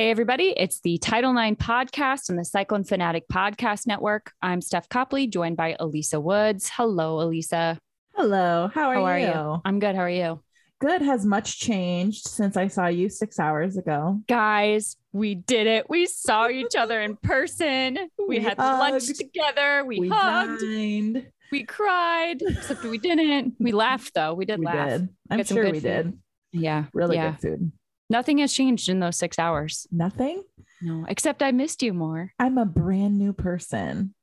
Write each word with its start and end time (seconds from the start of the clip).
Hey, 0.00 0.10
everybody. 0.10 0.54
It's 0.56 0.80
the 0.80 0.96
Title 0.96 1.36
IX 1.36 1.62
podcast 1.62 2.30
on 2.30 2.36
the 2.36 2.44
Cyclone 2.46 2.84
Fanatic 2.84 3.28
Podcast 3.28 3.86
Network. 3.86 4.32
I'm 4.40 4.62
Steph 4.62 4.88
Copley, 4.88 5.26
joined 5.26 5.58
by 5.58 5.76
Elisa 5.78 6.18
Woods. 6.18 6.70
Hello, 6.72 7.20
Elisa. 7.20 7.78
Hello. 8.14 8.70
How 8.72 8.88
are, 8.88 8.94
How 8.94 9.04
are 9.04 9.18
you? 9.18 9.26
you? 9.26 9.60
I'm 9.62 9.78
good. 9.78 9.94
How 9.94 10.00
are 10.00 10.08
you? 10.08 10.40
Good. 10.80 11.02
Has 11.02 11.26
much 11.26 11.58
changed 11.60 12.26
since 12.26 12.56
I 12.56 12.68
saw 12.68 12.86
you 12.86 13.10
six 13.10 13.38
hours 13.38 13.76
ago? 13.76 14.22
Guys, 14.26 14.96
we 15.12 15.34
did 15.34 15.66
it. 15.66 15.90
We 15.90 16.06
saw 16.06 16.48
each 16.48 16.74
other 16.78 16.98
in 17.02 17.16
person. 17.22 17.98
We, 18.18 18.38
We 18.38 18.38
had 18.38 18.56
lunch 18.56 19.06
together. 19.18 19.84
We, 19.84 20.00
We 20.00 20.08
hugged. 20.08 20.62
dined. 20.62 21.26
We 21.52 21.64
cried, 21.64 22.40
except 22.40 22.84
we 22.84 22.96
didn't. 22.96 23.56
We 23.60 23.72
laughed, 23.72 24.14
though. 24.14 24.32
We 24.32 24.46
did 24.46 24.60
We 24.60 24.64
laugh. 24.64 24.88
did. 25.00 25.08
I'm 25.28 25.44
sure 25.44 25.64
we 25.66 25.72
food. 25.72 25.82
did. 25.82 26.18
Yeah. 26.52 26.86
Really 26.94 27.16
yeah. 27.16 27.32
good 27.32 27.40
food. 27.42 27.72
Nothing 28.10 28.38
has 28.38 28.52
changed 28.52 28.88
in 28.88 28.98
those 28.98 29.16
six 29.16 29.38
hours. 29.38 29.86
Nothing. 29.92 30.42
No, 30.82 31.06
except 31.08 31.42
I 31.42 31.52
missed 31.52 31.82
you 31.82 31.94
more. 31.94 32.32
I'm 32.38 32.58
a 32.58 32.66
brand 32.66 33.16
new 33.16 33.32
person. 33.32 34.14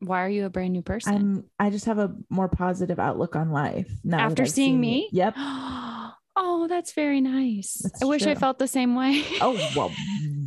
Why 0.00 0.24
are 0.24 0.28
you 0.28 0.46
a 0.46 0.50
brand 0.50 0.72
new 0.72 0.82
person? 0.82 1.14
I'm. 1.14 1.44
I 1.58 1.70
just 1.70 1.84
have 1.84 1.98
a 1.98 2.14
more 2.28 2.48
positive 2.48 2.98
outlook 2.98 3.36
on 3.36 3.52
life 3.52 3.88
now. 4.02 4.18
After 4.18 4.46
seeing 4.46 4.80
me? 4.80 5.08
you. 5.12 5.18
Yep. 5.22 5.34
oh, 5.38 6.66
that's 6.68 6.92
very 6.92 7.20
nice. 7.20 7.74
That's 7.82 8.02
I 8.02 8.06
wish 8.06 8.26
I 8.26 8.34
felt 8.34 8.58
the 8.58 8.66
same 8.66 8.96
way. 8.96 9.24
Oh 9.40 9.52
well, 9.76 9.92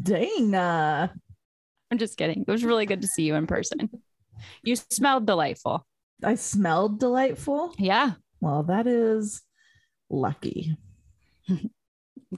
dang. 0.03 0.53
Uh, 0.53 1.07
I'm 1.89 1.97
just 1.97 2.17
kidding. 2.17 2.43
It 2.45 2.51
was 2.51 2.65
really 2.65 2.85
good 2.85 3.01
to 3.01 3.07
see 3.07 3.23
you 3.23 3.35
in 3.35 3.47
person. 3.47 3.89
You 4.61 4.75
smelled 4.75 5.25
delightful. 5.25 5.87
I 6.21 6.35
smelled 6.35 6.99
delightful. 6.99 7.73
Yeah. 7.77 8.13
Well, 8.41 8.63
that 8.63 8.87
is 8.87 9.41
lucky. 10.09 10.75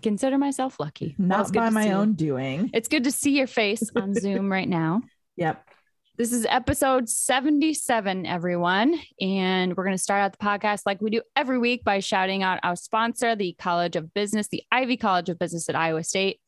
Consider 0.01 0.37
myself 0.37 0.79
lucky. 0.79 1.15
Not 1.17 1.51
by 1.53 1.69
my 1.69 1.83
see 1.83 1.89
you. 1.89 1.95
own 1.95 2.13
doing. 2.13 2.69
It's 2.73 2.87
good 2.87 3.03
to 3.05 3.11
see 3.11 3.37
your 3.37 3.47
face 3.47 3.89
on 3.95 4.13
Zoom 4.19 4.51
right 4.51 4.67
now. 4.67 5.01
Yep. 5.37 5.65
This 6.17 6.31
is 6.31 6.45
episode 6.49 7.09
77, 7.09 8.25
everyone. 8.25 8.97
And 9.19 9.75
we're 9.75 9.83
going 9.83 9.97
to 9.97 10.01
start 10.01 10.21
out 10.21 10.31
the 10.31 10.37
podcast 10.45 10.83
like 10.85 11.01
we 11.01 11.09
do 11.09 11.21
every 11.35 11.57
week 11.57 11.83
by 11.83 11.99
shouting 11.99 12.41
out 12.41 12.59
our 12.63 12.77
sponsor, 12.77 13.35
the 13.35 13.53
College 13.59 13.97
of 13.97 14.13
Business, 14.13 14.47
the 14.47 14.63
Ivy 14.71 14.95
College 14.95 15.27
of 15.27 15.37
Business 15.37 15.67
at 15.67 15.75
Iowa 15.75 16.05
State. 16.05 16.39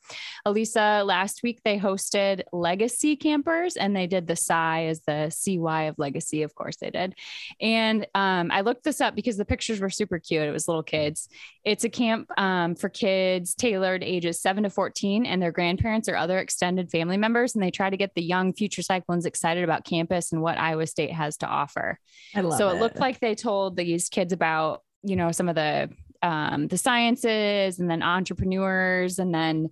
Elisa, 0.45 1.03
last 1.05 1.44
week 1.44 1.61
they 1.63 1.77
hosted 1.77 2.44
Legacy 2.52 3.16
Campers 3.16 3.75
and 3.75 3.95
they 3.95 4.08
did 4.08 4.27
the 4.27 4.36
Psi 4.36 4.86
as 4.86 5.02
the 5.02 5.30
CY 5.30 5.83
of 5.83 5.99
Legacy. 5.99 6.44
Of 6.44 6.55
course, 6.55 6.77
they 6.77 6.89
did. 6.89 7.16
And 7.59 8.08
um, 8.16 8.52
I 8.52 8.61
looked 8.61 8.83
this 8.83 9.02
up 9.02 9.16
because 9.16 9.38
the 9.38 9.45
pictures 9.45 9.80
were 9.80 9.89
super 9.89 10.19
cute. 10.19 10.44
It 10.44 10.52
was 10.52 10.67
little 10.67 10.83
kids. 10.83 11.30
It's 11.64 11.83
a 11.83 11.89
camp 11.89 12.30
um, 12.38 12.75
for 12.75 12.89
kids 12.89 13.55
tailored 13.55 14.03
ages 14.03 14.41
7 14.41 14.64
to 14.64 14.69
14 14.69 15.25
and 15.25 15.41
their 15.41 15.52
grandparents 15.52 16.08
or 16.08 16.16
other 16.16 16.39
extended 16.39 16.89
family 16.89 17.17
members. 17.17 17.55
And 17.55 17.64
they 17.64 17.71
try 17.71 17.89
to 17.89 17.97
get 17.97 18.16
the 18.16 18.23
young 18.23 18.53
future 18.53 18.81
Cyclones 18.81 19.25
excited 19.25 19.64
about 19.64 19.86
campus 19.86 20.31
and 20.31 20.42
what 20.42 20.58
Iowa 20.58 20.88
State 20.88 21.11
has 21.11 21.38
to 21.38 21.47
offer. 21.47 21.99
I 22.36 22.42
love 22.42 22.58
so 22.58 22.69
it 22.69 22.80
looked 22.80 22.99
like 22.99 23.19
they 23.19 23.36
told 23.36 23.75
these 23.75 24.09
kids 24.09 24.33
about, 24.33 24.83
you 25.03 25.16
know, 25.16 25.31
some 25.31 25.49
of 25.49 25.55
the 25.55 25.89
um, 26.28 26.67
the 26.67 26.78
sciences 26.78 27.80
and 27.80 27.89
then 27.89 28.03
entrepreneurs 28.03 29.20
and 29.20 29.33
then 29.33 29.70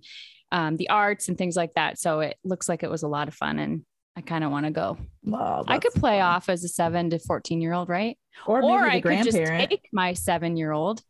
um, 0.52 0.76
the 0.76 0.88
arts 0.88 1.28
and 1.28 1.36
things 1.36 1.56
like 1.56 1.74
that. 1.74 1.98
So 1.98 2.20
it 2.20 2.36
looks 2.44 2.68
like 2.68 2.82
it 2.82 2.90
was 2.90 3.02
a 3.02 3.08
lot 3.08 3.28
of 3.28 3.34
fun 3.34 3.58
and 3.58 3.82
I 4.16 4.22
kind 4.22 4.42
of 4.44 4.50
want 4.50 4.64
to 4.66 4.72
go. 4.72 4.96
I 5.32 5.78
could 5.78 5.92
play 5.92 6.18
fun. 6.20 6.28
off 6.34 6.48
as 6.48 6.64
a 6.64 6.68
seven 6.68 7.10
to 7.10 7.18
14 7.18 7.60
year 7.60 7.74
old, 7.74 7.88
right? 7.88 8.16
or, 8.46 8.62
Or, 8.62 8.82
maybe 8.82 8.90
I 8.90 9.00
the 9.00 9.02
could 9.02 9.24
just 9.24 9.36
grandparent. 9.36 9.70
take 9.70 9.88
my 9.92 10.14
seven 10.14 10.56
year 10.56 10.72
old. 10.72 11.02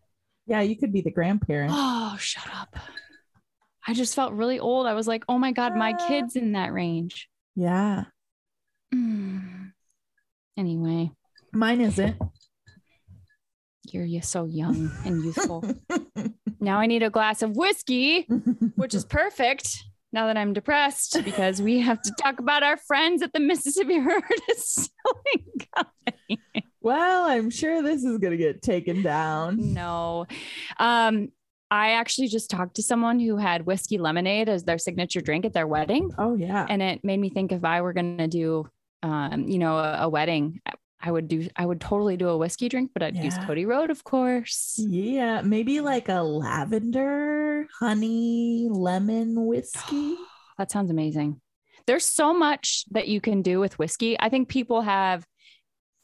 yeah, 0.47 0.61
you 0.63 0.77
could 0.77 0.93
be 0.93 1.03
the 1.03 1.11
grandparent. 1.13 1.73
Oh, 1.75 2.17
shut 2.19 2.47
up. 2.55 2.75
I 3.87 3.95
just 3.95 4.15
felt 4.17 4.33
really 4.33 4.59
old. 4.59 4.87
I 4.87 4.95
was 4.95 5.07
like, 5.07 5.25
oh 5.29 5.39
my 5.39 5.53
God, 5.53 5.77
my 5.77 5.95
Ah. 5.97 6.09
kid's 6.09 6.35
in 6.35 6.53
that 6.53 6.73
range. 6.73 7.29
yeah, 7.55 8.05
Mm. 8.95 9.73
Anyway, 10.57 11.11
mine 11.53 11.81
isn't. 11.83 12.17
You're, 13.93 14.05
you're 14.05 14.23
so 14.23 14.45
young 14.45 14.91
and 15.05 15.25
youthful. 15.25 15.65
now 16.61 16.79
I 16.79 16.87
need 16.87 17.03
a 17.03 17.11
glass 17.11 17.43
of 17.43 17.57
whiskey, 17.57 18.23
which 18.77 18.95
is 18.95 19.05
perfect 19.05 19.85
now 20.13 20.27
that 20.27 20.37
I'm 20.37 20.53
depressed 20.53 21.19
because 21.25 21.61
we 21.61 21.81
have 21.81 22.01
to 22.03 22.13
talk 22.19 22.39
about 22.39 22.63
our 22.63 22.77
friends 22.77 23.23
at 23.23 23.33
the 23.33 23.41
Mississippi 23.41 23.99
River 23.99 24.27
Distilling 24.49 25.67
Company. 25.75 26.65
well, 26.81 27.25
I'm 27.25 27.51
sure 27.51 27.83
this 27.83 28.05
is 28.05 28.19
gonna 28.19 28.37
get 28.37 28.63
taken 28.63 29.03
down. 29.03 29.75
No. 29.75 30.27
Um, 30.79 31.29
I 31.71 31.93
actually 31.93 32.29
just 32.29 32.49
talked 32.49 32.77
to 32.77 32.83
someone 32.83 33.19
who 33.19 33.37
had 33.37 33.67
whiskey 33.67 33.99
lemonade 33.99 34.49
as 34.49 34.65
their 34.65 34.79
signature 34.79 35.21
drink 35.21 35.45
at 35.45 35.53
their 35.53 35.67
wedding. 35.67 36.13
Oh 36.17 36.35
yeah, 36.35 36.65
And 36.69 36.81
it 36.81 37.05
made 37.05 37.19
me 37.19 37.29
think 37.29 37.53
if 37.53 37.65
I 37.65 37.81
were 37.81 37.93
going 37.93 38.19
to 38.19 38.29
do, 38.29 38.69
um, 39.03 39.49
you 39.49 39.59
know, 39.59 39.77
a, 39.77 39.99
a 40.03 40.09
wedding, 40.09 40.61
I 41.07 41.11
would 41.13 41.29
do, 41.29 41.49
I 41.55 41.65
would 41.65 41.81
totally 41.81 42.17
do 42.17 42.29
a 42.29 42.37
whiskey 42.37 42.69
drink, 42.69 42.91
but 42.93 43.01
I'd 43.01 43.17
use 43.17 43.39
Cody 43.47 43.65
Road, 43.65 43.91
of 43.91 44.03
course. 44.03 44.75
yeah, 44.77 45.41
maybe 45.41 45.79
like 45.81 46.09
a 46.09 46.21
lavender, 46.21 47.69
honey, 47.79 48.67
lemon 48.69 49.47
whiskey. 49.47 50.17
That 50.59 50.71
sounds 50.71 50.91
amazing. 50.91 51.39
There's 51.87 52.07
so 52.07 52.33
much 52.33 52.87
that 52.91 53.09
you 53.09 53.21
can 53.21 53.43
do 53.43 53.61
with 53.61 53.79
whiskey. 53.79 54.19
I 54.19 54.31
think 54.31 54.49
people 54.49 54.81
have 54.81 55.27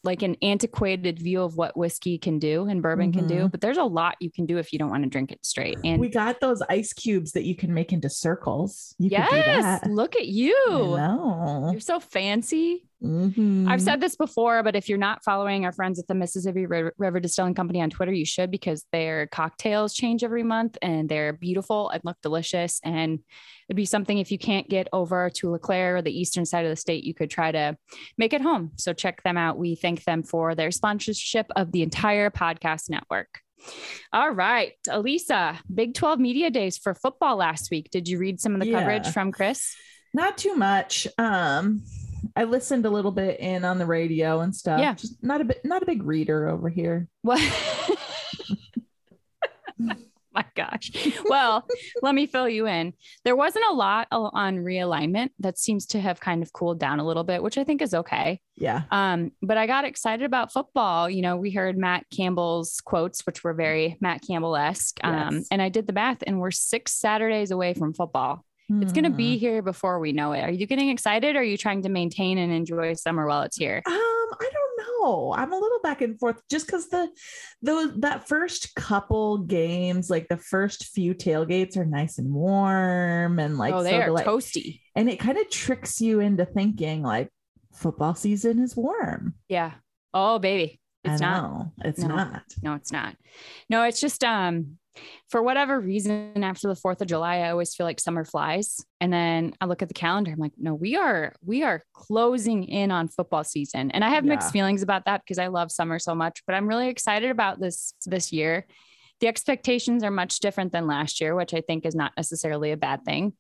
like 0.05 0.21
an 0.21 0.37
antiquated 0.43 1.19
view 1.19 1.43
of 1.43 1.57
what 1.57 1.75
whiskey 1.75 2.19
can 2.19 2.39
do 2.39 2.67
and 2.69 2.83
bourbon 2.83 3.13
can 3.13 3.27
do, 3.27 3.35
mm-hmm. 3.35 3.47
but 3.47 3.63
there's 3.63 3.79
a 3.79 3.85
lot 3.85 4.17
you 4.21 4.31
can 4.31 4.45
do 4.45 4.59
if 4.59 4.73
you 4.73 4.79
don't 4.79 4.91
want 4.91 5.05
to 5.05 5.09
drink 5.09 5.33
it 5.33 5.45
straight. 5.45 5.79
And 5.85 6.01
we 6.01 6.11
got 6.11 6.39
those 6.41 6.61
ice 6.69 6.93
cubes 6.93 7.33
that 7.33 7.45
you 7.45 7.57
can 7.57 7.73
make 7.73 7.95
into 7.95 8.11
circles. 8.11 8.95
You 8.99 9.09
could 9.09 9.31
do 9.31 9.37
yes, 9.37 9.87
look 9.89 10.17
at 10.17 10.27
you. 10.27 10.55
I 10.69 11.07
know. 11.07 11.69
You're 11.73 11.81
so 11.81 11.99
fancy. 11.99 12.85
Mhm. 13.03 13.69
I've 13.69 13.83
said 13.83 14.01
this 14.01 14.17
before, 14.17 14.63
but 14.63 14.77
if 14.77 14.89
you're 14.89 14.99
not 14.99 15.25
following 15.25 15.65
our 15.65 15.73
friends 15.73 15.99
at 15.99 16.07
the 16.07 16.15
Mississippi 16.15 16.67
River, 16.67 16.95
River 16.99 17.21
Distilling 17.21 17.55
Company 17.55 17.83
on 17.83 17.91
Twitter, 17.91 18.13
you 18.13 18.25
should 18.25 18.51
because 18.51 18.87
their 18.93 19.27
cocktails 19.27 19.93
change 19.93 20.23
every 20.23 20.43
month 20.43 20.79
and 20.81 21.09
they're 21.09 21.33
beautiful 21.33 21.91
and 21.91 22.01
look 22.05 22.17
delicious. 22.23 22.81
And 22.85 23.19
it'd 23.69 23.77
be 23.77 23.85
something 23.85 24.19
if 24.19 24.31
you 24.31 24.39
can't 24.39 24.69
get 24.69 24.89
over 24.93 25.31
to 25.31 25.51
LeClaire 25.51 25.97
or 25.97 26.03
the 26.03 26.17
eastern 26.17 26.47
side 26.47 26.65
of 26.65 26.71
the 26.71 26.77
state, 26.77 27.05
you 27.05 27.15
could 27.15 27.31
try 27.31 27.51
to 27.51 27.77
make 28.17 28.33
it 28.33 28.41
home. 28.41 28.71
So 28.77 28.93
check 28.93 29.23
them 29.23 29.37
out. 29.37 29.59
We 29.59 29.75
thank 29.75 30.05
them 30.05 30.23
for 30.23 30.55
their 30.55 30.71
sponsorship 30.71 31.47
of 31.57 31.73
the 31.73 31.83
entire 31.83 32.31
podcast 32.31 32.89
network. 32.89 33.41
All 34.13 34.31
right, 34.31 34.73
Elisa, 34.89 35.59
Big 35.73 35.95
12 35.95 36.19
Media 36.19 36.51
Days 36.51 36.79
for 36.79 36.95
football 36.95 37.37
last 37.37 37.71
week. 37.71 37.91
Did 37.91 38.09
you 38.09 38.19
read 38.19 38.41
some 38.41 38.55
of 38.55 38.61
the 38.61 38.73
coverage 38.73 39.09
from 39.09 39.33
Chris? 39.33 39.75
Not 40.15 40.37
too 40.37 40.55
much. 40.57 41.07
Um, 41.17 41.83
I 42.37 42.45
listened 42.45 42.87
a 42.87 42.91
little 42.91 43.13
bit 43.13 43.41
in 43.41 43.65
on 43.65 43.79
the 43.79 43.87
radio 43.87 44.41
and 44.41 44.55
stuff. 44.55 44.81
Yeah. 44.81 44.95
Just 44.95 45.23
not 45.23 45.41
a 45.41 45.45
bit, 45.45 45.65
not 45.65 45.83
a 45.83 45.87
big 45.87 46.03
reader 46.03 46.49
over 46.49 46.69
here. 46.69 47.09
What? 47.23 47.41
My 50.35 50.47
gosh. 50.55 50.91
Well, 51.29 51.67
let 52.01 52.15
me 52.15 52.25
fill 52.25 52.49
you 52.49 52.67
in. 52.67 52.95
There 53.23 53.37
wasn't 53.37 53.67
a 53.71 53.75
lot 53.75 54.09
on 54.11 54.57
realignment 54.57 55.29
that 55.41 55.59
seems 55.59 55.85
to 55.89 56.01
have 56.01 56.21
kind 56.21 56.43
of 56.43 56.55
cooled 56.55 56.79
down 56.79 57.01
a 57.01 57.05
little 57.07 57.25
bit, 57.25 57.43
which 57.43 57.59
I 57.59 57.65
think 57.65 57.83
is 57.83 57.93
okay. 57.93 58.41
Yeah. 58.57 58.85
Um, 58.91 59.33
but 59.43 59.59
I 59.59 59.67
got 59.67 59.85
excited 59.85 60.25
about 60.25 60.51
football. 60.51 61.11
You 61.11 61.21
know, 61.21 61.37
we 61.37 61.51
heard 61.51 61.77
Matt 61.77 62.07
Campbell's 62.11 62.81
quotes, 62.83 63.27
which 63.27 63.45
were 63.45 63.53
very 63.53 63.99
Matt 64.01 64.23
Campbell 64.27 64.57
esque. 64.57 64.99
Um, 65.05 65.35
Yes. 65.37 65.49
and 65.51 65.61
I 65.61 65.69
did 65.69 65.87
the 65.87 65.93
math, 65.93 66.23
and 66.27 66.41
we're 66.41 66.51
six 66.51 66.95
Saturdays 66.95 67.51
away 67.51 67.75
from 67.75 67.93
football. 67.93 68.43
It's 68.69 68.93
going 68.93 69.05
to 69.05 69.11
Hmm. 69.11 69.17
be 69.17 69.37
here 69.39 69.61
before 69.61 69.99
we 69.99 70.13
know 70.13 70.33
it. 70.33 70.41
Are 70.43 70.51
you 70.51 70.67
getting 70.67 70.89
excited? 70.89 71.37
Or 71.37 71.41
are 71.41 71.43
you 71.43 71.59
trying 71.59 71.83
to 71.83 71.89
maintain 71.89 72.39
and 72.39 72.53
enjoy 72.53 72.95
summer 72.95 73.27
while 73.27 73.43
it's 73.43 73.57
here? 73.57 73.83
Um, 73.85 73.93
I 73.95 74.51
don't 74.53 75.03
know. 75.03 75.35
I'm 75.37 75.53
a 75.53 75.59
little 75.59 75.81
back 75.83 76.01
and 76.01 76.19
forth 76.19 76.41
just 76.49 76.67
because 76.67 76.89
the 76.89 77.09
those 77.61 77.93
that 78.01 78.29
first 78.29 78.75
couple 78.75 79.39
games, 79.39 80.09
like 80.09 80.29
the 80.29 80.37
first 80.39 80.87
few 80.87 81.13
tailgates, 81.15 81.77
are 81.77 81.85
nice 81.85 82.19
and 82.19 82.33
warm 82.33 83.39
and 83.39 83.59
like 83.59 83.75
oh, 83.75 83.79
so 83.79 83.85
they 83.85 84.01
are 84.01 84.07
deli- 84.07 84.23
toasty. 84.25 84.81
and 84.95 85.11
it 85.11 85.19
kind 85.19 85.37
of 85.39 85.51
tricks 85.51 86.01
you 86.01 86.21
into 86.21 86.45
thinking 86.47 87.03
like 87.03 87.29
football 87.75 88.15
season 88.15 88.59
is 88.61 88.75
warm. 88.77 89.35
Yeah. 89.49 89.73
Oh, 90.15 90.39
baby. 90.39 90.81
It's 91.05 91.21
not. 91.21 91.67
It's 91.85 92.01
No. 92.01 92.09
not. 92.09 92.43
No, 92.63 92.75
it's 92.75 92.93
not. 92.93 93.17
No, 93.69 93.83
it's 93.83 94.01
just 94.01 94.23
um 94.25 94.79
for 95.29 95.43
whatever 95.43 95.81
reason 95.81 96.45
after 96.45 96.69
the 96.69 96.75
4th 96.75 97.01
of 97.01 97.09
July 97.09 97.39
I 97.39 97.51
always 97.51 97.75
feel 97.75 97.87
like 97.87 98.01
summer 98.01 98.25
flies 98.25 98.85
and 99.01 99.13
then 99.13 99.55
I 99.61 99.67
look 99.67 99.83
at 99.83 99.89
the 99.89 99.95
calendar 99.95 100.31
I'm 100.33 100.39
like 100.39 100.53
no, 100.59 100.75
we 100.75 100.97
are 100.97 101.35
we 101.45 101.63
are 101.63 101.83
closing 101.93 102.65
in 102.65 102.91
on 102.91 103.09
football 103.09 103.45
season. 103.45 103.91
And 103.91 104.05
I 104.05 104.11
have 104.11 104.25
mixed 104.25 104.53
feelings 104.53 104.83
about 104.83 105.05
that 105.07 105.23
because 105.23 105.39
I 105.39 105.49
love 105.49 105.71
summer 105.71 105.99
so 105.99 106.15
much, 106.15 106.43
but 106.47 106.55
I'm 106.55 106.69
really 106.69 106.89
excited 106.89 107.31
about 107.31 107.61
this 107.61 107.95
this 108.07 108.33
year. 108.33 108.67
The 109.21 109.29
expectations 109.29 110.03
are 110.03 110.11
much 110.11 110.41
different 110.41 110.73
than 110.73 110.87
last 110.87 111.21
year, 111.21 111.35
which 111.35 111.55
I 111.55 111.61
think 111.61 111.87
is 111.87 111.95
not 111.95 112.13
necessarily 112.17 112.73
a 112.73 112.77
bad 112.77 113.05
thing. 113.05 113.35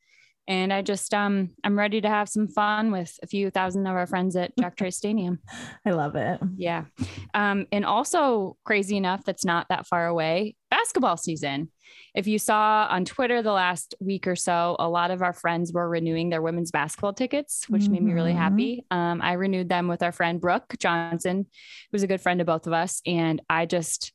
And 0.48 0.72
I 0.72 0.82
just 0.82 1.14
um 1.14 1.50
I'm 1.62 1.78
ready 1.78 2.00
to 2.00 2.08
have 2.08 2.28
some 2.28 2.48
fun 2.48 2.90
with 2.90 3.16
a 3.22 3.26
few 3.26 3.50
thousand 3.50 3.86
of 3.86 3.94
our 3.94 4.06
friends 4.06 4.34
at 4.36 4.52
Jack 4.58 4.76
Trice 4.76 4.96
Stadium. 4.96 5.38
I 5.86 5.90
love 5.90 6.16
it. 6.16 6.40
Yeah. 6.56 6.84
Um, 7.32 7.66
and 7.70 7.84
also 7.84 8.56
crazy 8.64 8.96
enough, 8.96 9.24
that's 9.24 9.44
not 9.44 9.66
that 9.68 9.86
far 9.86 10.06
away. 10.06 10.56
Basketball 10.70 11.16
season. 11.16 11.70
If 12.14 12.26
you 12.26 12.38
saw 12.38 12.86
on 12.90 13.04
Twitter 13.04 13.42
the 13.42 13.52
last 13.52 13.94
week 14.00 14.26
or 14.26 14.34
so, 14.36 14.76
a 14.78 14.88
lot 14.88 15.10
of 15.10 15.22
our 15.22 15.32
friends 15.32 15.72
were 15.72 15.88
renewing 15.88 16.30
their 16.30 16.42
women's 16.42 16.70
basketball 16.70 17.12
tickets, 17.12 17.68
which 17.68 17.88
made 17.88 18.02
me 18.02 18.12
really 18.12 18.32
Mhm. 18.32 18.36
happy. 18.36 18.84
Um, 18.90 19.20
I 19.22 19.34
renewed 19.34 19.68
them 19.68 19.88
with 19.88 20.02
our 20.02 20.12
friend 20.12 20.40
Brooke 20.40 20.74
Johnson, 20.78 21.46
who's 21.90 22.02
a 22.02 22.06
good 22.06 22.20
friend 22.20 22.40
of 22.40 22.46
both 22.46 22.66
of 22.66 22.72
us. 22.72 23.00
And 23.06 23.40
I 23.48 23.66
just, 23.66 24.12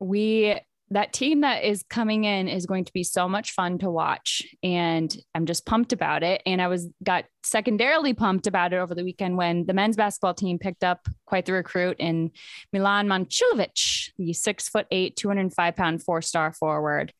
we, 0.00 0.58
that 0.92 1.12
team 1.12 1.40
that 1.40 1.64
is 1.64 1.84
coming 1.88 2.24
in 2.24 2.48
is 2.48 2.66
going 2.66 2.84
to 2.84 2.92
be 2.92 3.02
so 3.02 3.28
much 3.28 3.52
fun 3.52 3.78
to 3.78 3.90
watch. 3.90 4.42
And 4.62 5.14
I'm 5.34 5.46
just 5.46 5.66
pumped 5.66 5.92
about 5.92 6.22
it. 6.22 6.42
And 6.46 6.60
I 6.60 6.68
was 6.68 6.88
got 7.02 7.24
secondarily 7.42 8.14
pumped 8.14 8.46
about 8.46 8.72
it 8.72 8.76
over 8.76 8.94
the 8.94 9.04
weekend 9.04 9.36
when 9.36 9.66
the 9.66 9.72
men's 9.72 9.96
basketball 9.96 10.34
team 10.34 10.58
picked 10.58 10.84
up 10.84 11.08
quite 11.26 11.46
the 11.46 11.52
recruit 11.52 11.96
in 11.98 12.30
Milan 12.72 13.08
Momcilovic, 13.08 14.10
the 14.18 14.32
six 14.32 14.68
foot 14.68 14.86
eight, 14.90 15.16
205 15.16 15.76
pound 15.76 16.02
four 16.02 16.22
star 16.22 16.52
forward 16.52 17.12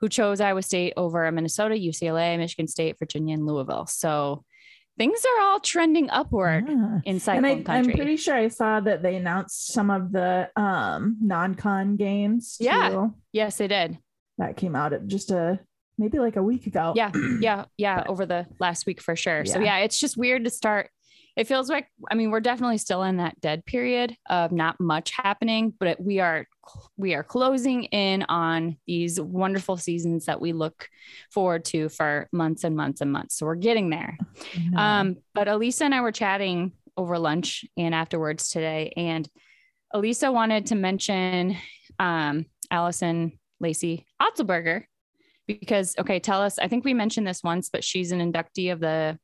who 0.00 0.08
chose 0.08 0.40
Iowa 0.40 0.62
State 0.62 0.94
over 0.96 1.30
Minnesota, 1.32 1.74
UCLA, 1.74 2.38
Michigan 2.38 2.68
State, 2.68 2.98
Virginia, 2.98 3.34
and 3.34 3.44
Louisville. 3.44 3.86
So 3.86 4.44
things 4.98 5.22
are 5.24 5.42
all 5.44 5.60
trending 5.60 6.10
upward 6.10 6.68
Yeah. 6.68 6.74
in 6.74 7.02
And 7.06 7.22
cycling 7.22 7.64
I, 7.68 7.78
I'm 7.78 7.84
pretty 7.86 8.16
sure 8.16 8.34
I 8.34 8.48
saw 8.48 8.80
that 8.80 9.02
they 9.02 9.16
announced 9.16 9.68
some 9.72 9.90
of 9.90 10.12
the 10.12 10.50
um, 10.56 11.16
non-con 11.22 11.96
games. 11.96 12.56
Yeah. 12.60 12.90
too, 12.90 13.14
yes, 13.32 13.56
they 13.56 13.68
did. 13.68 13.98
that 14.38 14.56
came 14.56 14.76
out 14.76 14.92
at 14.92 15.06
just 15.06 15.30
a 15.30 15.60
maybe 15.96 16.18
like 16.18 16.36
a 16.36 16.42
week 16.42 16.66
ago. 16.66 16.92
Yeah, 16.94 17.10
yeah, 17.40 17.64
yeah, 17.76 17.98
But- 17.98 18.08
over 18.10 18.26
the 18.26 18.46
last 18.60 18.86
week 18.86 19.00
for 19.00 19.16
sure. 19.16 19.44
So 19.46 19.58
Yeah. 19.60 19.78
yeah, 19.78 19.84
it's 19.84 19.98
just 19.98 20.16
weird 20.16 20.44
to 20.44 20.50
start. 20.50 20.90
It 21.36 21.46
feels 21.46 21.68
like 21.68 21.86
I 22.10 22.14
mean 22.16 22.30
we're 22.32 22.40
definitely 22.40 22.78
still 22.78 23.04
in 23.04 23.18
that 23.18 23.40
dead 23.40 23.64
period 23.64 24.16
of 24.28 24.50
not 24.50 24.80
much 24.80 25.12
happening, 25.12 25.72
but 25.78 26.00
we 26.02 26.18
are 26.18 26.46
we 26.96 27.14
are 27.14 27.22
closing 27.22 27.84
in 27.84 28.24
on 28.24 28.76
these 28.86 29.20
wonderful 29.20 29.76
seasons 29.76 30.26
that 30.26 30.40
we 30.40 30.52
look 30.52 30.88
forward 31.30 31.64
to 31.66 31.88
for 31.88 32.28
months 32.32 32.64
and 32.64 32.76
months 32.76 33.00
and 33.00 33.12
months. 33.12 33.36
So 33.36 33.46
we're 33.46 33.54
getting 33.54 33.90
there. 33.90 34.16
Know. 34.70 34.78
Um, 34.78 35.16
but 35.34 35.48
Elisa 35.48 35.84
and 35.84 35.94
I 35.94 36.00
were 36.00 36.12
chatting 36.12 36.72
over 36.96 37.18
lunch 37.18 37.64
and 37.76 37.94
afterwards 37.94 38.48
today, 38.48 38.92
and 38.96 39.28
Elisa 39.92 40.30
wanted 40.30 40.66
to 40.66 40.74
mention 40.74 41.56
um, 41.98 42.46
Allison 42.70 43.38
Lacey 43.60 44.06
Otzelberger 44.20 44.84
because, 45.46 45.94
okay, 45.98 46.20
tell 46.20 46.42
us. 46.42 46.58
I 46.58 46.68
think 46.68 46.84
we 46.84 46.94
mentioned 46.94 47.26
this 47.26 47.42
once, 47.42 47.70
but 47.70 47.82
she's 47.82 48.12
an 48.12 48.20
inductee 48.20 48.72
of 48.72 48.80
the 48.80 49.18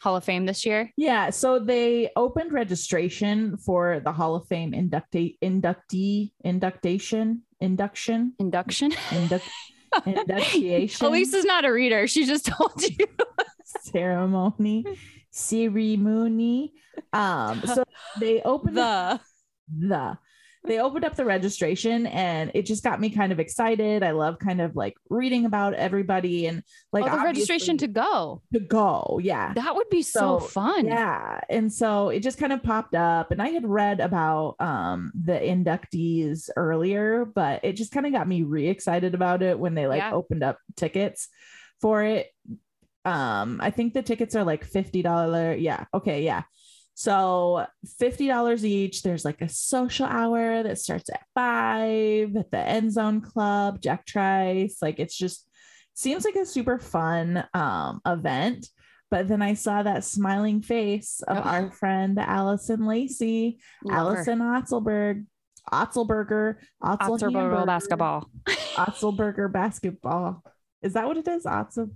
Hall 0.00 0.16
of 0.16 0.24
Fame 0.24 0.46
this 0.46 0.66
year. 0.66 0.90
Yeah, 0.96 1.30
so 1.30 1.58
they 1.58 2.10
opened 2.16 2.52
registration 2.52 3.56
for 3.56 4.00
the 4.04 4.12
Hall 4.12 4.34
of 4.34 4.46
Fame 4.48 4.72
inductee, 4.72 5.38
inductee, 5.42 6.32
induction, 6.44 7.42
induction, 7.60 8.34
Induction. 8.38 8.92
induct, 9.12 9.44
induction 10.06 11.06
Elisa's 11.06 11.44
not 11.44 11.64
a 11.64 11.72
reader. 11.72 12.06
She 12.06 12.26
just 12.26 12.46
told 12.46 12.82
you. 12.82 13.06
ceremony, 13.64 14.84
ceremony. 15.30 16.72
Um, 17.12 17.62
so 17.64 17.84
they 18.20 18.42
opened 18.42 18.76
the 18.76 19.20
the 19.76 20.18
they 20.66 20.78
opened 20.80 21.04
up 21.04 21.14
the 21.14 21.24
registration 21.24 22.06
and 22.06 22.50
it 22.54 22.66
just 22.66 22.82
got 22.84 23.00
me 23.00 23.10
kind 23.10 23.32
of 23.32 23.40
excited. 23.40 24.02
I 24.02 24.10
love 24.10 24.38
kind 24.38 24.60
of 24.60 24.76
like 24.76 24.94
reading 25.08 25.44
about 25.44 25.74
everybody 25.74 26.46
and 26.46 26.62
like 26.92 27.04
oh, 27.04 27.16
the 27.16 27.22
registration 27.24 27.78
to 27.78 27.86
go. 27.86 28.42
to 28.52 28.60
go. 28.60 29.18
Yeah. 29.22 29.52
That 29.54 29.74
would 29.76 29.88
be 29.88 30.02
so, 30.02 30.38
So, 30.38 30.46
fun. 30.46 30.86
Yeah. 30.86 31.40
And 31.48 31.72
so 31.72 32.08
it 32.10 32.20
just 32.20 32.38
kind 32.38 32.52
of 32.52 32.62
popped 32.62 32.94
up 32.94 33.30
and 33.30 33.40
I 33.40 33.48
had 33.48 33.66
read 33.66 34.00
about 34.00 34.56
um 34.60 35.12
the 35.14 35.34
inductees 35.34 36.50
earlier, 36.56 37.24
but 37.24 37.64
it 37.64 37.72
just 37.74 37.92
kind 37.92 38.06
of 38.06 38.12
got 38.12 38.28
me 38.28 38.42
re-excited 38.42 39.14
about 39.14 39.42
it 39.42 39.58
when 39.58 39.74
they 39.74 39.86
like 39.86 39.98
Yeah. 40.02 40.12
opened 40.12 40.42
up 40.42 40.58
tickets 40.76 41.28
for 41.80 42.02
it. 42.02 42.28
Um 43.04 43.60
I 43.62 43.70
think 43.70 43.94
the 43.94 44.02
tickets 44.02 44.34
are 44.34 44.44
like 44.44 44.68
$50. 44.68 45.60
Yeah. 45.60 45.84
Okay, 45.94 46.24
yeah. 46.24 46.42
So 46.98 47.66
$50 48.00 48.64
each. 48.64 49.02
There's 49.02 49.24
like 49.24 49.42
a 49.42 49.50
social 49.50 50.06
hour 50.06 50.62
that 50.62 50.78
starts 50.78 51.10
at 51.10 51.20
five 51.34 52.34
at 52.34 52.50
the 52.50 52.58
end 52.58 52.90
zone 52.90 53.20
club, 53.20 53.82
Jack 53.82 54.06
Trice. 54.06 54.78
Like 54.80 54.98
it's 54.98 55.14
just 55.16 55.46
seems 55.92 56.24
like 56.24 56.36
a 56.36 56.46
super 56.46 56.78
fun 56.78 57.44
um 57.52 58.00
event. 58.06 58.66
But 59.10 59.28
then 59.28 59.42
I 59.42 59.52
saw 59.54 59.82
that 59.82 60.04
smiling 60.04 60.62
face 60.62 61.20
of 61.28 61.36
Oh. 61.36 61.40
our 61.42 61.70
friend 61.70 62.18
Allison 62.18 62.86
Lacey, 62.86 63.58
Love 63.84 63.94
her. 63.94 64.00
Allison 64.16 64.38
Otzelberg, 64.40 65.26
Otzelberger, 65.70 66.56
Otzel 66.82 67.18
Otzelberger 67.20 67.66
basketball. 67.66 68.30
Otzelberger 68.74 69.52
basketball. 69.52 70.42
Is 70.80 70.94
that 70.94 71.06
what 71.06 71.18
it 71.18 71.28
is? 71.28 71.44
Otzel. 71.44 71.90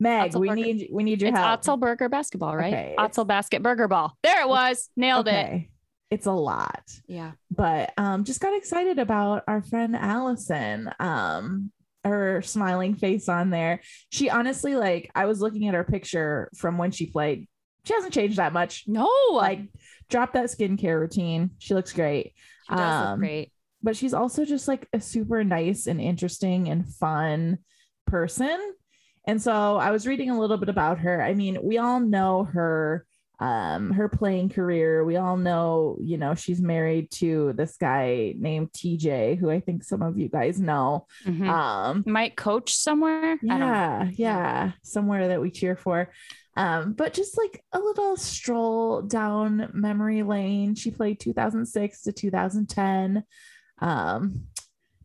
Meg, 0.00 0.34
we 0.34 0.48
need 0.50 0.88
we 0.90 1.04
need 1.04 1.20
your 1.20 1.30
It's 1.30 1.38
help. 1.38 1.60
Otzelberger 1.62 2.10
basketball, 2.10 2.56
right? 2.56 2.72
Okay, 2.72 2.94
Otzel 2.98 3.26
basket 3.26 3.62
burger 3.62 3.86
ball. 3.86 4.16
There 4.22 4.40
it 4.40 4.48
was. 4.48 4.88
Nailed 4.96 5.28
it. 5.28 5.66
It's 6.10 6.26
a 6.26 6.32
lot. 6.32 6.82
Yeah. 7.06 7.32
but 7.50 7.92
um 7.96 8.24
just 8.24 8.40
got 8.40 8.56
excited 8.56 8.98
about 8.98 9.44
our 9.46 9.62
friend 9.62 9.94
Allison 9.94 10.90
um 10.98 11.70
her 12.02 12.40
smiling 12.40 12.94
face 12.94 13.28
on 13.28 13.50
there 13.50 13.80
she 14.10 14.30
honestly 14.30 14.74
like 14.74 15.10
I 15.14 15.26
was 15.26 15.40
looking 15.42 15.68
at 15.68 15.74
her 15.74 15.84
picture 15.84 16.48
from 16.56 16.78
when 16.78 16.90
she 16.92 17.04
played 17.06 17.46
she 17.84 17.92
hasn't 17.92 18.14
changed 18.14 18.38
that 18.38 18.54
much 18.54 18.84
No, 18.86 19.06
like 19.34 19.60
drop 20.08 20.32
that 20.32 20.46
skincare 20.46 20.98
routine 20.98 21.50
she 21.58 21.74
looks 21.74 21.92
great 21.92 22.32
she 22.70 22.74
does 22.74 23.00
look 23.02 23.08
um, 23.10 23.18
great. 23.18 23.52
but 23.82 23.96
she's 23.96 24.14
also 24.14 24.46
just 24.46 24.66
like 24.66 24.88
a 24.94 25.00
super 25.00 25.44
nice 25.44 25.86
and 25.86 26.00
interesting 26.00 26.68
and 26.70 26.88
fun 26.88 27.58
person 28.06 28.58
and 29.26 29.40
so 29.40 29.76
I 29.76 29.90
was 29.90 30.06
reading 30.06 30.30
a 30.30 30.38
little 30.38 30.56
bit 30.56 30.68
about 30.68 30.98
her 31.00 31.22
I 31.22 31.34
mean 31.34 31.58
we 31.62 31.78
all 31.78 32.00
know 32.00 32.44
her 32.44 33.04
um 33.38 33.90
her 33.92 34.06
playing 34.08 34.50
career 34.50 35.02
we 35.04 35.16
all 35.16 35.36
know 35.38 35.96
you 36.00 36.18
know 36.18 36.34
she's 36.34 36.60
married 36.60 37.10
to 37.10 37.54
this 37.54 37.76
guy 37.78 38.34
named 38.38 38.70
TJ 38.72 39.38
who 39.38 39.48
I 39.50 39.60
think 39.60 39.82
some 39.82 40.02
of 40.02 40.18
you 40.18 40.28
guys 40.28 40.60
know 40.60 41.06
Mhm. 41.26 41.48
um 41.48 42.04
Might 42.06 42.36
coach 42.36 42.74
somewhere. 42.74 43.32
I 43.32 43.36
don't 43.46 43.60
know. 43.60 43.66
yeah 43.66 44.08
yeah 44.16 44.72
somewhere 44.82 45.28
that 45.28 45.40
we 45.40 45.50
cheer 45.50 45.74
for 45.76 46.10
um 46.56 46.92
but 46.92 47.14
just 47.14 47.38
like 47.38 47.64
a 47.72 47.78
little 47.78 48.16
stroll 48.18 49.00
down 49.02 49.70
memory 49.72 50.22
lane 50.22 50.74
she 50.74 50.90
played 50.90 51.18
2006 51.20 52.02
to 52.02 52.12
2010 52.12 53.24
um 53.78 54.42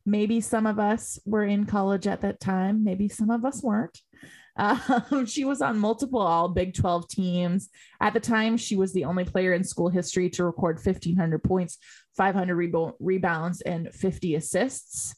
maybe 0.06 0.40
some 0.42 0.66
of 0.68 0.80
us 0.80 1.20
were 1.26 1.44
in 1.44 1.66
college 1.66 2.08
at 2.08 2.22
that 2.22 2.40
time 2.40 2.84
maybe 2.84 3.10
some 3.10 3.30
of 3.30 3.44
us 3.46 3.64
weren't 3.64 4.00
um, 4.58 5.26
she 5.26 5.44
was 5.44 5.62
on 5.62 5.78
multiple 5.78 6.22
all 6.22 6.48
Big 6.48 6.74
12 6.74 7.10
teams. 7.10 7.68
At 8.00 8.14
the 8.14 8.22
time, 8.22 8.56
she 8.56 8.78
was 8.78 8.94
the 8.94 9.04
only 9.04 9.26
player 9.26 9.52
in 9.52 9.66
school 9.66 9.90
history 9.90 10.30
to 10.30 10.46
record 10.46 10.78
1,500 10.78 11.44
points, 11.44 11.78
500 12.16 12.56
rebo- 12.56 12.94
rebounds, 13.02 13.60
and 13.60 13.94
50 13.94 14.36
assists. 14.36 15.14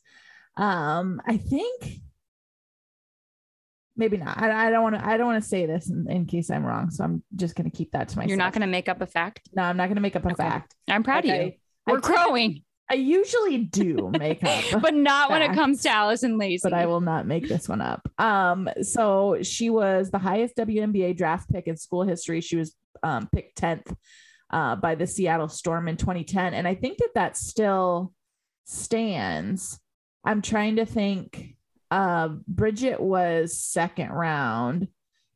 Um, 0.55 1.21
I 1.23 1.37
think 1.37 1.99
maybe 3.95 4.17
not. 4.17 4.41
I, 4.41 4.67
I 4.67 4.69
don't 4.71 4.81
want 4.81 4.95
to. 4.95 5.05
I 5.07 5.17
don't 5.17 5.27
want 5.27 5.43
to 5.43 5.47
say 5.47 5.67
this 5.67 5.87
in, 5.89 6.09
in 6.09 6.25
case 6.25 6.49
I'm 6.49 6.65
wrong. 6.65 6.89
So 6.89 7.03
I'm 7.03 7.23
just 7.35 7.55
going 7.55 7.69
to 7.69 7.77
keep 7.77 7.91
that 7.91 8.09
to 8.09 8.17
myself. 8.17 8.29
You're 8.29 8.37
not 8.37 8.53
going 8.53 8.61
to 8.61 8.67
make 8.67 8.89
up 8.89 9.01
a 9.01 9.05
fact. 9.07 9.49
No, 9.53 9.61
I'm 9.61 9.77
not 9.77 9.85
going 9.85 9.97
to 9.97 10.01
make 10.01 10.15
up 10.15 10.25
a 10.25 10.29
Okay. 10.29 10.35
fact. 10.35 10.75
I'm 10.87 11.03
proud 11.03 11.25
of 11.25 11.29
Okay. 11.29 11.45
you. 11.45 11.51
We're 11.85 11.97
I 11.97 12.01
growing, 12.01 12.63
I 12.89 12.95
usually 12.95 13.57
do 13.57 14.11
make 14.17 14.43
up 14.43 14.63
but 14.81 14.93
not 14.93 15.29
when 15.29 15.41
it 15.41 15.53
comes 15.53 15.81
to 15.83 15.89
Allison 15.89 16.37
Lacey. 16.37 16.61
but 16.63 16.73
I 16.73 16.85
will 16.85 17.01
not 17.01 17.27
make 17.27 17.47
this 17.47 17.67
one 17.67 17.81
up. 17.81 18.09
Um, 18.17 18.69
so 18.81 19.39
she 19.41 19.69
was 19.69 20.09
the 20.09 20.19
highest 20.19 20.55
WNBA 20.55 21.17
draft 21.17 21.51
pick 21.51 21.67
in 21.67 21.75
school 21.75 22.03
history. 22.03 22.39
She 22.39 22.55
was 22.55 22.75
um, 23.03 23.27
picked 23.33 23.61
10th 23.61 23.93
uh, 24.51 24.77
by 24.77 24.95
the 24.95 25.05
Seattle 25.05 25.49
Storm 25.49 25.87
in 25.87 25.97
2010. 25.97 26.53
And 26.53 26.67
I 26.67 26.75
think 26.75 26.99
that 26.99 27.13
that 27.15 27.35
still 27.35 28.13
stands. 28.65 29.79
I'm 30.23 30.41
trying 30.41 30.77
to 30.77 30.85
think. 30.85 31.55
Uh, 31.89 32.29
Bridget 32.47 32.99
was 32.99 33.57
second 33.57 34.09
round 34.09 34.89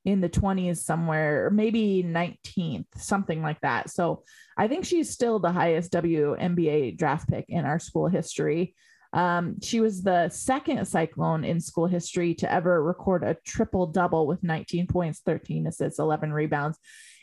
in 0.05 0.21
the 0.21 0.29
20s 0.29 0.77
somewhere, 0.77 1.45
or 1.45 1.49
maybe 1.51 2.03
19th, 2.05 2.85
something 2.97 3.41
like 3.41 3.59
that. 3.61 3.89
So 3.89 4.23
I 4.57 4.67
think 4.67 4.85
she's 4.85 5.11
still 5.11 5.39
the 5.39 5.51
highest 5.51 5.93
WNBA 5.93 6.97
draft 6.97 7.29
pick 7.29 7.45
in 7.49 7.65
our 7.65 7.79
school 7.79 8.07
history. 8.07 8.75
Um, 9.13 9.59
she 9.61 9.79
was 9.79 10.01
the 10.01 10.29
second 10.29 10.85
Cyclone 10.87 11.43
in 11.43 11.59
school 11.59 11.85
history 11.85 12.33
to 12.35 12.51
ever 12.51 12.81
record 12.81 13.23
a 13.23 13.37
triple 13.45 13.87
double 13.87 14.25
with 14.25 14.41
19 14.41 14.87
points, 14.87 15.21
13 15.25 15.67
assists, 15.67 15.99
11 15.99 16.31
rebounds. 16.31 16.77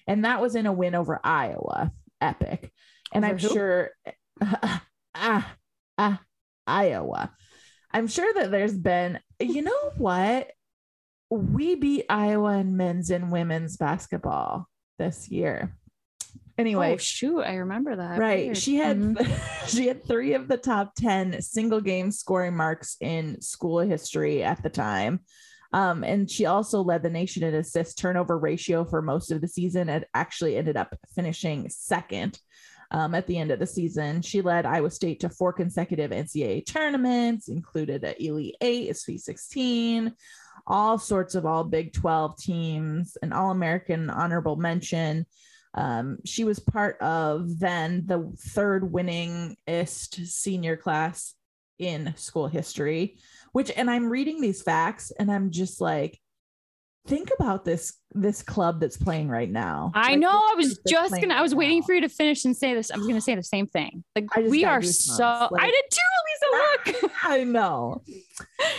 And 0.07 0.25
that 0.25 0.41
was 0.41 0.55
in 0.55 0.67
a 0.67 0.73
win 0.73 0.95
over 0.95 1.21
Iowa. 1.25 1.91
Epic. 2.21 2.73
And 3.13 3.25
Over 3.25 3.33
I'm 3.35 3.39
who? 3.39 3.49
sure, 3.49 3.91
ah, 5.15 5.55
ah, 5.97 6.21
Iowa. 6.67 7.33
I'm 7.91 8.07
sure 8.07 8.33
that 8.35 8.51
there's 8.51 8.77
been, 8.77 9.19
you 9.41 9.63
know 9.63 9.91
what? 9.97 10.51
We 11.31 11.75
beat 11.75 12.07
Iowa 12.09 12.59
in 12.59 12.77
men's 12.77 13.11
and 13.11 13.31
women's 13.31 13.77
basketball 13.77 14.69
this 14.99 15.29
year. 15.29 15.75
Anyway, 16.57 16.95
oh 16.95 16.97
shoot, 16.97 17.43
I 17.43 17.57
remember 17.57 17.95
that. 17.95 18.19
right. 18.19 18.47
Weird. 18.47 18.57
She 18.59 18.77
had 18.77 18.99
Mhm. 18.99 19.69
she 19.69 19.87
had 19.87 20.05
three 20.05 20.35
of 20.35 20.49
the 20.49 20.57
top 20.57 20.95
10 20.97 21.41
single 21.41 21.81
game 21.81 22.11
scoring 22.11 22.57
marks 22.57 22.97
in 23.01 23.41
school 23.41 23.79
history 23.79 24.43
at 24.43 24.63
the 24.63 24.71
time. 24.71 25.21
Um, 25.73 26.03
and 26.03 26.29
she 26.31 26.47
also 26.47 26.81
led 26.83 27.03
the 27.03 27.11
nation 27.11 27.45
in 27.45 27.55
assist 27.55 27.99
turnover 27.99 28.39
ratio 28.39 28.85
for 28.85 29.03
most 29.03 29.31
of 29.31 29.41
the 29.41 29.49
season 29.49 29.89
and 29.91 30.05
actually 30.15 30.57
ended 30.57 30.77
up 30.79 30.97
finishing 31.15 31.69
second 31.69 32.41
um, 32.91 33.15
at 33.15 33.27
the 33.27 33.37
end 33.39 33.51
of 33.51 33.59
the 33.59 33.67
season. 33.67 34.23
She 34.23 34.41
led 34.41 34.65
Iowa 34.65 34.91
State 34.91 35.21
to 35.21 35.29
four 35.29 35.53
consecutive 35.53 36.11
NCAA 36.11 36.65
tournaments, 36.67 37.49
included 37.49 38.03
a 38.03 38.21
Elite 38.21 38.57
Eight, 38.63 38.91
a 38.91 38.95
Sweet 38.95 39.21
16, 39.21 40.15
all 40.67 40.99
sorts 40.99 41.35
of 41.35 41.47
all 41.47 41.65
Big 41.65 41.93
12 41.93 42.37
teams, 42.39 43.17
an 43.23 43.33
All 43.33 43.51
American 43.51 44.11
honorable 44.11 44.57
mention. 44.57 45.27
Um, 45.75 46.19
she 46.25 46.45
was 46.45 46.59
part 46.59 47.01
of 47.01 47.59
then 47.59 48.05
the 48.07 48.33
third 48.39 48.83
winningest 48.83 50.27
senior 50.27 50.77
class 50.77 51.35
in 51.79 52.15
school 52.17 52.49
history, 52.49 53.19
which, 53.53 53.71
and 53.77 53.91
I'm 53.91 54.09
reading 54.09 54.41
these 54.41 54.63
facts 54.63 55.13
and 55.19 55.31
I'm 55.31 55.51
just 55.51 55.81
like, 55.81 56.19
think 57.09 57.31
about 57.39 57.65
this 57.65 57.95
this 58.13 58.43
club 58.43 58.81
that's 58.81 58.97
playing 58.97 59.29
right 59.29 59.51
now. 59.51 59.91
I 59.95 60.11
Like, 60.11 60.19
know. 60.21 60.31
I 60.31 60.55
was 60.57 60.79
just 60.87 61.13
gonna. 61.21 61.35
I 61.35 61.43
was 61.43 61.53
right 61.53 61.59
waiting 61.59 61.81
now. 61.81 61.87
for 61.87 61.95
you 61.95 62.01
to 62.03 62.09
finish 62.09 62.45
and 62.45 62.57
say 62.57 62.75
this. 62.75 62.91
I 62.91 62.97
was 62.97 63.07
gonna 63.07 63.21
say 63.21 63.35
the 63.35 63.43
same 63.43 63.67
thing. 63.67 64.05
Like 64.15 64.27
we 64.37 64.65
are 64.65 64.83
so. 64.83 65.25
I 65.25 65.67
did 65.67 65.85
too, 65.91 66.93
Lisa. 66.93 67.01
Look. 67.03 67.13
I 67.25 67.45
know. 67.45 68.03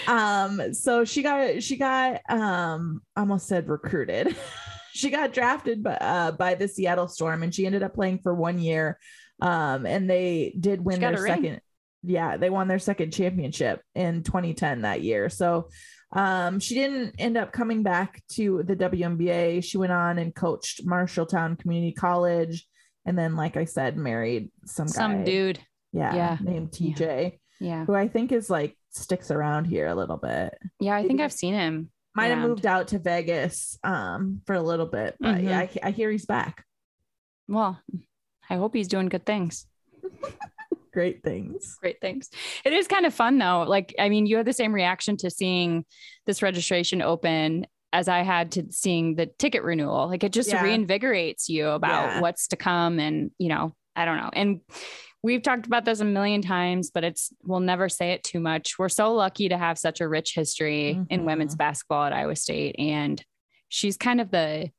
Um, 0.08 0.74
so 0.74 1.04
she 1.06 1.24
got 1.24 1.62
she 1.62 1.78
got 1.78 2.22
um 2.30 3.02
almost 3.18 3.48
said 3.48 3.68
recruited. 3.68 4.36
she 4.94 5.10
got 5.10 5.34
drafted 5.34 5.84
by 5.84 5.96
uh, 5.96 6.32
by 6.32 6.56
the 6.56 6.68
Seattle 6.68 7.08
Storm 7.08 7.44
and 7.44 7.54
she 7.54 7.66
ended 7.66 7.84
up 7.84 7.94
playing 7.94 8.20
for 8.20 8.34
one 8.34 8.60
year. 8.60 9.00
Um, 9.42 9.86
and 9.86 10.10
they 10.10 10.54
did 10.60 10.84
win 10.84 11.00
their 11.00 11.14
a 11.14 11.22
ring. 11.22 11.34
second. 11.34 11.62
Yeah, 12.04 12.38
they 12.38 12.50
won 12.50 12.68
their 12.68 12.80
second 12.80 13.12
championship 13.12 13.82
in 13.94 14.24
2010 14.24 14.82
that 14.84 15.02
year. 15.02 15.30
So 15.30 15.70
um, 16.12 16.60
she 16.60 16.74
didn't 16.76 17.16
end 17.20 17.38
up 17.38 17.52
coming 17.52 17.84
back 17.84 18.22
to 18.34 18.64
the 18.64 18.76
WNBA. 18.76 19.64
She 19.64 19.78
went 19.78 19.92
on 19.92 20.18
and 20.18 20.34
coached 20.34 20.86
Marshalltown 20.86 21.58
Community 21.60 21.92
College, 21.94 22.66
and 23.06 23.18
then, 23.18 23.36
like 23.36 23.58
I 23.58 23.66
said, 23.66 23.98
married 23.98 24.52
some 24.66 24.88
guy. 24.88 24.92
Some 24.94 25.24
dude. 25.24 25.60
yeah, 25.94 26.16
Yeah. 26.16 26.38
named 26.42 26.72
TJ 26.72 27.40
Yeah. 27.60 27.86
who 27.86 27.94
I 27.96 28.08
think 28.08 28.32
is 28.32 28.50
like 28.50 28.76
sticks 28.92 29.30
around 29.32 29.66
here 29.66 29.88
a 29.88 29.96
little 29.96 30.18
bit. 30.18 30.58
Yeah. 30.80 30.96
I 30.96 31.06
think 31.08 31.22
I've 31.22 31.32
seen 31.34 31.54
him. 31.54 31.92
Might 32.16 32.28
have 32.28 32.40
moved 32.40 32.66
out 32.66 32.88
to 32.90 33.00
Vegas 33.00 33.78
um 33.84 34.42
for 34.46 34.56
a 34.56 34.62
little 34.62 34.88
bit, 34.88 35.16
but 35.20 35.42
yeah, 35.44 35.60
I, 35.60 35.70
I 35.84 35.92
hear 35.92 36.10
he's 36.12 36.26
back. 36.26 36.66
Well, 37.48 37.80
I 38.50 38.56
hope 38.58 38.74
he's 38.74 38.88
doing 38.88 39.10
good 39.10 39.26
things. 39.26 39.68
Great 40.92 41.24
things. 41.24 41.78
Great 41.82 42.02
things. 42.02 42.30
It 42.66 42.74
is 42.74 42.88
kind 42.88 43.06
of 43.06 43.14
fun 43.14 43.38
though. 43.38 43.64
Like, 43.68 43.94
I 44.00 44.10
mean, 44.10 44.26
you 44.26 44.38
had 44.38 44.46
the 44.48 44.54
same 44.54 44.74
reaction 44.74 45.18
to 45.18 45.30
seeing 45.30 45.86
this 46.26 46.42
registration 46.42 47.02
open 47.02 47.68
as 47.92 48.08
I 48.08 48.20
had 48.22 48.52
to 48.54 48.66
seeing 48.72 49.16
the 49.16 49.26
ticket 49.26 49.64
renewal. 49.64 50.08
Like, 50.08 50.24
it 50.24 50.32
just 50.34 50.50
Yeah. 50.50 50.64
reinvigorates 50.64 51.50
you 51.50 51.70
about 51.70 52.16
Yeah. 52.16 52.22
what's 52.22 52.48
to 52.50 52.56
come. 52.56 53.00
And, 53.00 53.32
you 53.40 53.50
know, 53.50 53.74
I 53.96 54.06
don't 54.06 54.18
know. 54.18 54.30
And 54.34 54.62
we've 55.24 55.42
talked 55.42 55.66
about 55.66 55.86
this 55.86 56.00
a 56.00 56.06
million 56.06 56.42
times, 56.42 56.92
but 56.92 57.04
it's, 57.04 57.34
we'll 57.44 57.60
never 57.60 57.90
say 57.90 58.12
it 58.12 58.24
too 58.24 58.40
much. 58.40 58.78
We're 58.80 58.90
so 58.90 59.14
lucky 59.14 59.50
to 59.50 59.58
have 59.58 59.78
such 59.78 60.02
a 60.02 60.08
rich 60.08 60.34
history 60.36 60.92
in 61.10 61.22
Mhm. 61.22 61.26
women's 61.26 61.56
basketball 61.56 62.06
at 62.06 62.14
Iowa 62.14 62.36
State. 62.36 62.76
And 62.80 63.24
she's 63.70 63.98
kind 63.98 64.22
of 64.22 64.32
the, 64.32 64.70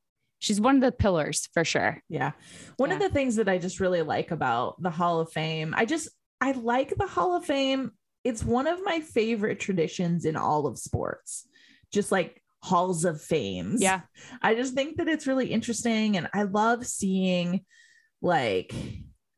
she's 0.41 0.61
one 0.61 0.75
of 0.77 0.81
the 0.83 0.91
pillars 0.91 1.49
for 1.55 1.65
sure. 1.65 2.03
Yeah. 2.09 2.33
One 2.79 2.91
of 2.91 2.99
the 2.99 3.09
things 3.11 3.37
that 3.37 3.49
I 3.49 3.59
just 3.59 3.79
really 3.79 4.03
like 4.03 4.33
about 4.33 4.83
the 4.83 4.91
Hall 4.91 5.21
of 5.21 5.31
Fame, 5.33 5.73
I 5.77 5.85
just 5.85 6.09
I 6.41 6.53
like 6.53 6.95
the 6.97 7.07
Hall 7.07 7.37
of 7.37 7.45
Fame. 7.45 7.93
It's 8.25 8.43
one 8.43 8.67
of 8.67 8.81
my 8.83 9.01
favorite 9.01 9.61
traditions 9.61 10.25
in 10.25 10.37
all 10.37 10.67
of 10.67 10.79
sports. 10.79 11.47
Just 11.93 12.11
like 12.11 12.43
halls 12.63 13.05
of 13.05 13.21
fame. 13.23 13.77
Yeah. 13.79 14.01
I 14.43 14.55
just 14.55 14.75
think 14.75 14.97
that 14.97 15.09
it's 15.09 15.27
really 15.27 15.47
interesting 15.47 16.17
and 16.17 16.29
I 16.35 16.43
love 16.43 16.87
seeing 16.87 17.65
like 18.21 18.75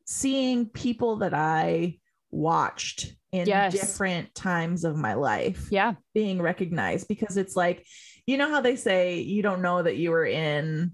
seeing 0.07 0.67
people 0.67 1.17
that 1.19 1.35
I 1.35 1.99
watched 2.31 3.15
in 3.31 3.47
Yes. 3.47 3.73
different 3.73 4.35
times 4.35 4.85
of 4.85 4.97
my 4.97 5.15
life 5.15 5.69
Yeah. 5.71 5.95
being 6.15 6.43
recognized 6.43 7.07
because 7.09 7.37
it's 7.37 7.55
like 7.57 7.87
you 8.27 8.37
know 8.39 8.49
how 8.49 8.61
they 8.61 8.77
say 8.77 9.21
you 9.21 9.43
don't 9.43 9.63
know 9.63 9.83
that 9.83 9.97
you 9.97 10.11
were 10.11 10.27
in 10.27 10.93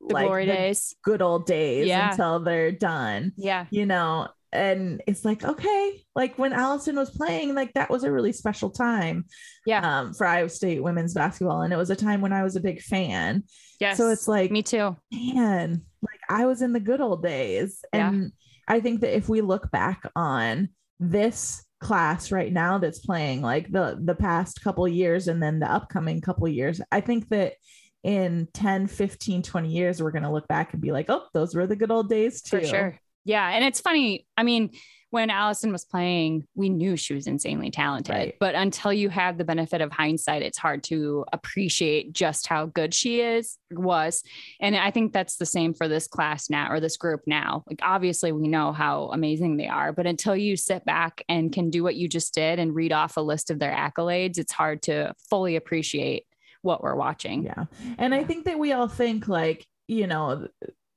The 0.00 0.08
glory 0.14 0.46
the 0.46 0.52
days. 0.52 0.94
good 1.02 1.22
old 1.22 1.46
days 1.46 1.86
Yeah. 1.86 2.10
until 2.10 2.40
they're 2.40 2.72
done 2.72 3.32
Yeah. 3.36 3.66
you 3.70 3.86
know 3.86 4.28
and 4.52 5.00
it's 5.06 5.24
like 5.24 5.44
okay 5.44 6.02
like 6.16 6.36
when 6.36 6.52
allison 6.52 6.96
was 6.96 7.10
playing 7.10 7.54
like 7.54 7.72
that 7.74 7.88
was 7.88 8.02
a 8.02 8.10
really 8.10 8.32
special 8.32 8.70
time 8.70 9.24
Yeah. 9.64 10.00
um 10.00 10.12
for 10.14 10.26
iowa 10.26 10.48
state 10.48 10.82
women's 10.82 11.14
basketball 11.14 11.62
and 11.62 11.72
it 11.72 11.76
was 11.76 11.90
a 11.90 11.94
time 11.96 12.20
when 12.20 12.32
i 12.32 12.42
was 12.42 12.56
a 12.56 12.60
big 12.60 12.80
fan 12.82 13.44
Yes. 13.78 13.96
so 13.96 14.08
it's 14.08 14.26
like 14.26 14.50
me 14.50 14.62
too. 14.64 14.96
man 15.12 15.82
like 16.02 16.20
i 16.28 16.46
was 16.46 16.62
in 16.62 16.72
the 16.72 16.80
good 16.80 17.00
old 17.00 17.22
days 17.22 17.84
Yeah. 17.94 18.08
and 18.08 18.32
i 18.66 18.80
think 18.80 19.02
that 19.02 19.16
if 19.16 19.28
we 19.28 19.40
look 19.40 19.70
back 19.70 20.02
on 20.16 20.70
this 20.98 21.64
class 21.80 22.30
right 22.30 22.52
now 22.52 22.78
that's 22.78 22.98
playing 22.98 23.40
like 23.40 23.70
the 23.72 23.98
the 24.02 24.14
past 24.14 24.62
couple 24.62 24.86
years 24.86 25.28
and 25.28 25.42
then 25.42 25.58
the 25.58 25.70
upcoming 25.70 26.20
couple 26.20 26.46
years 26.46 26.80
i 26.92 27.00
think 27.00 27.26
that 27.30 27.54
in 28.02 28.46
10 28.52 28.86
15 28.86 29.42
20 29.42 29.68
years 29.68 30.02
we're 30.02 30.10
going 30.10 30.22
to 30.22 30.30
look 30.30 30.46
back 30.46 30.72
and 30.74 30.82
be 30.82 30.92
like 30.92 31.06
oh 31.08 31.24
those 31.32 31.54
were 31.54 31.66
the 31.66 31.76
good 31.76 31.90
old 31.90 32.08
days 32.08 32.42
too 32.42 32.60
For 32.60 32.66
sure. 32.66 33.00
Yeah. 33.24 33.48
And 33.48 33.64
it's 33.64 33.80
funny. 33.80 34.26
I 34.36 34.42
mean, 34.42 34.70
when 35.10 35.28
Allison 35.28 35.72
was 35.72 35.84
playing, 35.84 36.46
we 36.54 36.68
knew 36.68 36.96
she 36.96 37.14
was 37.14 37.26
insanely 37.26 37.70
talented. 37.70 38.14
Right. 38.14 38.36
But 38.38 38.54
until 38.54 38.92
you 38.92 39.08
have 39.08 39.38
the 39.38 39.44
benefit 39.44 39.80
of 39.80 39.92
hindsight, 39.92 40.42
it's 40.42 40.58
hard 40.58 40.84
to 40.84 41.24
appreciate 41.32 42.12
just 42.12 42.46
how 42.46 42.66
good 42.66 42.94
she 42.94 43.20
is, 43.20 43.58
was. 43.72 44.22
And 44.60 44.76
I 44.76 44.90
think 44.92 45.12
that's 45.12 45.36
the 45.36 45.46
same 45.46 45.74
for 45.74 45.88
this 45.88 46.06
class 46.06 46.48
now 46.48 46.70
or 46.70 46.78
this 46.78 46.96
group 46.96 47.22
now. 47.26 47.64
Like, 47.68 47.80
obviously, 47.82 48.30
we 48.30 48.46
know 48.46 48.72
how 48.72 49.10
amazing 49.12 49.56
they 49.56 49.68
are. 49.68 49.92
But 49.92 50.06
until 50.06 50.36
you 50.36 50.56
sit 50.56 50.84
back 50.84 51.22
and 51.28 51.52
can 51.52 51.70
do 51.70 51.82
what 51.82 51.96
you 51.96 52.08
just 52.08 52.32
did 52.32 52.58
and 52.58 52.74
read 52.74 52.92
off 52.92 53.16
a 53.16 53.20
list 53.20 53.50
of 53.50 53.58
their 53.58 53.74
accolades, 53.74 54.38
it's 54.38 54.52
hard 54.52 54.82
to 54.82 55.12
fully 55.28 55.56
appreciate 55.56 56.24
what 56.62 56.82
we're 56.82 56.94
watching. 56.94 57.42
yeah 57.44 57.64
and 57.98 58.14
i 58.14 58.22
think 58.22 58.44
that 58.44 58.58
we 58.58 58.72
all 58.72 58.86
think 58.86 59.28
like 59.28 59.66
you 59.88 60.06
know 60.06 60.46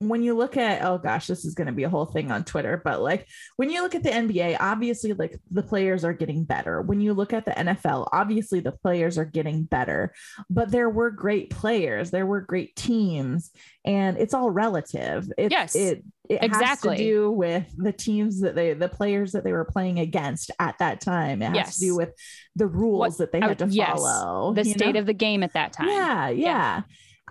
when 0.10 0.24
you 0.24 0.36
look 0.36 0.57
at 0.57 0.83
oh 0.83 0.98
gosh 0.98 1.27
this 1.27 1.45
is 1.45 1.53
going 1.53 1.67
to 1.67 1.74
be 1.74 1.83
a 1.83 1.89
whole 1.89 2.05
thing 2.05 2.31
on 2.31 2.43
twitter 2.43 2.81
but 2.83 3.01
like 3.01 3.27
when 3.57 3.69
you 3.69 3.81
look 3.81 3.95
at 3.95 4.03
the 4.03 4.10
nba 4.10 4.57
obviously 4.60 5.13
like 5.13 5.39
the 5.51 5.63
players 5.63 6.03
are 6.05 6.13
getting 6.13 6.43
better 6.43 6.81
when 6.81 7.01
you 7.01 7.13
look 7.13 7.33
at 7.33 7.45
the 7.45 7.51
nfl 7.51 8.07
obviously 8.12 8.60
the 8.60 8.72
players 8.72 9.17
are 9.17 9.25
getting 9.25 9.63
better 9.63 10.13
but 10.50 10.72
there 10.72 10.89
were 10.89 11.10
great 11.12 11.50
players 11.50 12.12
there 12.12 12.25
were 12.25 12.41
great 12.41 12.75
teams 12.75 13.51
and 13.86 14.17
it's 14.17 14.33
all 14.33 14.50
relative 14.50 15.29
it's, 15.38 15.51
Yes, 15.51 15.75
it 15.75 16.03
it 16.29 16.39
has 16.41 16.48
exactly. 16.51 16.95
to 16.95 17.03
do 17.03 17.31
with 17.31 17.65
the 17.77 17.91
teams 17.91 18.39
that 18.41 18.55
they 18.55 18.74
the 18.74 18.88
players 18.88 19.33
that 19.33 19.43
they 19.43 19.51
were 19.51 19.65
playing 19.65 20.00
against 20.00 20.51
at 20.57 20.77
that 20.79 21.01
time 21.01 21.41
it 21.41 21.48
has 21.48 21.55
Yes. 21.55 21.79
to 21.79 21.86
do 21.88 21.95
with 21.98 22.10
the 22.55 22.65
rules 22.65 23.00
What- 23.00 23.17
that 23.17 23.31
they 23.33 23.41
had 23.41 23.60
to 23.60 23.67
yes, 23.67 23.89
follow 24.00 24.53
The 24.53 24.63
state 24.63 24.93
know? 24.93 25.01
of 25.01 25.05
the 25.05 25.13
game 25.13 25.43
at 25.43 25.53
that 25.53 25.74
time. 25.74 25.89
Yeah, 25.89 26.29
yeah. 26.29 26.81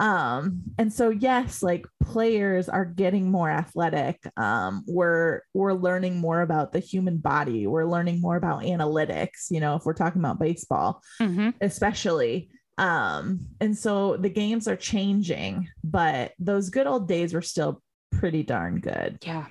Um, 0.02 0.62
and 0.78 0.92
so 0.92 1.10
yes, 1.10 1.62
like 1.62 1.86
players 2.02 2.68
are 2.68 2.84
getting 2.84 3.30
more 3.30 3.48
athletic. 3.48 4.18
Um, 4.36 4.82
we're 4.88 5.42
we're 5.54 5.74
learning 5.74 6.16
more 6.18 6.40
about 6.42 6.72
the 6.72 6.80
human 6.80 7.18
body. 7.18 7.68
We're 7.68 7.84
learning 7.86 8.20
more 8.20 8.34
about 8.36 8.62
analytics, 8.62 9.46
you 9.50 9.60
know, 9.60 9.76
if 9.76 9.84
we're 9.84 9.94
talking 9.94 10.20
about 10.20 10.40
baseball, 10.40 11.02
Mhm. 11.20 11.54
especially. 11.60 12.50
Um, 12.78 13.46
and 13.60 13.78
so 13.78 14.16
the 14.16 14.28
games 14.30 14.66
are 14.66 14.76
changing, 14.76 15.68
but 15.84 16.32
those 16.40 16.68
good 16.70 16.88
old 16.88 17.06
days 17.06 17.32
were 17.32 17.40
still 17.42 17.80
pretty 18.10 18.42
darn 18.42 18.80
good. 18.80 19.18
Yeah. 19.24 19.46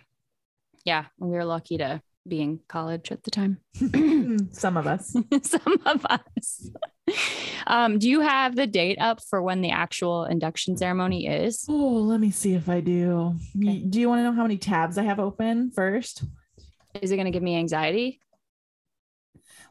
Yeah. 0.83 1.05
We 1.17 1.29
were 1.29 1.45
lucky 1.45 1.77
to 1.77 2.01
be 2.27 2.41
in 2.41 2.59
college 2.67 3.09
at 3.11 3.23
the 3.23 3.31
time. 3.31 3.57
Some 4.51 4.75
of 4.75 4.85
us. 4.85 5.15
Some 5.43 5.77
of 5.85 6.05
us. 6.05 6.69
Um, 7.67 7.99
do 7.99 8.09
you 8.09 8.21
have 8.21 8.55
the 8.55 8.65
date 8.65 8.97
up 8.99 9.21
for 9.29 9.39
when 9.41 9.61
the 9.61 9.69
actual 9.69 10.25
induction 10.25 10.75
ceremony 10.75 11.27
is? 11.27 11.63
Oh, 11.69 11.73
let 11.93 12.19
me 12.19 12.31
see 12.31 12.53
if 12.55 12.67
I 12.67 12.81
do. 12.81 13.35
Okay. 13.55 13.77
Do 13.79 13.99
you 13.99 14.09
want 14.09 14.19
to 14.19 14.23
know 14.23 14.31
how 14.33 14.41
many 14.41 14.57
tabs 14.57 14.97
I 14.97 15.03
have 15.03 15.19
open 15.19 15.69
first? 15.69 16.23
Is 17.01 17.11
it 17.11 17.15
going 17.17 17.25
to 17.27 17.31
give 17.31 17.43
me 17.43 17.55
anxiety? 17.57 18.19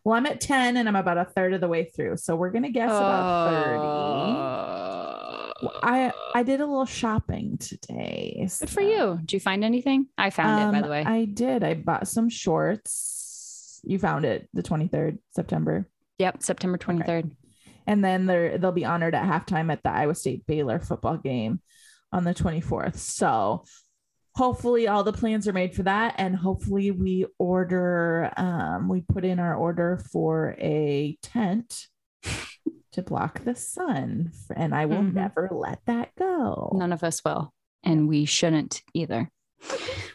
Well, 0.04 0.14
I'm 0.16 0.24
at 0.26 0.40
10 0.40 0.76
and 0.76 0.88
I'm 0.88 0.94
about 0.96 1.18
a 1.18 1.24
third 1.24 1.52
of 1.52 1.60
the 1.60 1.66
way 1.68 1.84
through. 1.84 2.16
So 2.18 2.36
we're 2.36 2.50
going 2.52 2.62
to 2.62 2.70
guess 2.70 2.90
about 2.90 3.50
30. 3.52 3.78
Oh. 3.80 5.70
I 5.82 6.12
I 6.34 6.42
did 6.44 6.60
a 6.60 6.66
little 6.66 6.86
shopping 6.86 7.58
today. 7.58 8.46
Good 8.60 8.70
for 8.70 8.80
you. 8.82 9.18
Did 9.20 9.32
you 9.34 9.40
find 9.40 9.62
anything? 9.64 10.06
I 10.16 10.30
found 10.30 10.62
it, 10.62 10.72
by 10.72 10.78
Um, 10.78 10.84
the 10.84 10.90
way. 10.90 11.04
I 11.04 11.24
did. 11.26 11.64
I 11.64 11.74
bought 11.74 12.08
some 12.08 12.28
shorts. 12.30 13.80
You 13.84 13.98
found 13.98 14.24
it 14.24 14.48
the 14.54 14.62
23rd 14.62 15.18
September. 15.34 15.86
Yep. 16.20 16.42
September 16.42 16.78
23rd. 16.78 17.30
And 17.86 18.04
then 18.04 18.26
they're 18.26 18.58
they'll 18.58 18.70
be 18.72 18.84
honored 18.84 19.14
at 19.14 19.24
halftime 19.24 19.72
at 19.72 19.82
the 19.82 19.90
Iowa 19.90 20.14
State 20.14 20.46
Baylor 20.46 20.78
football 20.78 21.16
game 21.16 21.60
on 22.12 22.22
the 22.24 22.34
24th. 22.34 22.96
So 22.96 23.64
hopefully 24.36 24.86
all 24.86 25.02
the 25.02 25.12
plans 25.12 25.48
are 25.48 25.52
made 25.52 25.74
for 25.74 25.82
that 25.82 26.14
and 26.18 26.36
hopefully 26.36 26.92
we 26.92 27.26
order 27.38 28.30
um 28.36 28.88
we 28.88 29.00
put 29.00 29.24
in 29.24 29.40
our 29.40 29.56
order 29.56 30.00
for 30.12 30.54
a 30.60 31.18
tent 31.20 31.88
to 32.92 33.02
block 33.02 33.42
the 33.44 33.56
sun 33.56 34.30
and 34.54 34.72
I 34.72 34.86
will 34.86 34.98
Mhm. 34.98 35.14
never 35.14 35.48
let 35.50 35.80
that 35.86 36.10
go. 36.16 36.70
None 36.74 36.92
of 36.92 37.02
us 37.02 37.24
will, 37.24 37.52
and 37.82 38.06
we 38.08 38.24
shouldn't 38.24 38.82
either. 38.94 39.30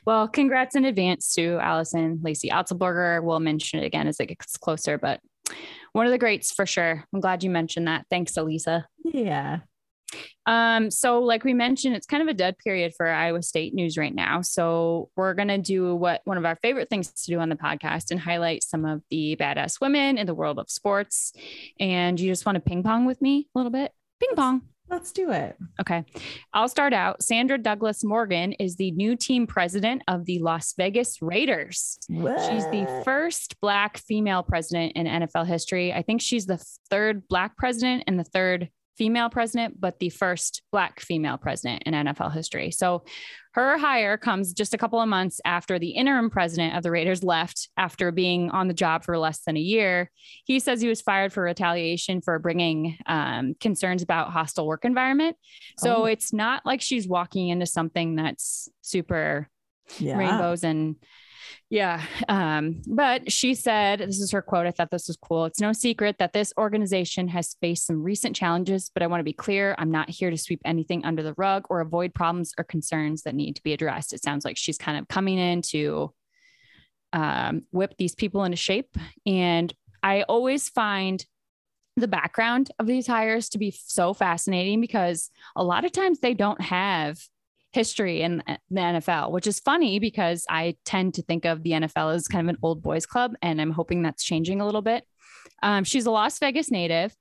Well, 0.05 0.27
congrats 0.27 0.75
in 0.75 0.85
advance 0.85 1.33
to 1.35 1.57
Allison 1.59 2.19
Lacey 2.23 2.49
Otzelberger. 2.49 3.23
We'll 3.23 3.39
mention 3.39 3.79
it 3.79 3.85
again 3.85 4.07
as 4.07 4.19
it 4.19 4.27
gets 4.27 4.55
closer, 4.57 4.97
but 4.97 5.19
one 5.95 6.05
of 6.05 6.11
the 6.11 6.17
greats 6.17 6.51
for 6.51 6.65
sure. 6.65 7.05
I'm 7.13 7.21
glad 7.21 7.41
you 7.41 7.49
mentioned 7.49 7.87
that. 7.87 8.05
Thanks, 8.09 8.35
Elisa. 8.35 8.85
Yeah. 9.05 9.59
Um, 10.45 10.91
so 10.91 11.19
like 11.19 11.45
we 11.45 11.53
mentioned, 11.53 11.95
it's 11.95 12.05
kind 12.05 12.21
of 12.21 12.27
a 12.27 12.33
dead 12.33 12.57
period 12.57 12.93
for 12.97 13.07
Iowa 13.07 13.41
State 13.41 13.73
news 13.73 13.97
right 13.97 14.13
now. 14.13 14.41
So 14.41 15.09
we're 15.15 15.33
gonna 15.33 15.57
do 15.57 15.95
what 15.95 16.19
one 16.25 16.37
of 16.37 16.43
our 16.43 16.57
favorite 16.57 16.89
things 16.89 17.11
to 17.11 17.31
do 17.31 17.39
on 17.39 17.47
the 17.47 17.55
podcast 17.55 18.11
and 18.11 18.19
highlight 18.19 18.61
some 18.61 18.83
of 18.83 19.03
the 19.09 19.37
badass 19.39 19.79
women 19.79 20.17
in 20.17 20.27
the 20.27 20.35
world 20.35 20.59
of 20.59 20.69
sports. 20.69 21.31
And 21.79 22.19
you 22.19 22.29
just 22.29 22.45
want 22.45 22.57
to 22.57 22.59
ping 22.59 22.83
pong 22.83 23.05
with 23.05 23.21
me 23.21 23.47
a 23.55 23.57
little 23.57 23.71
bit? 23.71 23.93
Ping 24.19 24.35
pong. 24.35 24.63
Let's 24.89 25.11
do 25.11 25.31
it. 25.31 25.57
Okay. 25.81 26.05
I'll 26.53 26.67
start 26.67 26.93
out. 26.93 27.23
Sandra 27.23 27.57
Douglas 27.57 28.03
Morgan 28.03 28.53
is 28.53 28.75
the 28.75 28.91
new 28.91 29.15
team 29.15 29.47
president 29.47 30.03
of 30.07 30.25
the 30.25 30.39
Las 30.39 30.73
Vegas 30.77 31.21
Raiders. 31.21 31.97
She's 32.07 32.65
the 32.65 33.01
first 33.03 33.59
Black 33.61 33.97
female 33.97 34.43
president 34.43 34.93
in 34.95 35.07
NFL 35.07 35.47
history. 35.47 35.91
I 35.91 36.01
think 36.03 36.21
she's 36.21 36.45
the 36.45 36.63
third 36.89 37.27
Black 37.27 37.57
president 37.57 38.03
and 38.07 38.19
the 38.19 38.23
third 38.23 38.69
female 38.97 39.29
president, 39.29 39.79
but 39.79 39.99
the 39.99 40.09
first 40.09 40.61
Black 40.71 40.99
female 40.99 41.37
president 41.37 41.83
in 41.85 41.93
NFL 41.93 42.33
history. 42.33 42.71
So 42.71 43.03
her 43.53 43.77
hire 43.77 44.17
comes 44.17 44.53
just 44.53 44.73
a 44.73 44.77
couple 44.77 44.99
of 44.99 45.07
months 45.07 45.39
after 45.45 45.79
the 45.79 45.91
interim 45.91 46.29
president 46.29 46.75
of 46.75 46.83
the 46.83 46.91
Raiders 46.91 47.23
left 47.23 47.69
after 47.77 48.11
being 48.11 48.51
on 48.51 48.67
the 48.67 48.73
job 48.73 49.03
for 49.03 49.17
less 49.17 49.41
than 49.45 49.55
a 49.55 49.61
year. 49.61 50.11
He 50.45 50.59
says 50.59 50.81
he 50.81 50.89
was 50.89 51.01
fired 51.01 51.31
for 51.31 51.43
retaliation 51.43 52.21
for 52.21 52.37
bringing 52.39 52.97
um, 53.05 53.55
concerns 53.59 54.01
about 54.01 54.31
hostile 54.31 54.67
work 54.67 54.83
environment. 54.83 55.37
So 55.77 56.03
Oh. 56.03 56.05
it's 56.05 56.33
not 56.33 56.65
like 56.65 56.81
she's 56.81 57.07
walking 57.07 57.49
into 57.49 57.65
something 57.65 58.15
that's 58.15 58.69
super 58.81 59.49
yeah. 59.99 60.17
rainbows 60.17 60.63
and 60.63 60.95
yeah 61.69 62.01
um 62.29 62.81
but 62.87 63.31
she 63.31 63.53
said 63.53 63.99
this 63.99 64.19
is 64.19 64.31
her 64.31 64.41
quote 64.41 64.65
i 64.65 64.71
thought 64.71 64.91
this 64.91 65.07
was 65.07 65.17
cool. 65.17 65.45
It's 65.45 65.59
no 65.59 65.73
secret 65.73 66.17
that 66.19 66.33
this 66.33 66.53
organization 66.57 67.27
has 67.29 67.55
faced 67.61 67.85
some 67.85 68.03
recent 68.03 68.35
challenges 68.35 68.89
but 68.93 69.03
i 69.03 69.07
want 69.07 69.19
to 69.19 69.25
be 69.25 69.33
clear 69.33 69.75
i'm 69.77 69.91
not 69.91 70.09
here 70.09 70.29
to 70.29 70.37
sweep 70.37 70.61
anything 70.65 71.03
under 71.05 71.23
the 71.23 71.33
rug 71.37 71.65
or 71.69 71.81
avoid 71.81 72.13
problems 72.13 72.53
or 72.57 72.63
concerns 72.63 73.23
that 73.23 73.35
need 73.35 73.55
to 73.55 73.63
be 73.63 73.73
addressed. 73.73 74.13
It 74.13 74.23
sounds 74.23 74.45
like 74.45 74.57
she's 74.57 74.77
kind 74.77 74.97
of 74.97 75.07
coming 75.07 75.37
in 75.37 75.61
to 75.63 76.13
um, 77.13 77.63
whip 77.71 77.95
these 77.97 78.15
people 78.15 78.43
into 78.43 78.57
shape 78.57 78.97
and 79.25 79.73
i 80.03 80.23
always 80.23 80.67
find 80.67 81.25
the 81.97 82.07
background 82.07 82.71
of 82.77 82.87
these 82.87 83.07
hires 83.07 83.49
to 83.49 83.57
be 83.57 83.71
so 83.71 84.13
fascinating 84.13 84.81
because 84.81 85.29
a 85.55 85.63
lot 85.63 85.85
of 85.85 85.91
times 85.91 86.19
they 86.19 86.33
don't 86.33 86.59
have 86.59 87.17
history 87.75 88.21
in 88.21 88.41
the 88.47 88.81
NFL, 88.81 89.31
which 89.31 89.45
is 89.45 89.59
funny 89.59 89.99
because 89.99 90.45
I 90.49 90.77
tend 90.85 91.13
to 91.15 91.21
think 91.21 91.45
of 91.45 91.61
the 91.61 91.71
NFL 91.71 92.15
as 92.15 92.27
kind 92.27 92.49
of 92.49 92.55
an 92.55 92.59
old 92.63 92.81
boys 92.81 93.05
club, 93.05 93.33
and 93.41 93.61
I'm 93.61 93.71
hoping 93.71 94.01
that's 94.01 94.23
changing 94.23 94.61
a 94.61 94.65
little 94.65 94.81
bit. 94.81 95.03
Um, 95.61 95.83
she's 95.83 96.05
a 96.05 96.11
Las 96.11 96.39
Vegas 96.39 96.71
native. 96.71 97.13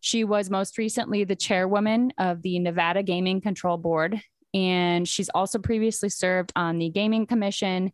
She 0.00 0.24
was 0.24 0.50
most 0.50 0.76
recently 0.78 1.24
the 1.24 1.36
chairwoman 1.36 2.12
of 2.18 2.42
the 2.42 2.58
Nevada 2.58 3.02
Gaming 3.02 3.40
Control 3.40 3.78
Board, 3.78 4.20
and 4.52 5.08
she's 5.08 5.28
also 5.30 5.58
previously 5.58 6.08
served 6.08 6.52
on 6.56 6.78
the 6.78 6.90
Gaming 6.90 7.26
Commission. 7.26 7.92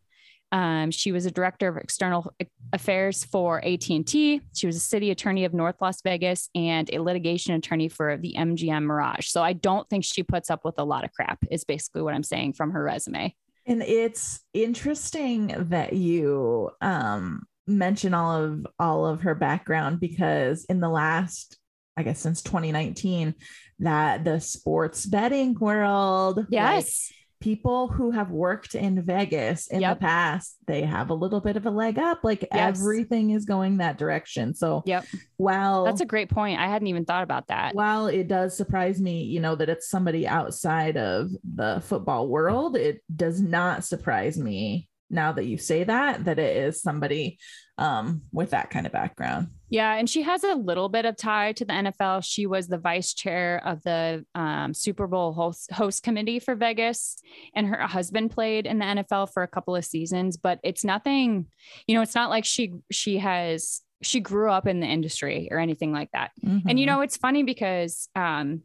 Um, 0.53 0.91
she 0.91 1.13
was 1.13 1.27
a 1.27 1.31
director 1.31 1.69
of 1.69 1.77
external 1.77 2.33
affairs 2.73 3.25
for 3.25 3.65
AT&T. 3.65 4.41
She 4.55 4.67
was 4.67 4.77
a 4.77 4.81
city 4.81 5.11
attorney 5.11 5.45
of 5.45 5.53
North 5.53 5.77
Las 5.81 6.01
Vegas 6.03 6.49
and 6.55 6.89
a 6.93 7.03
litigation 7.03 7.55
attorney 7.55 7.89
for 7.89 8.17
the 8.17 8.35
MGM 8.37 8.85
Mirage. 8.85 9.29
So 9.29 9.43
I 9.43 9.53
don't 9.55 9.89
think 9.91 10.05
she 10.05 10.23
puts 10.23 10.51
up 10.51 10.65
with 10.65 10.79
a 10.79 10.85
lot 10.85 11.05
of 11.05 11.13
crap 11.13 11.39
is 11.51 11.65
basically 11.65 12.03
what 12.03 12.15
I'm 12.15 12.23
saying 12.23 12.53
from 12.53 12.71
her 12.71 12.83
resume. 12.83 13.35
And 13.67 13.83
it's 13.83 14.41
interesting 14.55 15.53
that 15.69 15.93
you 15.93 16.71
um 16.81 17.43
mention 17.67 18.15
all 18.15 18.43
of 18.43 18.67
all 18.79 19.07
of 19.07 19.23
her 19.23 19.35
background 19.35 19.99
because 19.99 20.65
in 20.67 20.79
the 20.79 20.89
last 20.89 21.59
I 21.97 22.05
guess 22.05 22.21
since 22.21 22.43
2019 22.43 23.35
that 23.81 24.25
the 24.25 24.39
sports 24.39 25.05
betting 25.05 25.55
world 25.55 26.37
like, 26.37 26.47
Yes. 26.51 27.13
People 27.41 27.89
who 27.89 28.11
have 28.11 28.31
worked 28.31 28.75
in 28.75 29.03
Vegas 29.03 29.67
in 29.67 29.81
Yep. 29.81 29.99
the 29.99 30.01
past 30.05 30.57
they 30.67 30.83
have 30.83 31.11
a 31.11 31.15
little 31.15 31.41
bit 31.41 31.57
of 31.57 31.67
a 31.67 31.71
leg 31.71 31.99
up 31.99 32.21
like 32.25 32.43
Yes. 32.53 32.79
everything 32.81 33.31
is 33.31 33.45
going 33.45 33.77
that 33.77 33.99
direction 33.99 34.55
so 34.55 34.83
Yep. 34.87 35.05
while 35.37 35.85
That's 35.85 36.01
a 36.01 36.07
great 36.07 36.31
point. 36.31 36.59
I 36.59 36.67
hadn't 36.69 36.89
even 36.89 37.05
thought 37.05 37.23
about 37.23 37.49
that. 37.49 37.75
while 37.75 38.07
it 38.07 38.27
does 38.29 38.57
surprise 38.57 39.01
me, 39.01 39.23
you 39.25 39.41
know, 39.41 39.55
that 39.55 39.69
it's 39.69 39.89
somebody 39.89 40.27
outside 40.27 40.97
of 40.97 41.31
the 41.55 41.83
football 41.85 42.27
world, 42.29 42.77
it 42.77 43.03
does 43.15 43.41
not 43.41 43.85
surprise 43.85 44.39
me 44.39 44.89
now 45.11 45.33
that 45.33 45.45
you 45.45 45.57
say 45.59 45.85
that, 45.85 46.25
that 46.25 46.39
it 46.39 46.57
is 46.57 46.83
somebody 46.83 47.39
um, 47.79 48.23
with 48.33 48.51
that 48.51 48.71
kind 48.71 48.87
of 48.87 48.93
background. 48.93 49.49
Yeah, 49.69 49.95
and 49.95 50.09
she 50.09 50.23
has 50.23 50.45
a 50.45 50.55
little 50.55 50.89
bit 50.89 51.05
of 51.05 51.17
tie 51.17 51.53
to 51.53 51.65
the 51.65 51.73
NFL. 51.73 52.25
She 52.25 52.47
was 52.47 52.69
the 52.69 52.79
vice 52.79 53.13
chair 53.15 53.61
of 53.65 53.83
the 53.83 54.25
um, 54.35 54.73
Super 54.73 55.07
Bowl 55.07 55.33
host, 55.33 55.71
host 55.73 56.03
committee 56.03 56.39
for 56.39 56.55
Vegas, 56.55 57.17
and 57.55 57.67
her 57.67 57.87
husband 57.87 58.31
played 58.31 58.67
in 58.67 58.79
the 58.79 58.85
NFL 58.85 59.33
for 59.33 59.43
a 59.43 59.49
couple 59.49 59.77
of 59.77 59.85
seasons. 59.85 60.37
But 60.37 60.61
it's 60.63 60.85
nothing, 60.85 61.47
you 61.87 61.95
know, 61.95 62.03
it's 62.03 62.15
not 62.15 62.31
like 62.31 62.45
she 62.45 62.75
she 62.91 63.19
has 63.19 63.83
she 64.03 64.21
grew 64.21 64.51
up 64.51 64.67
in 64.67 64.81
the 64.81 64.87
industry 64.87 65.49
or 65.51 65.59
anything 65.59 65.93
like 65.93 66.11
that. 66.13 66.31
And 66.45 66.79
you 66.79 66.85
Mhm. 66.85 66.89
know, 66.89 67.01
it's 67.01 67.17
funny 67.17 67.43
because 67.43 68.09
um, 68.15 68.63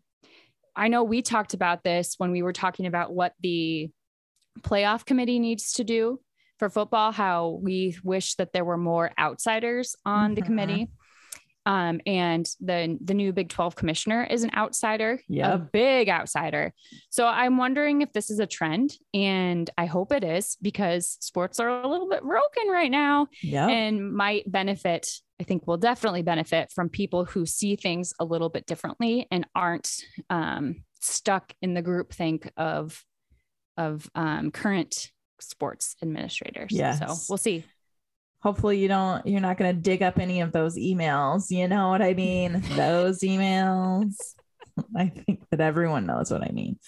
I 0.76 0.88
know 0.88 1.04
we 1.04 1.22
talked 1.22 1.54
about 1.54 1.84
this 1.84 2.16
when 2.18 2.32
we 2.32 2.44
were 2.44 2.54
talking 2.54 2.86
about 2.86 3.12
what 3.14 3.34
the 3.42 3.90
playoff 4.62 5.06
committee 5.06 5.40
needs 5.40 5.74
to 5.74 5.84
do 5.84 6.20
for 6.62 6.70
football, 6.70 7.12
how 7.12 7.60
we 7.64 7.98
wish 8.04 8.36
that 8.36 8.54
there 8.54 8.64
were 8.64 8.78
more 8.78 9.10
outsiders 9.18 9.96
on 10.06 10.36
the 10.36 10.44
Mhm. 10.44 10.46
committee. 10.46 10.88
Um, 11.66 12.02
and 12.06 12.46
the 12.60 12.98
the 13.04 13.16
new 13.16 13.34
Big 13.34 13.50
12 13.50 13.76
commissioner 13.76 14.24
is 14.24 14.44
an 14.44 14.52
outsider, 14.56 15.20
a 15.54 15.58
big 15.58 16.08
outsider. 16.10 16.72
So 17.10 17.26
I'm 17.28 17.58
wondering 17.58 18.02
if 18.04 18.14
this 18.14 18.30
is 18.30 18.40
a 18.40 18.46
trend, 18.48 18.92
and 19.14 19.68
I 19.76 19.86
hope 19.88 20.12
it 20.12 20.24
is 20.24 20.56
because 20.62 21.18
sports 21.20 21.60
are 21.60 21.70
a 21.70 21.88
little 21.88 22.08
bit 22.10 22.22
broken 22.24 22.68
right 22.70 22.92
now 22.92 23.28
Yep. 23.42 23.70
and 23.70 24.14
might 24.14 24.52
benefit 24.52 25.08
i 25.40 25.44
think 25.44 25.66
will 25.66 25.78
definitely 25.78 26.22
benefit 26.22 26.72
from 26.72 26.88
people 26.90 27.26
who 27.26 27.48
see 27.48 27.76
things 27.76 28.14
a 28.20 28.26
little 28.26 28.50
bit 28.50 28.68
differently 28.68 29.26
and 29.32 29.44
aren't 29.56 29.90
um, 30.30 30.84
stuck 31.00 31.54
in 31.64 31.74
the 31.74 31.82
group 31.82 32.14
think 32.14 32.52
of 32.58 33.04
of 33.78 34.08
um, 34.14 34.52
current 34.52 35.10
sports 35.42 35.96
administrators 36.02 36.72
so 36.72 36.78
Yes. 36.78 37.28
we'll 37.30 37.38
see 37.38 37.64
Hopefully 38.44 38.80
you 38.80 38.88
don't 38.88 39.24
you're 39.28 39.40
not 39.40 39.58
going 39.60 39.76
to 39.76 39.80
dig 39.82 40.02
up 40.02 40.18
any 40.18 40.42
of 40.42 40.52
those 40.52 40.76
emails. 40.76 41.52
You 41.52 41.68
know 41.68 41.90
what 41.90 42.02
I 42.02 42.16
mean? 42.16 42.64
those 42.76 43.20
emails. 43.24 44.16
I 44.98 45.10
think 45.10 45.44
that 45.52 45.62
everyone 45.62 46.08
knows 46.08 46.32
what 46.32 46.42
I 46.42 46.50
mean. 46.52 46.80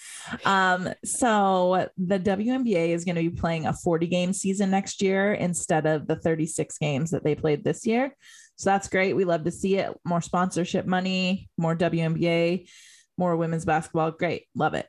Um, 0.44 0.88
so 1.04 1.88
the 1.96 2.18
WNBA 2.18 2.88
is 2.88 3.04
going 3.04 3.14
to 3.14 3.20
be 3.22 3.30
playing 3.30 3.66
a 3.66 3.72
40 3.72 4.08
game 4.08 4.32
season 4.32 4.70
next 4.70 5.00
year 5.00 5.32
instead 5.34 5.86
of 5.86 6.08
the 6.08 6.16
36 6.16 6.76
games 6.78 7.12
that 7.12 7.22
they 7.22 7.36
played 7.36 7.62
this 7.62 7.86
year. 7.86 8.16
So 8.56 8.70
that's 8.70 8.88
great. 8.88 9.14
We 9.14 9.24
love 9.24 9.44
to 9.44 9.52
see 9.52 9.76
it. 9.76 9.94
More 10.04 10.20
sponsorship 10.20 10.86
money, 10.86 11.48
more 11.56 11.76
WNBA, 11.76 12.68
more 13.16 13.36
women's 13.36 13.64
basketball. 13.64 14.10
Great. 14.10 14.46
Love 14.56 14.74
it. 14.74 14.88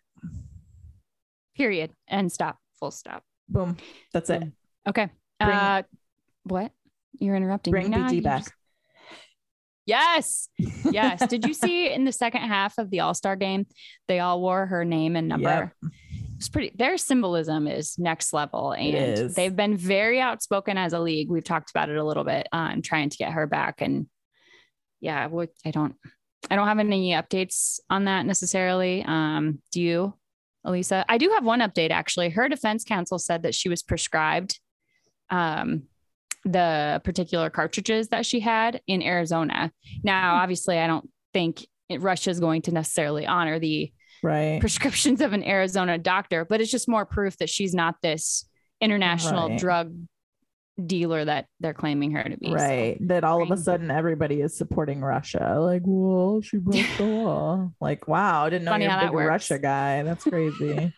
period 1.56 1.92
and 2.08 2.32
stop 2.32 2.58
full 2.80 2.92
stop 2.92 3.24
Boom. 3.48 3.78
That's 4.14 4.30
it. 4.30 4.44
okay 4.88 5.10
Bring- 5.40 5.50
uh 5.52 5.84
what 6.44 6.72
you're 7.20 7.36
interrupting 7.36 7.72
Bring 7.72 7.90
me. 7.92 7.98
BG 7.98 8.24
back. 8.24 8.40
just- 8.44 8.54
yes 9.88 10.50
yes 10.92 11.28
did 11.28 11.46
you 11.46 11.54
see 11.54 11.90
in 11.94 12.06
the 12.06 12.12
second 12.12 12.42
half 12.42 12.78
of 12.80 12.90
the 12.90 13.02
all-star 13.02 13.36
game 13.36 13.66
they 14.08 14.20
all 14.20 14.42
wore 14.42 14.66
her 14.66 14.84
name 14.84 15.16
and 15.16 15.28
number 15.28 15.72
Yep. 15.84 15.92
it's 16.38 16.50
pretty 16.50 16.72
their 16.76 16.98
symbolism 16.98 17.68
is 17.68 18.00
next 18.00 18.34
level 18.34 18.72
and 18.74 19.30
they've 19.36 19.56
been 19.56 19.78
very 19.78 20.20
outspoken 20.20 20.78
as 20.78 20.94
a 20.94 21.00
league 21.00 21.30
we've 21.30 21.44
talked 21.44 21.70
about 21.70 21.90
it 21.90 21.98
a 21.98 22.04
little 22.04 22.24
bit 22.24 22.48
um 22.52 22.82
trying 22.82 23.10
to 23.10 23.18
get 23.18 23.32
her 23.34 23.46
back 23.46 23.82
and 23.82 24.08
yeah 25.02 25.30
i 25.66 25.72
don't 25.72 25.96
i 26.50 26.56
don't 26.56 26.68
have 26.68 26.80
any 26.80 27.12
updates 27.12 27.80
on 27.90 28.06
that 28.06 28.26
necessarily 28.26 29.04
um 29.06 29.60
do 29.72 29.82
you 29.82 30.14
elisa. 30.66 31.06
I 31.08 31.18
do 31.18 31.30
have 31.36 31.46
one 31.46 31.60
update 31.62 31.92
actually. 31.92 32.30
Her 32.30 32.50
defense 32.50 32.84
counsel 32.84 33.20
said 33.20 33.44
that 33.44 33.56
she 33.56 33.70
was 33.70 33.84
prescribed 33.84 34.60
um 35.30 35.84
the 36.44 37.02
particular 37.04 37.50
cartridges 37.50 38.10
that 38.10 38.26
she 38.26 38.40
had 38.40 38.82
in 38.88 39.02
arizona. 39.02 39.72
Now 40.04 40.36
obviously 40.36 40.78
i 40.78 40.88
don't 40.88 41.10
think 41.34 41.66
Russia 42.00 42.30
is 42.30 42.40
going 42.40 42.64
to 42.64 42.72
necessarily 42.72 43.26
honor 43.26 43.60
the 43.60 43.92
right. 44.24 44.60
prescriptions 44.60 45.22
of 45.22 45.34
an 45.34 45.44
Arizona 45.44 45.98
doctor, 45.98 46.46
but 46.46 46.62
it's 46.62 46.72
just 46.72 46.88
more 46.88 47.06
proof 47.06 47.38
that 47.38 47.50
she's 47.50 47.74
not 47.76 47.96
this 48.02 48.46
international 48.82 49.50
Right. 49.50 49.60
drug 49.60 49.96
dealer 50.84 51.24
that 51.24 51.48
they're 51.60 51.74
claiming 51.74 52.12
her 52.12 52.24
to 52.24 52.38
be. 52.38 52.48
So, 52.48 52.54
right 52.54 52.98
that 53.08 53.24
all 53.24 53.42
of 53.42 53.52
a 53.52 53.58
sudden 53.58 53.90
everybody 53.90 54.42
is 54.42 54.58
supporting 54.58 55.02
russia 55.02 55.58
like 55.60 55.84
well 55.86 56.42
she 56.42 56.58
broke 56.58 56.86
the 56.98 57.04
law 57.06 57.70
like 57.80 58.08
wow 58.08 58.44
i 58.44 58.50
didn't 58.50 58.66
know 58.66 58.72
Funny 58.72 58.86
you're 58.86 58.94
a 58.94 59.02
big 59.06 59.14
russia 59.14 59.58
guy 59.58 60.04
that's 60.04 60.24
crazy 60.26 60.94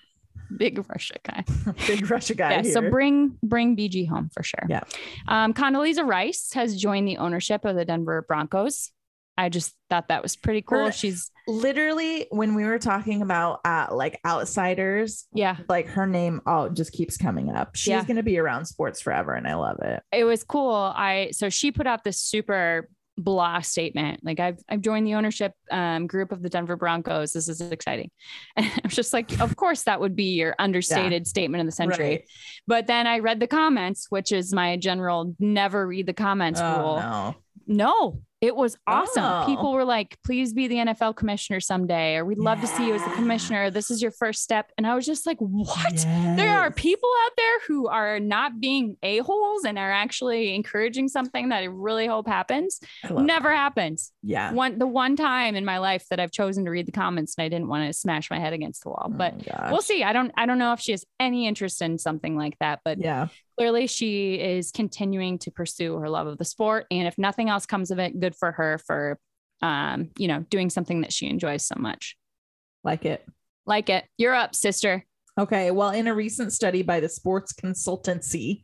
big 0.56 0.84
Russia 0.90 1.16
guy. 1.24 1.44
big 1.88 2.10
russia 2.10 2.34
guy 2.34 2.62
yeah, 2.62 2.72
so 2.72 2.90
bring 2.90 3.38
bring 3.44 3.76
BG 3.76 4.08
home 4.08 4.30
for 4.34 4.44
sure. 4.44 4.66
Yeah. 4.68 4.84
Um, 5.28 5.54
Condoleezza 5.54 6.06
Rice 6.06 6.54
has 6.54 6.76
joined 6.76 7.08
the 7.08 7.18
ownership 7.18 7.66
of 7.66 7.76
the 7.76 7.86
Denver 7.86 8.26
Broncos. 8.28 8.92
I 9.38 9.50
just 9.50 9.73
thought 9.89 10.08
that 10.08 10.23
was 10.23 10.36
pretty 10.36 10.62
cool. 10.62 10.86
Her- 10.86 10.91
She's 10.91 11.32
literally 11.47 12.28
when 12.30 12.56
we 12.56 12.65
were 12.65 12.78
talking 12.80 13.21
about 13.21 13.62
uh 13.63 13.88
like 13.91 14.19
outsiders 14.26 15.28
yeah, 15.34 15.56
like 15.69 15.88
her 15.88 16.06
name 16.06 16.41
oh 16.45 16.67
just 16.67 16.91
keeps 16.91 17.15
coming 17.15 17.50
up 17.50 17.73
she's 17.76 17.88
Yeah. 17.91 18.04
gonna 18.04 18.21
be 18.21 18.38
around 18.38 18.65
sports 18.65 19.00
forever 19.02 19.34
and 19.34 19.47
i 19.47 19.56
love 19.56 19.80
it 19.82 20.04
it 20.12 20.26
was 20.26 20.43
cool. 20.43 20.73
I 20.93 21.30
so 21.32 21.47
she 21.50 21.71
put 21.71 21.88
out 21.88 22.04
this 22.04 22.19
super 22.19 22.89
blah 23.19 23.62
statement 23.62 24.19
like 24.23 24.39
I've 24.39 24.60
I've 24.69 24.82
joined 24.82 25.08
the 25.08 25.15
ownership 25.15 25.54
um, 25.71 26.06
group 26.06 26.32
of 26.32 26.43
the 26.43 26.50
Denver 26.50 26.76
Broncos. 26.76 27.32
This 27.34 27.47
is 27.47 27.62
exciting. 27.62 28.12
And 28.58 28.65
I 28.65 28.80
was 28.84 28.93
just 28.93 29.13
like, 29.13 29.39
of 29.39 29.56
course 29.56 29.84
that 29.84 30.00
would 30.02 30.15
be 30.15 30.34
your 30.36 30.54
understated 30.60 31.26
statement 31.28 31.62
of 31.62 31.65
the 31.65 31.71
century. 31.71 32.10
Right. 32.10 32.23
But 32.67 32.88
then 32.88 33.08
I 33.08 33.19
read 33.19 33.39
the 33.39 33.47
comments, 33.47 34.08
which 34.10 34.32
is 34.32 34.54
my 34.54 34.78
general 34.78 35.34
never 35.39 35.88
read 35.88 36.06
the 36.08 36.13
comments 36.13 36.60
oh, 36.62 36.80
rule. 36.80 36.95
no. 36.97 37.36
No, 37.69 38.21
it 38.39 38.56
was 38.56 38.78
awesome. 38.86 39.23
Oh. 39.23 39.43
People 39.47 39.73
were 39.73 39.84
like, 39.84 40.17
please 40.23 40.54
be 40.54 40.67
the 40.67 40.76
NFL 40.76 41.15
commissioner 41.15 41.60
someday, 41.60 42.15
or 42.17 42.26
we'd 42.26 42.38
love 42.38 42.62
to 42.62 42.67
see 42.67 42.88
you 42.88 42.93
as 42.93 43.04
the 43.04 43.10
commissioner. 43.12 43.71
This 43.71 43.89
is 43.89 44.02
your 44.02 44.12
first 44.12 44.43
step. 44.43 44.71
And 44.78 44.86
I 44.86 44.93
was 44.93 45.06
just 45.08 45.26
like, 45.26 45.38
what? 45.39 46.06
There 46.36 46.60
are 46.60 46.69
people 46.69 47.10
out 47.26 47.32
there 47.36 47.60
who 47.67 47.88
are 47.88 48.19
not 48.19 48.60
being 48.60 48.95
a-holes 49.02 49.65
and 49.65 49.80
are 49.80 49.91
actually 49.91 50.54
encouraging 50.54 51.08
something 51.08 51.50
that 51.50 51.63
I 51.63 51.65
really 51.65 52.06
hope 52.06 52.28
happens. 52.28 52.80
Never 53.10 53.56
happens. 53.56 54.12
yeah 54.21 54.52
One 54.52 54.78
the 54.78 54.88
one 54.88 55.15
time 55.15 55.56
in 55.56 55.65
my 55.65 55.80
life 55.80 56.06
that 56.10 56.19
I've 56.19 56.32
chosen 56.32 56.65
to 56.65 56.71
read 56.71 56.86
the 56.86 56.91
comments 56.91 57.36
and 57.38 57.45
I 57.45 57.50
didn't 57.50 57.67
want 57.67 57.88
to 57.88 57.93
smash 57.93 58.30
my 58.30 58.39
head 58.39 58.54
against 58.54 58.84
the 58.84 58.89
wall. 58.89 59.10
Oh 59.12 59.17
But 59.17 59.47
we'll 59.71 59.82
see. 59.82 60.04
I 60.04 60.13
don't 60.13 60.32
I 60.38 60.45
don't 60.45 60.60
know 60.60 60.73
if 60.73 60.80
she 60.80 60.91
has 60.91 61.06
any 61.19 61.47
interest 61.47 61.82
in 61.82 61.97
something 61.97 62.36
like 62.38 62.58
that. 62.60 62.82
But 62.86 63.00
yeah 63.00 63.28
clearly 63.58 63.88
she 63.88 64.36
is 64.36 64.72
continuing 64.72 65.39
to 65.39 65.52
pursue 65.52 65.98
her 65.98 66.10
love 66.10 66.28
of 66.28 66.38
the 66.38 66.46
sport 66.46 66.86
and 66.91 67.08
if 67.08 67.17
nothing 67.17 67.50
else 67.50 67.65
comes 67.65 67.91
of 67.91 68.00
it 68.00 68.20
good 68.20 68.36
for 68.36 68.52
her 68.52 68.80
for 68.86 69.20
um 69.62 70.10
you 70.17 70.28
know 70.28 70.46
doing 70.50 70.70
something 70.70 71.02
that 71.02 71.12
she 71.13 71.28
enjoys 71.28 71.65
so 71.65 71.76
much 71.78 72.15
like 72.84 73.06
it 73.06 73.26
like 73.65 73.89
it 73.89 74.06
you're 74.17 74.36
up 74.36 74.54
sister 74.54 75.04
Okay. 75.38 75.70
Well, 75.70 75.91
in 75.91 76.08
a 76.08 76.15
recent 76.15 76.52
study 76.52 76.82
by 76.82 77.00
the 77.00 77.10
sports 77.10 77.54
consultancy, 77.54 78.63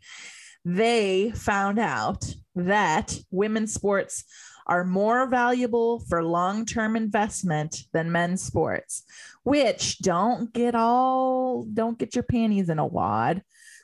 they 0.66 1.32
found 1.36 1.78
out 1.78 2.26
that 2.56 3.16
women's 3.30 3.74
sports 3.74 4.24
are 4.66 4.84
more 4.84 5.28
valuable 5.28 6.00
for 6.08 6.24
long 6.24 6.66
term 6.66 6.96
investment 6.96 7.84
than 7.92 8.12
men's 8.12 8.42
sports, 8.42 9.04
which 9.44 10.00
don't 10.00 10.52
get 10.52 10.74
all, 10.74 11.64
don't 11.72 12.00
get 12.00 12.16
your 12.16 12.24
panties 12.24 12.70
in 12.70 12.80
a 12.80 12.88
wad. 12.88 13.44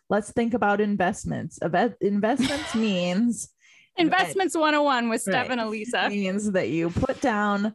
Let's 0.09 0.31
think 0.31 0.53
about 0.53 0.81
investments. 0.81 1.59
Investments 2.01 2.75
means 2.75 3.49
investments 3.97 4.55
101 4.55 5.09
with 5.09 5.25
Right. 5.27 5.33
steph 5.33 5.49
and 5.49 5.59
elisa 5.61 6.09
means 6.09 6.51
that 6.53 6.69
you 6.69 6.89
put 6.89 7.19
down 7.21 7.73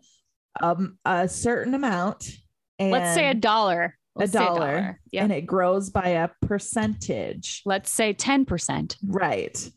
um, 0.63 0.99
a 1.05 1.29
certain 1.29 1.75
amount. 1.75 2.31
And 2.79 2.91
let's 2.91 3.15
say 3.15 3.29
a 3.29 3.35
dollar 3.35 3.97
a 4.19 4.27
say 4.29 4.39
dollar, 4.39 5.01
yeah 5.11 5.23
and 5.25 5.33
it 5.33 5.43
grows 5.43 5.91
by 5.91 6.09
a 6.09 6.29
percentage. 6.41 7.63
let's 7.67 7.91
say 7.91 8.15
10% 8.15 8.97
Right. 9.07 9.71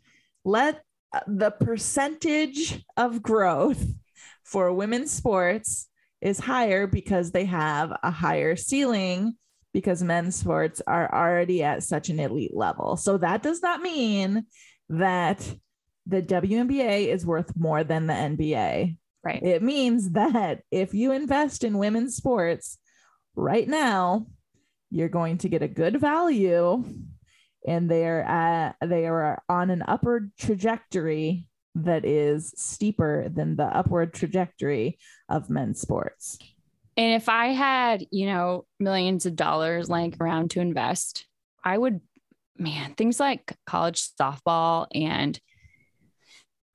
Let 0.46 0.84
uh, 1.13 1.20
the 1.28 1.52
percentage 1.52 2.84
of 2.96 3.22
growth 3.22 3.84
for 4.43 4.72
women's 4.74 5.12
sports 5.12 5.88
is 6.22 6.39
higher 6.39 6.88
because 6.88 7.32
they 7.32 7.46
have 7.46 7.91
a 8.04 8.12
higher 8.12 8.56
ceiling 8.56 9.36
because 9.78 10.02
men's 10.02 10.36
sports 10.36 10.82
are 10.88 11.08
already 11.13 11.62
at 11.62 11.84
such 11.84 12.10
an 12.10 12.20
elite 12.20 12.58
level. 12.58 12.98
So 12.98 13.20
that 13.20 13.44
does 13.44 13.62
not 13.62 13.80
mean 13.80 14.48
that 14.90 15.48
the 16.08 16.20
WNBA 16.20 17.10
is 17.10 17.28
worth 17.28 17.56
more 17.56 17.84
than 17.84 18.08
the 18.08 18.13
NBA. 18.13 18.98
right 19.24 19.44
It 19.44 19.62
means 19.62 20.13
that 20.13 20.63
if 20.72 20.96
you 20.96 21.12
invest 21.12 21.63
in 21.63 21.78
women's 21.78 22.16
sports 22.16 22.80
right 23.36 23.68
now, 23.68 24.26
you're 24.90 25.10
going 25.10 25.38
to 25.38 25.50
get 25.50 25.62
a 25.62 25.68
good 25.68 26.02
value 26.02 26.84
and 27.68 27.88
they're 27.88 28.24
at, 28.24 28.78
uh, 28.82 28.88
they 28.88 29.06
are 29.06 29.44
on 29.48 29.70
an 29.70 29.84
upward 29.88 30.32
trajectory 30.40 31.48
that 31.76 32.04
is 32.04 32.52
steeper 32.58 33.30
than 33.30 33.58
the 33.58 33.66
upward 33.66 34.12
trajectory 34.12 34.98
of 35.30 35.52
men's 35.52 35.80
sports. 35.80 36.40
And 36.98 37.14
if 37.14 37.30
i 37.30 37.48
had 37.48 38.04
you 38.12 38.26
know 38.26 38.66
millions 38.80 39.26
of 39.26 39.36
dollars 39.36 39.90
laying 39.90 40.14
around 40.20 40.52
to 40.52 40.60
invest 40.60 41.26
i 41.64 41.78
would 41.78 42.02
man 42.58 42.94
things 42.96 43.20
like 43.20 43.56
college 43.66 44.10
softball 44.20 44.88
and 44.94 45.40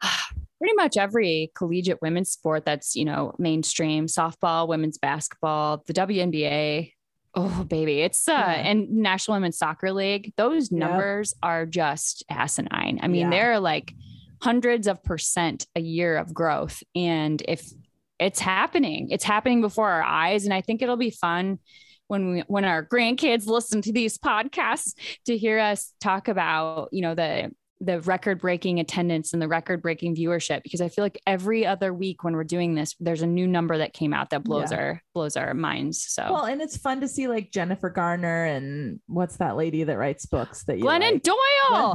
pretty 0.59 0.75
much 0.75 0.97
every 0.97 1.51
collegiate 1.57 2.01
women's 2.01 2.31
sport 2.31 2.65
that's 2.65 2.95
you 2.95 3.05
know 3.05 3.35
mainstream 3.39 4.07
softball 4.07 4.69
women's 4.69 4.99
basketball 4.99 5.83
the 5.87 5.93
WNBA 5.93 6.93
oh 7.35 7.65
baby 7.65 8.01
it's 8.01 8.29
uh 8.29 8.33
Yeah. 8.33 8.53
and 8.53 8.91
national 8.91 9.37
women's 9.37 9.59
soccer 9.59 9.93
league. 9.93 10.33
Those 10.37 10.71
numbers 10.71 11.35
are 11.43 11.67
just 11.67 12.25
asinine. 12.31 13.01
I 13.03 13.09
mean 13.09 13.23
Yeah. 13.23 13.31
they're 13.31 13.61
like 13.61 13.93
hundreds 14.41 14.87
of 14.87 15.03
percent 15.03 15.67
a 15.75 15.81
year 15.81 16.17
of 16.17 16.35
growth. 16.35 16.83
And 16.95 17.43
if 17.49 17.69
it's 18.23 18.41
happening. 18.41 19.09
It's 19.11 19.25
happening 19.25 19.61
before 19.61 19.91
our 19.91 20.03
eyes. 20.03 20.45
And 20.45 20.55
i 20.55 20.61
think 20.61 20.83
it'll 20.83 20.97
be 20.97 21.11
fun 21.11 21.59
when 22.09 22.33
we 22.33 22.41
when 22.47 22.65
our 22.65 22.85
grandkids 22.85 23.47
listen 23.47 23.81
to 23.83 23.93
these 23.93 24.19
podcasts 24.19 24.95
to 25.25 25.37
hear 25.37 25.59
us 25.59 25.95
talk 26.01 26.29
about 26.29 26.89
you 26.93 27.01
know 27.01 27.15
the 27.15 27.51
the 27.85 28.01
record 28.03 28.41
breaking 28.41 28.79
attendance 28.79 29.33
and 29.33 29.43
the 29.43 29.49
record 29.49 29.83
breaking 29.83 30.15
viewership 30.15 30.63
because 30.63 30.81
I 30.81 30.89
feel 30.89 31.05
like 31.05 31.21
every 31.27 31.67
other 31.67 31.93
week 31.93 32.23
when 32.23 32.35
we're 32.35 32.45
doing 32.45 32.77
this, 32.77 32.95
there's 33.01 33.23
a 33.23 33.27
new 33.27 33.47
number 33.49 33.77
that 33.79 33.93
came 33.93 34.15
out 34.15 34.31
that 34.31 34.45
blows 34.45 34.71
Yeah. 34.71 34.79
our 34.79 35.03
blows 35.15 35.37
our 35.37 35.53
minds. 35.53 36.01
So 36.09 36.23
Well, 36.31 36.45
and 36.45 36.63
it's 36.63 36.77
fun 36.77 37.01
to 37.01 37.09
see 37.09 37.27
like 37.27 37.51
Jennifer 37.51 37.91
Garner 37.91 38.45
and 38.45 39.01
what's 39.09 39.39
that 39.39 39.57
lady 39.57 39.83
that 39.83 39.99
writes 39.99 40.27
books 40.27 40.63
that 40.67 40.79
you 40.79 40.85
Glennon 40.85 41.15
like? 41.15 41.23
Doyle. 41.25 41.35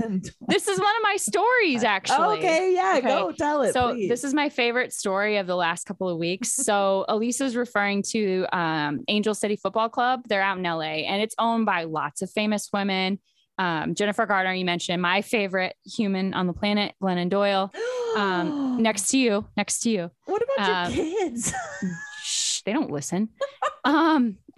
Glennon 0.01 0.21
Doyle. 0.23 0.31
this 0.49 0.67
is 0.67 0.77
one 0.77 0.95
of 0.97 1.03
my 1.03 1.15
stories 1.15 1.83
actually. 1.85 2.39
Okay, 2.39 2.73
yeah, 2.75 2.95
Okay. 2.97 3.07
go 3.07 3.31
tell 3.31 3.61
it. 3.61 3.71
so 3.73 3.93
please. 3.93 4.09
this 4.09 4.25
is 4.25 4.33
my 4.33 4.49
favorite 4.49 4.91
story 4.91 5.37
of 5.37 5.47
the 5.47 5.55
last 5.55 5.85
couple 5.85 6.09
of 6.09 6.17
weeks. 6.17 6.53
So 6.67 7.05
Elisa's 7.07 7.55
referring 7.55 8.03
to 8.09 8.45
um, 8.51 8.99
Angel 9.07 9.33
City 9.33 9.55
Football 9.55 9.87
Club. 9.87 10.23
They're 10.27 10.41
out 10.41 10.57
in 10.57 10.63
LA, 10.65 11.05
and 11.07 11.21
it's 11.21 11.33
owned 11.39 11.65
by 11.65 11.85
lots 11.85 12.21
of 12.21 12.29
famous 12.29 12.67
women. 12.73 13.19
Um, 13.57 13.95
Jennifer 13.95 14.25
Garner, 14.25 14.53
you 14.53 14.65
mentioned 14.65 15.01
my 15.01 15.21
favorite 15.21 15.75
human 15.85 16.33
on 16.33 16.47
the 16.47 16.53
planet, 16.53 16.93
Glennon 17.01 17.29
Doyle. 17.29 17.71
Um, 18.15 18.77
next 18.81 19.09
to 19.09 19.17
you, 19.17 19.47
next 19.57 19.79
to 19.81 19.89
you. 19.89 20.11
What 20.25 20.43
about 20.43 20.87
um, 20.87 20.93
your 20.93 21.05
kids? 21.05 21.53
Shh, 22.23 22.61
they 22.61 22.73
don't 22.73 22.91
listen. 22.91 23.29
Um, 23.83 24.37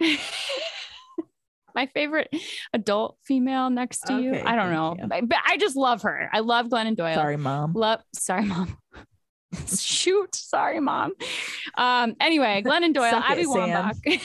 my 1.74 1.86
favorite 1.86 2.34
adult 2.72 3.16
female 3.24 3.70
next 3.70 4.00
to 4.06 4.20
you. 4.20 4.34
I 4.34 4.56
don't 4.56 4.72
know, 4.72 4.96
you. 4.98 5.26
but 5.26 5.38
I 5.46 5.56
just 5.56 5.76
love 5.76 6.02
her. 6.02 6.28
I 6.32 6.40
love 6.40 6.66
Glennon 6.66 6.96
Doyle. 6.96 7.14
Sorry, 7.14 7.36
mom. 7.36 7.72
Love, 7.74 8.00
sorry, 8.14 8.44
mom. 8.44 8.76
Shoot, 9.78 10.34
sorry, 10.34 10.80
mom. 10.80 11.12
Um, 11.76 12.14
anyway, 12.20 12.62
Glennon 12.64 12.94
Doyle, 12.94 13.16
it, 13.16 13.30
Abby 13.30 13.44
Wambach. 13.44 14.20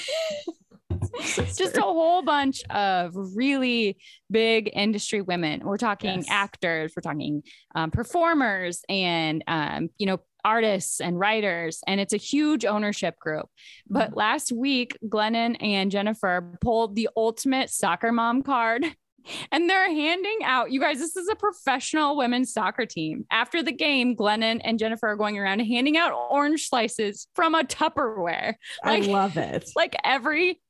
Just 1.22 1.78
a 1.78 1.82
whole 1.82 2.22
bunch 2.22 2.64
of 2.70 3.14
really 3.36 3.98
big 4.30 4.70
industry 4.74 5.22
women. 5.22 5.62
We're 5.64 5.78
talking 5.78 6.18
Yes. 6.18 6.28
actors, 6.30 6.94
we're 6.96 7.02
talking 7.02 7.44
um, 7.74 7.92
performers, 7.92 8.82
and 8.90 9.44
um, 9.48 9.90
you 9.98 10.06
know 10.06 10.20
artists 10.44 11.02
and 11.02 11.20
writers, 11.20 11.82
and 11.88 12.00
it's 12.00 12.14
a 12.14 12.18
huge 12.18 12.66
ownership 12.66 13.18
group. 13.20 13.48
But 13.90 14.16
last 14.16 14.52
week, 14.52 14.98
Glennon 15.08 15.58
and 15.60 15.90
Jennifer 15.90 16.58
pulled 16.62 16.96
the 16.96 17.10
ultimate 17.18 17.72
soccer 17.72 18.12
mom 18.12 18.44
card 18.44 18.86
and 19.52 19.70
they're 19.70 19.90
handing 19.90 20.40
out, 20.44 20.72
you 20.72 20.80
guys, 20.80 21.00
this 21.00 21.16
is 21.16 21.28
a 21.28 21.36
professional 21.36 22.16
women's 22.16 22.54
soccer 22.54 22.86
team. 22.86 23.26
After 23.32 23.64
the 23.64 23.72
game, 23.72 24.16
Glennon 24.16 24.62
and 24.64 24.78
Jennifer 24.78 25.08
are 25.08 25.16
going 25.16 25.38
around 25.38 25.60
handing 25.60 25.98
out 25.98 26.14
orange 26.30 26.70
slices 26.70 27.28
from 27.34 27.56
a 27.56 27.64
Tupperware. 27.64 28.54
I 28.84 29.00
love 29.00 29.38
it. 29.38 29.70
Like 29.76 29.96
every 30.04 30.62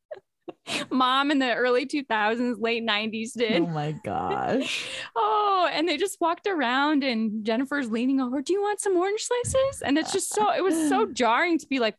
mom 0.89 1.31
in 1.31 1.39
the 1.39 1.53
early 1.53 1.85
2000s, 1.85 2.55
late 2.59 2.83
90s 2.83 3.33
did. 3.37 3.61
Oh 3.61 3.67
my 3.67 3.91
gosh. 4.03 4.87
Oh. 5.15 5.69
And 5.71 5.87
they 5.89 5.97
just 5.97 6.21
walked 6.21 6.47
around 6.47 7.03
and 7.03 7.43
Jennifer's 7.45 7.89
leaning 7.89 8.21
over, 8.21 8.41
Do 8.41 8.53
you 8.53 8.61
want 8.61 8.79
some 8.79 8.95
orange 8.95 9.21
slices? 9.21 9.81
And 9.83 9.97
it's 9.97 10.11
just 10.11 10.33
so, 10.33 10.51
it 10.53 10.63
was 10.63 10.73
so 10.89 11.07
jarring 11.13 11.57
to 11.59 11.67
be 11.67 11.79
like, 11.79 11.95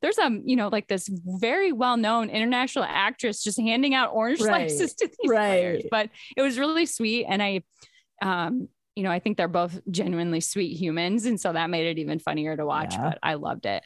there's 0.00 0.18
a, 0.18 0.30
you 0.44 0.56
know, 0.56 0.68
like 0.68 0.88
this 0.88 1.08
very 1.40 1.72
well 1.72 1.96
known 1.96 2.30
international 2.30 2.84
actress 2.88 3.42
just 3.42 3.60
handing 3.60 3.94
out 3.94 4.10
orange 4.12 4.40
Right. 4.40 4.70
slices 4.70 4.94
to 4.94 5.06
these 5.08 5.30
Right. 5.30 5.36
players. 5.46 5.82
But 5.90 6.10
it 6.36 6.42
was 6.42 6.58
really 6.58 6.86
sweet. 6.86 7.26
And 7.28 7.42
I, 7.42 7.62
um, 8.22 8.68
you 8.96 9.02
know, 9.02 9.10
I 9.10 9.18
think 9.18 9.36
they're 9.36 9.48
both 9.48 9.80
genuinely 9.90 10.40
sweet 10.40 10.76
humans. 10.76 11.26
And 11.26 11.40
so 11.40 11.52
that 11.52 11.70
made 11.70 11.86
it 11.86 11.98
even 11.98 12.18
funnier 12.18 12.56
to 12.56 12.66
watch, 12.66 12.94
Yeah. 12.94 13.10
but 13.10 13.18
I 13.22 13.34
loved 13.34 13.66
it. 13.66 13.82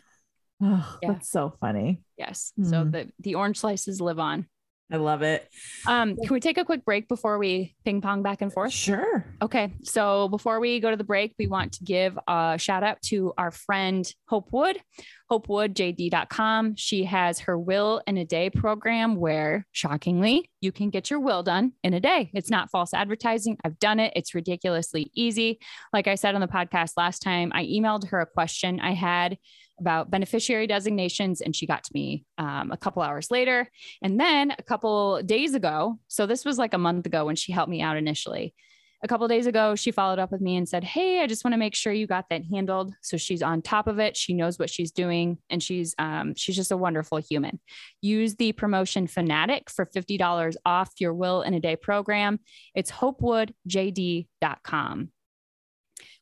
Oh, 0.63 0.99
Yeah. 1.03 1.13
That's 1.13 1.31
so 1.31 1.55
funny. 1.61 2.01
Yes. 2.17 2.53
So 2.63 2.85
Mm. 2.85 2.93
the, 2.93 3.11
the 3.21 3.35
orange 3.35 3.59
slices 3.59 4.01
live 4.01 4.19
on. 4.19 4.47
I 4.93 4.97
love 4.97 5.23
it. 5.23 5.49
Um, 5.87 6.15
can 6.15 6.29
we 6.35 6.41
take 6.41 6.59
a 6.59 6.65
quick 6.65 6.85
break 6.85 7.09
before 7.09 7.39
we 7.39 7.75
ping 7.87 8.03
pong 8.03 8.23
back 8.23 8.43
and 8.43 8.53
forth? 8.53 8.71
Sure. 8.73 9.25
Okay, 9.41 9.73
so 9.83 10.29
before 10.29 10.61
we 10.61 10.79
go 10.79 10.91
to 10.91 10.97
the 10.97 11.03
break, 11.05 11.35
we 11.39 11.47
want 11.47 11.73
to 11.73 11.85
give 11.85 12.19
a 12.29 12.57
shout 12.59 12.83
out 12.85 13.01
to 13.07 13.33
our 13.39 13.51
friend 13.51 14.07
Hope 14.29 14.53
Wood, 14.53 14.79
hopewoodjd.com. 15.33 16.77
She 16.77 17.05
has 17.05 17.41
her 17.41 17.59
Will 17.59 18.03
in 18.07 18.19
a 18.19 18.25
Day 18.25 18.51
program 18.51 19.17
where, 19.17 19.67
shockingly, 19.73 20.51
you 20.61 20.73
can 20.73 20.91
get 20.91 21.11
your 21.11 21.21
will 21.21 21.43
done 21.43 21.73
in 21.83 21.95
a 21.95 22.01
day. 22.01 22.31
It's 22.35 22.51
not 22.51 22.71
false 22.71 22.95
advertising. 22.95 23.57
I've 23.65 23.79
done 23.79 24.01
it, 24.01 24.13
it's 24.17 24.35
ridiculously 24.35 25.11
easy. 25.15 25.59
Like 25.93 26.09
I 26.09 26.15
said 26.15 26.35
on 26.35 26.41
the 26.41 26.47
podcast 26.47 26.93
last 26.97 27.21
time, 27.21 27.53
I 27.55 27.65
emailed 27.65 28.09
her 28.09 28.21
a 28.21 28.27
question 28.27 28.81
I 28.81 28.93
had 28.93 29.39
about 29.79 30.11
beneficiary 30.11 30.67
designations, 30.67 31.41
and 31.41 31.55
she 31.55 31.67
got 31.67 31.85
to 31.85 31.91
me 31.95 32.25
um, 32.39 32.71
a 32.71 32.77
couple 32.77 33.03
hours 33.03 33.31
later. 33.31 33.69
And 34.03 34.19
then 34.19 34.55
a 34.59 34.63
couple 34.63 35.23
days 35.23 35.55
ago, 35.55 35.99
so 36.09 36.27
this 36.27 36.45
was 36.45 36.59
like 36.59 36.75
a 36.75 36.79
month 36.79 37.07
ago 37.07 37.25
when 37.25 37.37
she 37.37 37.53
helped 37.53 37.71
me 37.71 37.83
out 37.83 37.97
initially. 37.97 38.55
A 39.03 39.09
couple 39.09 39.29
days 39.29 39.47
ago 39.47 39.75
she 39.75 39.91
followed 39.91 40.19
up 40.19 40.33
with 40.33 40.41
me 40.41 40.57
and 40.57 40.67
said 40.67 40.83
hey 40.83 41.21
i 41.21 41.27
just 41.27 41.45
want 41.45 41.53
to 41.53 41.59
make 41.59 41.75
sure 41.75 41.93
you 41.93 42.07
got 42.07 42.31
that 42.31 42.41
handled. 42.51 42.95
So 43.03 43.19
she's 43.19 43.43
on 43.43 43.61
top 43.61 43.87
of 43.87 43.99
it. 43.99 44.17
She 44.17 44.33
knows 44.33 44.59
what 44.59 44.71
she's 44.71 44.93
doing 44.93 45.37
and 45.51 45.63
she's 45.63 45.95
um, 45.99 46.35
she's 46.35 46.57
just 46.57 46.73
a 46.73 46.77
wonderful 46.77 47.19
human. 47.19 47.61
Use 48.01 48.37
the 48.37 48.53
promotion 48.53 49.07
fanatic 49.07 49.69
for 49.69 49.85
$50 49.85 50.57
off 50.65 50.93
your 51.01 51.13
will 51.13 51.43
in 51.43 51.53
a 51.53 51.61
day 51.61 51.77
program. 51.77 52.41
It's 52.75 52.91
hopewoodjd.com 52.91 55.11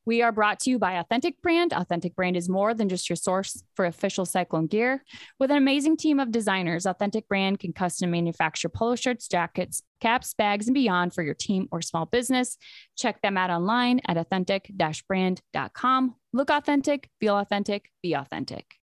we 0.05 0.23
are 0.23 0.33
brought 0.33 0.61
to 0.61 0.71
you 0.71 0.79
by 0.79 0.95
Authentic 0.95 1.41
Brand. 1.43 1.73
Authentic 1.73 2.17
Brand 2.17 2.37
is 2.37 2.49
more 2.49 2.75
than 2.75 2.89
just 2.89 3.09
your 3.09 3.17
source 3.17 3.63
for 3.77 3.85
official 3.85 4.27
cyclone 4.27 4.67
gear. 4.67 5.05
With 5.39 5.51
an 5.51 5.57
amazing 5.57 5.97
team 5.97 6.19
of 6.19 6.33
designers, 6.33 6.87
Authentic 6.87 7.29
Brand 7.29 7.61
can 7.61 7.73
custom 7.73 8.11
manufacture 8.11 8.69
polo 8.69 8.97
shirts, 8.97 9.29
jackets, 9.29 9.83
caps, 10.01 10.35
bags, 10.35 10.67
and 10.67 10.75
beyond 10.75 11.15
for 11.15 11.23
your 11.23 11.35
team 11.35 11.69
or 11.71 11.81
small 11.83 12.07
business. 12.07 12.57
Check 12.97 13.23
them 13.23 13.37
out 13.37 13.51
online 13.51 14.01
at 14.09 14.17
authentic 14.17 14.71
brand.com. 15.07 16.15
Look 16.33 16.51
authentic, 16.51 17.09
feel 17.21 17.37
authentic, 17.37 17.91
be 18.03 18.15
authentic. 18.15 18.75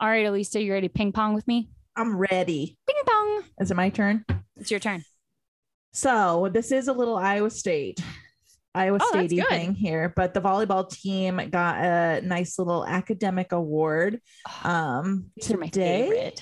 All 0.00 0.08
right, 0.08 0.26
Elisa, 0.26 0.60
you 0.60 0.72
ready 0.72 0.88
to 0.88 0.92
ping 0.92 1.12
pong 1.12 1.34
with 1.34 1.46
me? 1.46 1.70
I'm 1.96 2.16
ready. 2.16 2.76
Ping 2.86 2.96
pong. 3.06 3.44
Is 3.60 3.70
it 3.70 3.76
my 3.76 3.88
turn? 3.88 4.24
It's 4.56 4.70
your 4.70 4.80
turn. 4.80 5.04
So 5.94 6.50
this 6.52 6.72
is 6.72 6.88
a 6.88 6.92
little 6.92 7.16
Iowa 7.16 7.50
State, 7.50 8.00
Iowa 8.74 8.98
Oh, 9.00 9.08
State 9.10 9.46
thing 9.48 9.74
here, 9.74 10.12
but 10.16 10.34
the 10.34 10.40
volleyball 10.40 10.90
team 10.90 11.40
got 11.50 11.76
a 11.84 12.20
nice 12.20 12.58
little 12.58 12.84
academic 12.84 13.52
award. 13.52 14.20
Um, 14.64 15.30
These 15.36 15.46
today 15.46 16.34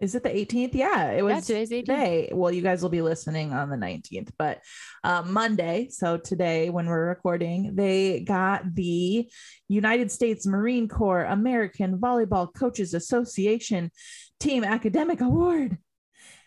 is 0.00 0.16
it 0.16 0.24
the 0.24 0.30
18th? 0.30 0.74
Yeah, 0.74 1.12
it 1.12 1.22
was 1.22 1.34
Yeah, 1.34 1.40
today's 1.40 1.70
18th. 1.70 1.84
today. 1.84 2.30
Well, 2.32 2.50
you 2.50 2.60
guys 2.60 2.82
will 2.82 2.88
be 2.88 3.02
listening 3.02 3.52
on 3.52 3.70
the 3.70 3.76
19th, 3.76 4.30
but 4.36 4.58
um, 5.04 5.32
Monday. 5.32 5.88
So 5.90 6.16
today, 6.16 6.70
when 6.70 6.86
we're 6.86 7.06
recording, 7.06 7.76
they 7.76 8.20
got 8.20 8.74
the 8.74 9.30
United 9.68 10.10
States 10.10 10.44
Marine 10.44 10.88
Corps 10.88 11.24
American 11.24 11.98
Volleyball 11.98 12.52
Coaches 12.52 12.94
Association 12.94 13.92
Team 14.40 14.64
Academic 14.64 15.20
Award. 15.20 15.78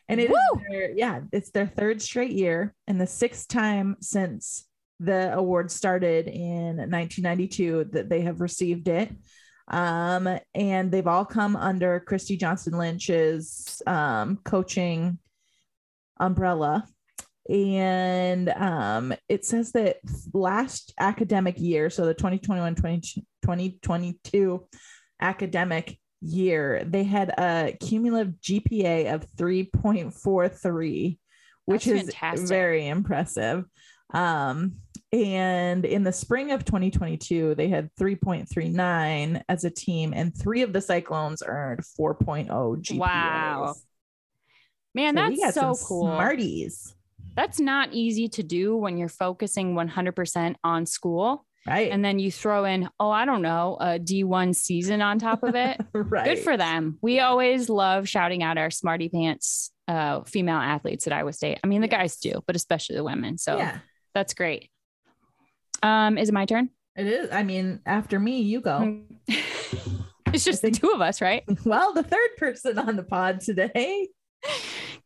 And 0.08 0.20
it 0.20 0.32
their, 0.70 0.92
yeah, 0.92 1.22
it's 1.32 1.52
their 1.52 1.68
third 1.68 2.02
straight 2.02 2.32
year 2.32 2.76
and 2.88 3.02
the 3.02 3.08
sixth 3.08 3.48
time 3.48 3.98
since 4.02 4.68
the 5.00 5.34
award 5.34 5.72
started 5.72 6.28
in 6.28 6.78
1992 6.78 7.90
that 7.92 8.10
they 8.10 8.22
have 8.22 8.40
received 8.40 8.88
it. 8.88 9.12
Um, 9.68 10.30
and 10.54 10.92
they've 10.92 11.08
all 11.08 11.26
come 11.26 11.56
under 11.56 12.00
Christy 12.00 12.38
Johnson 12.38 12.78
Lynch's 12.78 13.82
um, 13.88 14.38
coaching 14.44 15.18
umbrella. 16.20 16.88
And 17.50 18.50
um, 18.50 19.14
it 19.28 19.46
says 19.46 19.72
that 19.74 19.98
last 20.34 20.94
academic 21.00 21.60
year, 21.60 21.90
so 21.90 22.06
the 22.06 22.14
2021 22.14 22.76
2022 22.76 24.68
academic 25.22 26.00
year, 26.22 26.84
they 26.86 27.04
had 27.04 27.30
a 27.38 27.78
cumulative 27.80 28.34
GPA 28.42 29.14
of 29.14 29.26
3.43, 29.38 31.18
which 31.66 31.86
That's 31.86 32.02
is 32.04 32.14
fantastic. 32.14 32.48
very 32.48 32.88
impressive. 32.88 33.66
Um, 34.14 34.76
and 35.12 35.86
in 35.86 36.04
the 36.04 36.12
spring 36.12 36.52
of 36.52 36.66
2022, 36.66 37.56
they 37.56 37.70
had 37.70 37.90
3.39 37.96 39.42
as 39.48 39.64
a 39.64 39.70
team, 39.70 40.14
and 40.16 40.36
three 40.36 40.62
of 40.62 40.74
the 40.74 40.82
Cyclones 40.82 41.42
earned 41.46 41.82
4.0 41.82 42.48
GPAs. 42.48 42.98
Wow. 42.98 43.76
Man, 44.94 45.16
So 45.16 45.22
that's 45.22 45.56
so 45.56 45.88
cool. 45.88 46.04
Smarties, 46.08 46.96
That's 47.36 47.60
not 47.60 47.90
easy 47.92 48.30
to 48.30 48.44
do 48.44 48.78
when 48.78 48.98
you're 48.98 49.10
focusing 49.10 49.76
100% 49.76 50.56
on 50.64 50.86
school. 50.86 51.46
Right? 51.68 51.92
And 51.92 52.04
then 52.04 52.20
you 52.20 52.32
throw 52.32 52.66
in, 52.66 52.90
oh, 53.00 53.10
I 53.10 53.26
don't 53.26 53.42
know, 53.42 53.78
a 53.80 54.00
D1 54.00 54.56
season 54.56 55.02
on 55.02 55.20
top 55.20 55.44
of 55.44 55.56
it. 55.56 55.80
right. 55.94 56.26
Good 56.36 56.40
for 56.40 56.58
them. 56.58 56.98
We 57.02 57.20
always 57.20 57.70
love 57.70 58.08
shouting 58.08 58.44
out 58.44 58.58
our 58.58 58.72
smarty 58.72 59.10
pants 59.10 59.72
uh, 59.88 60.24
female 60.24 60.58
athletes 60.58 61.06
at 61.08 61.14
Iowa 61.14 61.34
State. 61.34 61.60
I 61.64 61.68
mean, 61.68 61.82
the 61.82 61.88
guys 61.88 62.18
do, 62.18 62.42
but 62.48 62.56
especially 62.56 62.96
the 62.96 63.04
women. 63.04 63.38
So 63.38 63.58
Yeah, 63.58 63.80
that's 64.14 64.34
great. 64.34 64.70
Um, 65.84 66.18
is 66.18 66.30
it 66.30 66.34
my 66.34 66.46
turn? 66.46 66.70
it 66.96 67.08
is. 67.08 67.30
I 67.32 67.44
mean, 67.44 67.82
after 67.86 68.20
me, 68.20 68.42
you 68.42 68.62
go. 68.62 69.02
it's 69.28 70.46
just 70.46 70.62
the 70.62 70.72
two 70.72 70.92
of 70.92 71.02
us, 71.02 71.22
right? 71.22 71.44
Well, 71.66 71.94
the 71.94 72.04
third 72.04 72.30
person 72.38 72.80
on 72.80 72.96
the 72.96 73.04
pod 73.04 73.42
today. 73.42 74.10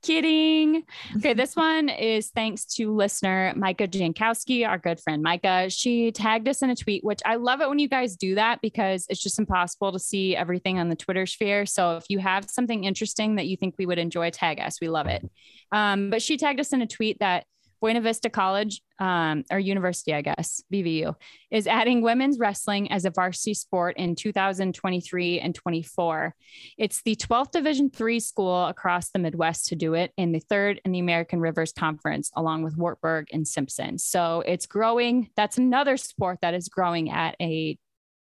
Kidding. 0.02 0.86
Okay, 1.18 1.34
this 1.36 1.56
one 1.56 1.90
is 1.90 2.30
thanks 2.30 2.66
to 2.76 2.94
listener 2.94 3.54
Micah 3.56 3.88
Jankowski, 3.88 4.68
our 4.68 4.78
good 4.78 5.00
friend 5.00 5.22
Micah. 5.22 5.70
She 5.70 6.12
tagged 6.12 6.48
us 6.48 6.62
in 6.62 6.70
a 6.70 6.76
tweet, 6.76 7.04
which 7.04 7.20
I 7.26 7.36
love 7.36 7.62
it 7.62 7.70
when 7.70 7.80
you 7.80 7.90
guys 7.90 8.16
do 8.16 8.36
that 8.36 8.62
because 8.62 9.06
it's 9.10 9.22
just 9.22 9.40
impossible 9.40 9.92
to 9.92 10.00
see 10.00 10.36
everything 10.36 10.80
on 10.80 10.90
the 10.90 10.96
Twitter 10.96 11.26
sphere. 11.26 11.66
So 11.66 11.98
if 11.98 12.06
you 12.10 12.20
have 12.20 12.50
something 12.50 12.86
interesting 12.86 13.36
that 13.36 13.48
you 13.48 13.58
think 13.58 13.76
we 13.78 13.86
would 13.86 14.00
enjoy, 14.00 14.30
tag 14.30 14.60
us. 14.60 14.80
We 14.82 14.88
love 14.88 15.08
it. 15.08 15.30
Um, 15.72 16.10
but 16.10 16.22
she 16.22 16.38
tagged 16.38 16.60
us 16.60 16.74
in 16.74 16.82
a 16.82 16.88
tweet 16.88 17.20
that 17.20 17.46
Buena 17.82 18.02
Vista 18.02 18.30
College, 18.30 18.82
um, 19.00 19.44
or 19.52 19.60
university, 19.60 20.14
I 20.14 20.22
guess, 20.22 20.62
BVU, 20.72 21.16
is 21.50 21.68
adding 21.68 22.02
women's 22.02 22.38
wrestling 22.38 22.92
as 22.92 23.06
a 23.06 23.10
varsity 23.10 23.54
sport 23.54 23.98
in 23.98 24.16
2023 24.16 25.40
and 25.40 25.56
24. 25.56 26.36
It's 26.78 27.02
the 27.04 27.16
12th 27.16 27.52
Division 27.52 27.90
three 27.90 28.20
school 28.20 28.66
across 28.66 29.10
the 29.10 29.20
Midwest 29.20 29.68
to 29.68 29.76
do 29.76 29.94
it, 29.94 30.12
and 30.18 30.36
the 30.36 30.40
third 30.40 30.82
in 30.84 30.92
the 30.92 31.00
American 31.00 31.40
Rivers 31.40 31.72
Conference, 31.72 32.32
along 32.36 32.64
with 32.64 32.78
Wartburg 32.78 33.28
and 33.32 33.48
Simpson. 33.48 33.98
So 33.98 34.44
it's 34.46 34.66
growing. 34.66 35.30
That's 35.36 35.58
another 35.58 35.98
sport 35.98 36.40
that 36.42 36.54
is 36.54 36.68
growing 36.68 37.10
at 37.10 37.36
a 37.42 37.78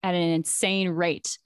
at 0.04 0.14
an 0.14 0.22
insane 0.22 0.90
rate, 0.90 1.40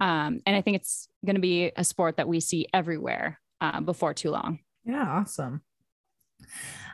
um, 0.00 0.40
and 0.44 0.56
I 0.56 0.60
think 0.60 0.76
it's 0.76 1.08
going 1.24 1.36
to 1.36 1.40
be 1.40 1.70
a 1.76 1.84
sport 1.84 2.16
that 2.16 2.26
we 2.26 2.40
see 2.40 2.66
everywhere 2.74 3.40
uh, 3.60 3.80
before 3.80 4.12
too 4.12 4.30
long. 4.30 4.58
Yeah, 4.84 5.06
awesome. 5.08 5.62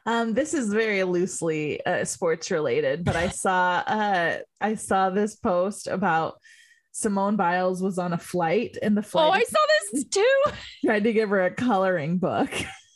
Um, 0.07 0.33
this 0.33 0.55
is 0.55 0.73
very 0.73 1.03
loosely 1.05 1.85
uh, 1.85 2.05
sports 2.05 2.51
related, 2.51 3.05
but 3.05 3.17
I 3.17 3.29
saw 3.45 3.83
uh, 3.87 4.39
I 4.61 4.75
saw 4.77 5.11
this 5.11 5.37
post 5.37 5.87
about 5.87 6.37
Simone 6.93 7.37
Biles 7.37 7.83
was 7.83 7.99
on 7.99 8.13
a 8.13 8.19
flight, 8.19 8.77
and 8.83 8.97
the 8.97 9.03
flight. 9.03 9.29
Oh, 9.29 9.31
I 9.31 9.43
saw 9.45 9.59
this 9.93 10.05
too. 10.11 10.43
tried 10.85 11.05
to 11.05 11.13
give 11.13 11.29
her 11.29 11.45
a 11.45 11.51
coloring 11.51 12.19
book, 12.19 12.51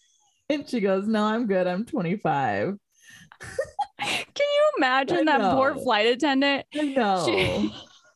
and 0.48 0.68
she 0.68 0.80
goes, 0.80 1.06
"No, 1.06 1.24
I'm 1.24 1.46
good. 1.46 1.66
I'm 1.66 1.84
25." 1.84 2.76
Can 3.98 4.08
you 4.38 4.70
imagine 4.78 5.28
I 5.28 5.38
that 5.38 5.54
poor 5.54 5.74
flight 5.74 6.06
attendant? 6.06 6.64
I 6.74 6.82
know. 6.82 7.24
She- 7.26 7.74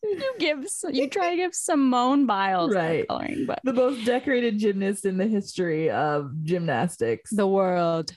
you 0.09 0.35
give 0.38 0.64
you 0.92 1.09
try 1.09 1.30
to 1.30 1.37
give 1.37 1.52
Simone 1.52 2.26
Biles 2.26 2.72
that 2.74 2.87
Right. 2.88 3.09
coloring 3.09 3.46
book. 3.46 3.59
the 3.64 3.72
most 3.72 4.04
decorated 4.06 4.56
gymnast 4.56 5.04
in 5.04 5.16
the 5.16 5.26
history 5.26 5.90
of 5.90 6.30
gymnastics. 6.44 7.30
The 7.35 7.46
world. 7.48 8.12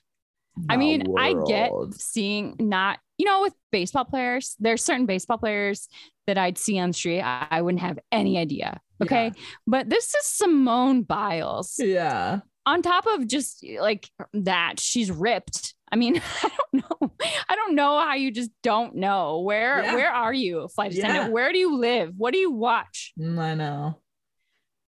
I 0.69 0.77
mean, 0.77 1.17
I 1.17 1.35
get 1.47 1.71
seeing 1.93 2.55
not, 2.59 2.99
you 3.17 3.25
know, 3.25 3.41
with 3.41 3.53
baseball 3.71 4.05
players, 4.05 4.55
there's 4.59 4.83
certain 4.83 5.05
baseball 5.05 5.37
players 5.37 5.87
that 6.27 6.37
I'd 6.37 6.57
see 6.57 6.79
on 6.79 6.89
the 6.89 6.93
street. 6.93 7.21
I, 7.21 7.47
I 7.49 7.61
wouldn't 7.61 7.81
have 7.81 7.99
any 8.11 8.37
idea. 8.37 8.79
Okay. 9.01 9.31
But 9.65 9.89
this 9.89 10.13
is 10.13 10.25
Simone 10.25 11.03
Biles. 11.03 11.75
Yeah. 11.79 12.39
On 12.65 12.81
top 12.81 13.05
of 13.07 13.25
just 13.27 13.65
like 13.79 14.09
that, 14.33 14.79
she's 14.79 15.09
ripped. 15.09 15.73
I 15.91 15.95
mean, 15.95 16.21
I 16.43 16.49
don't 16.73 16.83
know. 17.01 17.11
I 17.49 17.55
don't 17.55 17.75
know 17.75 17.99
how 17.99 18.13
you 18.15 18.31
just 18.31 18.51
don't 18.61 18.95
know. 18.95 19.39
Where 19.39 19.81
Yeah. 19.83 19.95
where 19.95 20.11
are 20.11 20.33
you, 20.33 20.67
flight 20.67 20.93
attendant? 20.93 21.25
Yeah. 21.27 21.29
Where 21.29 21.51
do 21.51 21.57
you 21.57 21.77
live? 21.77 22.13
What 22.17 22.33
do 22.33 22.39
you 22.39 22.51
watch? 22.51 23.13
Mm, 23.19 23.39
I 23.39 23.55
know. 23.55 23.99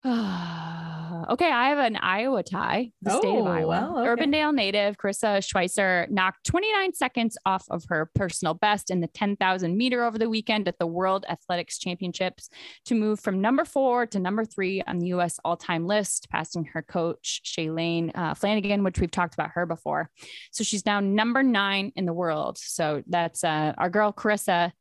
okay, 0.06 1.50
I 1.50 1.70
have 1.70 1.78
an 1.78 1.96
Iowa 1.96 2.44
tie. 2.44 2.92
The 3.02 3.12
state 3.18 3.30
of 3.30 3.46
Oh, 3.46 3.48
Iowa. 3.48 3.68
well, 3.68 4.00
okay. 4.00 4.10
Urbandale 4.26 4.54
native 4.54 4.98
Karissa 4.98 5.38
Schweizer 5.40 6.10
knocked 6.10 6.46
29 6.46 6.94
seconds 6.94 7.38
off 7.46 7.66
of 7.70 7.86
her 7.88 8.10
personal 8.14 8.54
best 8.54 8.92
in 8.92 9.00
the 9.00 9.08
10,000 9.08 9.78
meter 9.78 10.04
over 10.04 10.18
the 10.18 10.30
weekend 10.30 10.68
at 10.68 10.78
the 10.78 10.86
World 10.86 11.26
Athletics 11.30 11.78
Championships 11.78 12.50
to 12.86 12.96
move 12.96 13.22
from 13.22 13.40
number 13.40 13.64
four 13.64 14.06
to 14.08 14.20
number 14.20 14.44
three 14.44 14.82
on 14.86 15.00
the 15.00 15.08
U.S. 15.08 15.40
all-time 15.46 15.88
list, 15.88 16.30
passing 16.30 16.66
her 16.74 16.82
coach 16.82 17.42
Shalane 17.46 18.12
uh, 18.14 18.34
Flanagan, 18.34 18.84
which 18.84 19.00
we've 19.00 19.10
talked 19.12 19.34
about 19.36 19.52
her 19.52 19.66
before. 19.66 20.10
So 20.52 20.66
she's 20.66 20.86
now 20.86 21.00
number 21.00 21.44
nine 21.44 21.94
in 21.96 22.06
the 22.06 22.14
world. 22.14 22.58
So 22.58 23.04
that's 23.08 23.44
uh, 23.46 23.74
our 23.78 23.90
girl 23.90 24.12
Karissa 24.12 24.72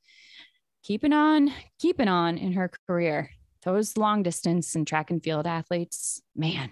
keeping 0.82 1.12
on, 1.12 1.52
keeping 1.78 2.08
on 2.08 2.38
in 2.38 2.54
her 2.54 2.70
career. 2.88 3.30
Those 3.64 3.96
long 3.96 4.22
distance 4.22 4.74
and 4.74 4.86
track 4.86 5.10
and 5.10 5.22
field 5.22 5.46
athletes, 5.46 6.20
man, 6.34 6.70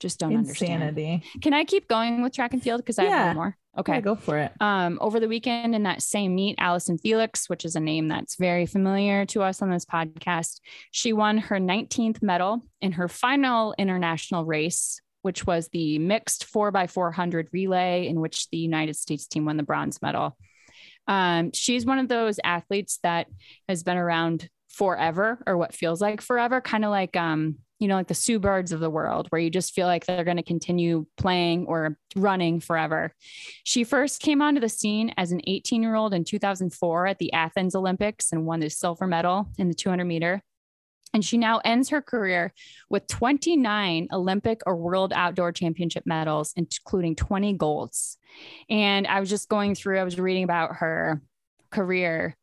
just 0.00 0.18
don't 0.18 0.36
understand. 0.36 0.82
Insanity. 0.82 1.22
Can 1.42 1.54
I 1.54 1.64
keep 1.64 1.88
going 1.88 2.22
with 2.22 2.32
track 2.34 2.52
and 2.52 2.62
field? 2.62 2.80
Because 2.80 2.98
I 2.98 3.04
have 3.04 3.26
one 3.28 3.36
more. 3.36 3.56
Okay. 3.78 3.92
Okay, 3.92 4.00
go 4.00 4.14
for 4.14 4.38
it. 4.38 4.52
Um, 4.60 4.98
over 5.02 5.20
the 5.20 5.28
weekend 5.28 5.74
in 5.74 5.82
that 5.82 6.00
same 6.00 6.34
meet, 6.34 6.56
Allyson 6.58 6.96
Felix, 6.96 7.48
which 7.48 7.64
is 7.64 7.76
a 7.76 7.80
name 7.80 8.08
that's 8.08 8.36
very 8.36 8.64
familiar 8.64 9.26
to 9.26 9.42
us 9.42 9.60
on 9.60 9.70
this 9.70 9.84
podcast, 9.84 10.60
she 10.90 11.12
won 11.12 11.38
her 11.38 11.56
19th 11.56 12.22
medal 12.22 12.62
in 12.80 12.92
her 12.92 13.06
final 13.06 13.74
international 13.78 14.46
race, 14.46 15.00
which 15.22 15.46
was 15.46 15.68
the 15.68 15.98
mixed 15.98 16.44
four 16.44 16.70
by 16.70 16.86
400 16.86 17.48
relay, 17.52 18.06
in 18.06 18.20
which 18.20 18.48
the 18.48 18.56
United 18.56 18.96
States 18.96 19.26
team 19.26 19.44
won 19.44 19.58
the 19.58 19.62
bronze 19.62 20.00
medal. 20.00 20.38
Um, 21.06 21.52
she's 21.52 21.84
one 21.84 21.98
of 21.98 22.08
those 22.08 22.40
athletes 22.42 22.98
that 23.02 23.26
has 23.68 23.82
been 23.82 23.98
around 23.98 24.48
forever, 24.76 25.42
or 25.46 25.56
what 25.56 25.74
feels 25.74 26.02
like 26.02 26.20
forever, 26.20 26.60
kind 26.60 26.84
of 26.84 26.90
like 26.90 27.16
um, 27.16 27.56
you 27.78 27.88
know, 27.88 27.96
like 27.96 28.08
the 28.08 28.14
Sue 28.14 28.38
Birds 28.38 28.72
of 28.72 28.80
the 28.80 28.90
world, 28.90 29.26
where 29.28 29.40
you 29.40 29.50
just 29.50 29.74
feel 29.74 29.86
like 29.86 30.04
they're 30.04 30.24
going 30.24 30.36
to 30.36 30.42
continue 30.42 31.06
playing 31.16 31.66
or 31.66 31.98
running 32.14 32.60
forever. 32.60 33.12
She 33.64 33.84
first 33.84 34.20
came 34.20 34.40
onto 34.40 34.60
the 34.60 34.68
scene 34.68 35.12
as 35.16 35.32
an 35.32 35.40
18 35.46 35.82
year 35.82 35.94
old 35.94 36.14
in 36.14 36.24
2004 36.24 37.06
at 37.06 37.18
the 37.18 37.32
Athens 37.32 37.74
Olympics 37.74 38.32
and 38.32 38.46
won 38.46 38.60
the 38.60 38.68
silver 38.68 39.06
medal 39.06 39.48
in 39.58 39.68
the 39.68 39.74
200 39.74 40.04
meter. 40.04 40.42
And 41.14 41.24
she 41.24 41.38
now 41.38 41.60
ends 41.64 41.88
her 41.90 42.02
career 42.02 42.52
with 42.90 43.06
29 43.06 44.08
Olympic 44.12 44.60
or 44.66 44.76
World 44.76 45.12
Outdoor 45.14 45.52
Championship 45.52 46.04
medals, 46.04 46.52
including 46.56 47.16
20 47.16 47.54
golds. 47.54 48.18
And 48.68 49.06
I 49.06 49.20
was 49.20 49.30
just 49.30 49.48
going 49.48 49.74
through, 49.74 49.98
I 49.98 50.04
was 50.04 50.18
reading 50.18 50.44
about 50.44 50.76
her 50.76 51.22
career, 51.70 52.36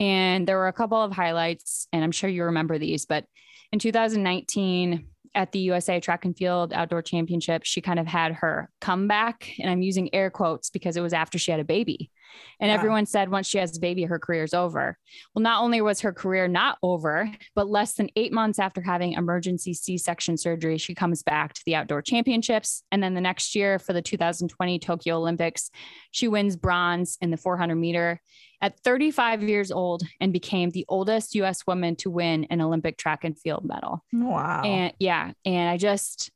and 0.00 0.46
there 0.46 0.58
were 0.58 0.68
a 0.68 0.72
couple 0.72 1.00
of 1.00 1.12
highlights, 1.12 1.86
and 1.92 2.02
I'm 2.02 2.12
sure 2.12 2.30
you 2.30 2.44
remember 2.44 2.78
these, 2.78 3.06
but 3.06 3.24
in 3.72 3.78
2019, 3.78 5.06
at 5.34 5.52
the 5.52 5.60
USA 5.60 6.00
Track 6.00 6.24
and 6.24 6.36
Field 6.36 6.72
Outdoor 6.72 7.02
Championship, 7.02 7.64
she 7.64 7.80
kind 7.80 7.98
of 7.98 8.06
had 8.06 8.32
her 8.32 8.70
comeback. 8.80 9.50
And 9.58 9.70
I'm 9.70 9.82
using 9.82 10.14
air 10.14 10.30
quotes 10.30 10.70
because 10.70 10.96
it 10.96 11.00
was 11.00 11.12
after 11.12 11.38
she 11.38 11.50
had 11.50 11.60
a 11.60 11.64
baby. 11.64 12.10
And 12.60 12.68
Wow. 12.70 12.74
everyone 12.76 13.06
said 13.06 13.30
once 13.30 13.46
she 13.46 13.58
has 13.58 13.76
a 13.76 13.80
baby, 13.80 14.04
her 14.04 14.18
career's 14.18 14.54
over. 14.54 14.98
Well, 15.34 15.42
not 15.42 15.62
only 15.62 15.80
was 15.80 16.00
her 16.00 16.12
career 16.12 16.48
not 16.48 16.78
over, 16.82 17.30
but 17.54 17.68
less 17.68 17.94
than 17.94 18.08
eight 18.16 18.32
months 18.32 18.58
after 18.58 18.80
having 18.80 19.12
emergency 19.12 19.74
C 19.74 19.98
section 19.98 20.36
surgery, 20.36 20.78
she 20.78 20.94
comes 20.94 21.22
back 21.22 21.54
to 21.54 21.62
the 21.66 21.74
outdoor 21.74 22.02
championships. 22.02 22.82
And 22.92 23.02
then 23.02 23.14
the 23.14 23.20
next 23.20 23.54
year 23.54 23.78
for 23.78 23.92
the 23.92 24.02
2020 24.02 24.78
Tokyo 24.78 25.16
Olympics, 25.16 25.70
she 26.10 26.28
wins 26.28 26.56
bronze 26.56 27.18
in 27.20 27.30
the 27.30 27.36
400 27.36 27.74
meter 27.74 28.20
at 28.60 28.78
35 28.80 29.42
years 29.42 29.72
old 29.72 30.04
and 30.20 30.32
became 30.32 30.70
the 30.70 30.84
oldest 30.88 31.34
US 31.34 31.66
woman 31.66 31.96
to 31.96 32.10
win 32.10 32.44
an 32.44 32.60
Olympic 32.60 32.96
track 32.96 33.24
and 33.24 33.36
field 33.36 33.64
medal. 33.64 34.04
Wow. 34.12 34.62
And 34.62 34.92
yeah, 35.00 35.32
and 35.44 35.68
I 35.68 35.76
just 35.78 36.30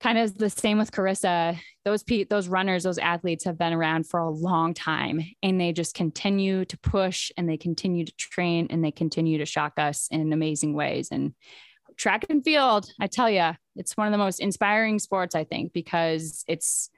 kind 0.00 0.18
of 0.18 0.36
the 0.36 0.50
same 0.50 0.78
with 0.78 0.92
Karissa. 0.92 1.58
Those 1.84 2.02
pe- 2.02 2.24
those 2.24 2.48
runners, 2.48 2.82
those 2.82 2.98
athletes 2.98 3.44
have 3.44 3.58
been 3.58 3.72
around 3.72 4.06
for 4.06 4.20
a 4.20 4.30
long 4.30 4.74
time 4.74 5.22
and 5.42 5.60
they 5.60 5.72
just 5.72 5.94
continue 5.94 6.64
to 6.66 6.78
push 6.78 7.30
and 7.36 7.48
they 7.48 7.56
continue 7.56 8.04
to 8.04 8.12
train 8.16 8.66
and 8.70 8.84
they 8.84 8.90
continue 8.90 9.38
to 9.38 9.46
shock 9.46 9.74
us 9.78 10.08
in 10.10 10.32
amazing 10.32 10.74
ways 10.74 11.08
and 11.10 11.32
track 11.96 12.26
and 12.28 12.44
field, 12.44 12.90
I 13.00 13.06
tell 13.06 13.30
you, 13.30 13.52
it's 13.74 13.96
one 13.96 14.06
of 14.06 14.12
the 14.12 14.18
most 14.18 14.40
inspiring 14.40 14.98
sports 14.98 15.34
I 15.34 15.44
think 15.44 15.72
because 15.72 16.44
it's 16.46 16.90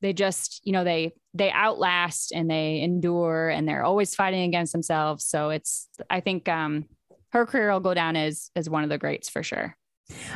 they 0.00 0.12
just, 0.12 0.60
you 0.64 0.72
know, 0.72 0.84
they 0.84 1.12
they 1.34 1.50
outlast 1.50 2.32
and 2.32 2.50
they 2.50 2.80
endure 2.80 3.48
and 3.48 3.68
they're 3.68 3.84
always 3.84 4.14
fighting 4.14 4.42
against 4.42 4.72
themselves. 4.72 5.24
So 5.24 5.50
it's 5.50 5.88
I 6.10 6.20
think 6.20 6.48
um 6.48 6.86
her 7.30 7.46
career 7.46 7.72
will 7.72 7.80
go 7.80 7.94
down 7.94 8.16
as 8.16 8.50
as 8.56 8.68
one 8.68 8.84
of 8.84 8.90
the 8.90 8.98
greats 8.98 9.28
for 9.28 9.42
sure. 9.42 9.76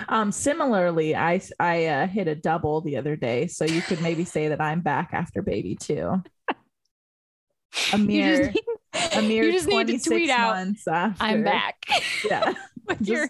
Um, 0.09 0.33
similarly, 0.33 1.15
I 1.15 1.41
I 1.59 1.87
uh, 1.87 2.07
hit 2.07 2.29
a 2.29 2.35
double 2.35 2.81
the 2.81 2.97
other 2.97 3.17
day, 3.17 3.47
so 3.47 3.65
you 3.65 3.83
could 3.83 4.01
maybe 4.01 4.25
say 4.25 4.49
that 4.49 4.61
I'm 4.61 4.81
back 4.81 5.11
after 5.12 5.43
baby 5.43 5.77
too. 5.77 6.23
A 7.93 7.99
mere 7.99 8.51
need, 8.51 8.65
a 9.15 9.23
mere 9.23 9.45
you 9.45 9.53
just 9.53 9.67
need 9.67 9.87
to 9.89 9.99
26 9.99 10.07
tweet 10.07 10.31
out, 10.31 10.57
months 10.57 10.89
after. 10.89 11.23
I'm 11.23 11.45
back 11.45 11.85
Yeah, 12.31 12.55
with 12.89 13.07
your 13.07 13.29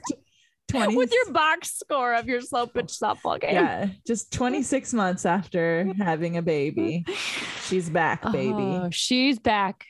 20 0.69 0.97
with 0.97 1.13
your 1.13 1.33
box 1.33 1.79
score 1.79 2.15
of 2.15 2.27
your 2.27 2.41
slow 2.41 2.67
pitch 2.67 2.87
softball 2.87 3.41
game. 3.41 3.55
yeah, 3.55 3.89
just 4.07 4.33
26 4.33 4.93
months 4.95 5.25
after 5.27 5.93
having 5.99 6.37
a 6.37 6.43
baby, 6.43 7.05
she's 7.65 7.89
back, 7.89 8.23
baby. 8.33 8.53
Oh, 8.53 8.89
she's 8.93 9.39
back. 9.39 9.85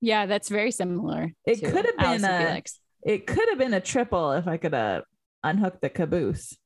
Yeah, 0.00 0.26
that's 0.26 0.48
very 0.48 0.72
similar. 0.72 1.32
It 1.46 1.60
could 1.60 1.84
have 1.86 1.96
been 1.96 2.24
Allyson 2.24 2.30
a-. 2.30 2.62
It 3.04 3.26
could 3.26 3.48
have 3.48 3.58
been 3.58 3.74
a 3.74 3.80
triple 3.80 4.32
if 4.32 4.46
I 4.48 4.56
could 4.56 4.72
have 4.72 5.04
unhooked 5.44 5.80
the 5.80 5.88
caboose. 5.90 6.56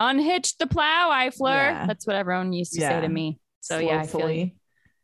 Unhitch 0.00 0.56
the 0.58 0.66
plow, 0.66 1.10
Eifler. 1.12 1.70
Yeah. 1.70 1.86
That's 1.86 2.06
what 2.06 2.16
everyone 2.16 2.52
used 2.52 2.72
to 2.74 2.80
say 2.80 3.00
to 3.00 3.08
me. 3.08 3.38
So 3.60 3.78
yeah, 3.78 4.00
I 4.00 4.06
feel 4.06 4.30
you. 4.30 4.50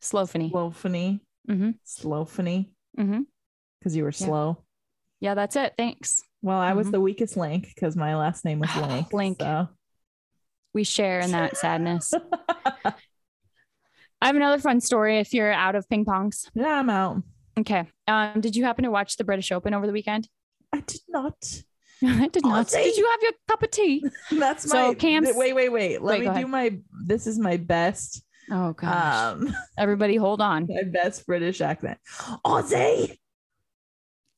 Slowfully, 0.02 0.50
Slowfany. 0.52 1.20
Mm-hmm. 1.48 1.70
slowfully, 1.86 2.70
Mm-hmm. 2.98 3.20
because 3.78 3.94
you 3.96 4.02
were 4.04 4.12
slow. 4.12 4.64
Yeah, 5.20 5.34
that's 5.34 5.56
it. 5.56 5.74
Thanks. 5.76 6.22
Well, 6.42 6.58
I 6.58 6.72
was 6.74 6.88
Mhm. 6.88 6.92
the 6.92 7.00
weakest 7.00 7.36
link 7.36 7.68
because 7.74 7.96
my 7.96 8.16
last 8.16 8.44
name 8.44 8.60
was 8.60 8.74
Link. 8.76 9.12
Link. 9.12 9.38
So. 9.40 9.68
We 10.74 10.84
share 10.84 11.20
in 11.20 11.30
that 11.32 11.56
sadness. 11.62 12.12
I 12.84 14.26
have 14.26 14.36
another 14.36 14.58
fun 14.60 14.80
story 14.80 15.18
if 15.18 15.32
you're 15.32 15.52
out 15.52 15.74
of 15.76 15.88
ping 15.88 16.04
pongs. 16.04 16.48
yeah, 16.54 16.78
I'm 16.80 16.90
out. 16.90 17.22
Okay. 17.58 17.86
Um, 18.06 18.40
did 18.40 18.56
you 18.56 18.64
happen 18.64 18.84
to 18.84 18.90
watch 18.90 19.16
the 19.16 19.24
British 19.24 19.50
Open 19.52 19.74
over 19.74 19.86
the 19.86 19.92
weekend? 19.92 20.28
I 20.72 20.80
did 20.80 21.00
not. 21.08 21.62
I 22.04 22.28
did 22.28 22.44
not. 22.44 22.68
Did 22.68 22.96
you 22.96 23.08
have 23.10 23.22
your 23.22 23.32
cup 23.48 23.62
of 23.62 23.70
tea? 23.70 24.04
That's 24.32 24.68
So 24.70 24.88
my 24.88 24.94
Cam's- 24.94 25.30
Wait, 25.34 25.52
wait, 25.54 25.68
wait. 25.70 26.02
Let 26.02 26.20
Wait, 26.20 26.28
me 26.34 26.40
do 26.42 26.46
my. 26.46 26.78
This 27.06 27.26
is 27.26 27.38
my 27.38 27.56
best. 27.56 28.22
Oh 28.50 28.72
gosh. 28.72 29.34
Um, 29.34 29.54
Everybody 29.78 30.16
hold 30.16 30.40
on. 30.40 30.66
my 30.68 30.82
best 30.84 31.26
British 31.26 31.60
accent. 31.60 31.98
Aussie. 32.46 33.18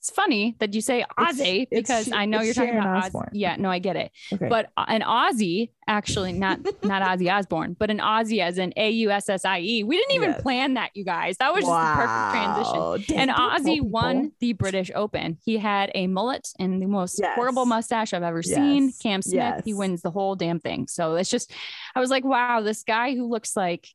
It's 0.01 0.09
funny 0.09 0.57
that 0.61 0.73
you 0.73 0.81
say 0.81 1.05
Aussie 1.19 1.67
it's 1.71 1.89
because 1.89 2.07
Sh- 2.07 2.13
I 2.15 2.25
know 2.25 2.41
you're 2.41 2.55
talking 2.55 2.71
Sharon 2.71 2.87
about 2.87 2.97
Oz- 2.97 3.05
Osbourne. 3.09 3.29
Yeah, 3.35 3.57
no, 3.57 3.69
I 3.71 3.81
get 3.81 3.97
it. 3.97 4.11
Okay. 4.33 4.49
But 4.49 4.71
uh, 4.75 4.87
an 4.89 5.03
Aussie, 5.03 5.73
actually, 5.87 6.33
not 6.33 6.59
not 6.83 7.03
Ozzy 7.03 7.31
Osbourne, 7.31 7.77
but 7.79 7.91
an 7.91 7.99
Aussie 7.99 8.41
as 8.41 8.57
in 8.57 8.73
A 8.79 8.89
U 8.91 9.11
S 9.11 9.29
S 9.29 9.45
I 9.45 9.61
E. 9.61 9.85
We 9.85 9.99
didn't 9.99 10.13
even 10.15 10.31
Yes. 10.31 10.41
plan 10.41 10.73
that, 10.75 10.93
you 10.95 11.05
guys. 11.05 11.37
That 11.37 11.53
was 11.53 11.65
just 11.67 11.71
the 11.71 11.95
perfect 11.97 12.31
transition. 12.33 12.79
Wow. 12.81 12.97
Dang, 12.97 13.19
And 13.19 13.31
Ozzy 13.31 13.83
won 13.83 14.33
the 14.41 14.55
British 14.55 14.91
Open. 14.95 15.37
He 15.45 15.59
had 15.59 15.91
a 15.95 16.07
mullet 16.07 16.49
and 16.59 16.81
the 16.81 16.87
most 16.87 17.19
Yes. 17.21 17.35
horrible 17.35 17.67
mustache 17.67 18.15
I've 18.15 18.23
ever 18.23 18.43
seen. 18.43 18.93
Cam 19.03 19.21
Smith, 19.21 19.67
he 19.67 19.75
wins 19.75 20.01
the 20.01 20.11
whole 20.11 20.35
damn 20.35 20.61
thing. 20.61 20.87
So 20.89 21.17
it's 21.17 21.29
just, 21.29 21.53
I 21.95 22.01
was 22.01 22.09
like, 22.09 22.25
wow, 22.25 22.63
this 22.63 22.85
guy 22.85 23.15
who 23.15 23.29
looks 23.29 23.55
like 23.55 23.87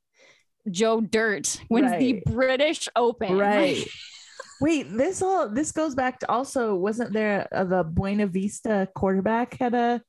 Joe 0.69 1.01
Dirt 1.01 1.59
wins 1.67 1.91
the 1.97 2.21
British 2.27 2.87
Open. 2.95 3.35
Right. 3.39 3.83
Wait, 4.61 4.83
this 4.95 5.21
all 5.21 5.49
this 5.49 5.71
goes 5.71 5.95
back 5.95 6.19
to 6.19 6.31
also 6.31 6.75
wasn't 6.75 7.13
there 7.13 7.47
uh, 7.51 7.63
the 7.63 7.83
Buena 7.83 8.27
Vista 8.27 8.87
quarterback 8.95 9.57
had 9.59 9.73
a 9.73 10.01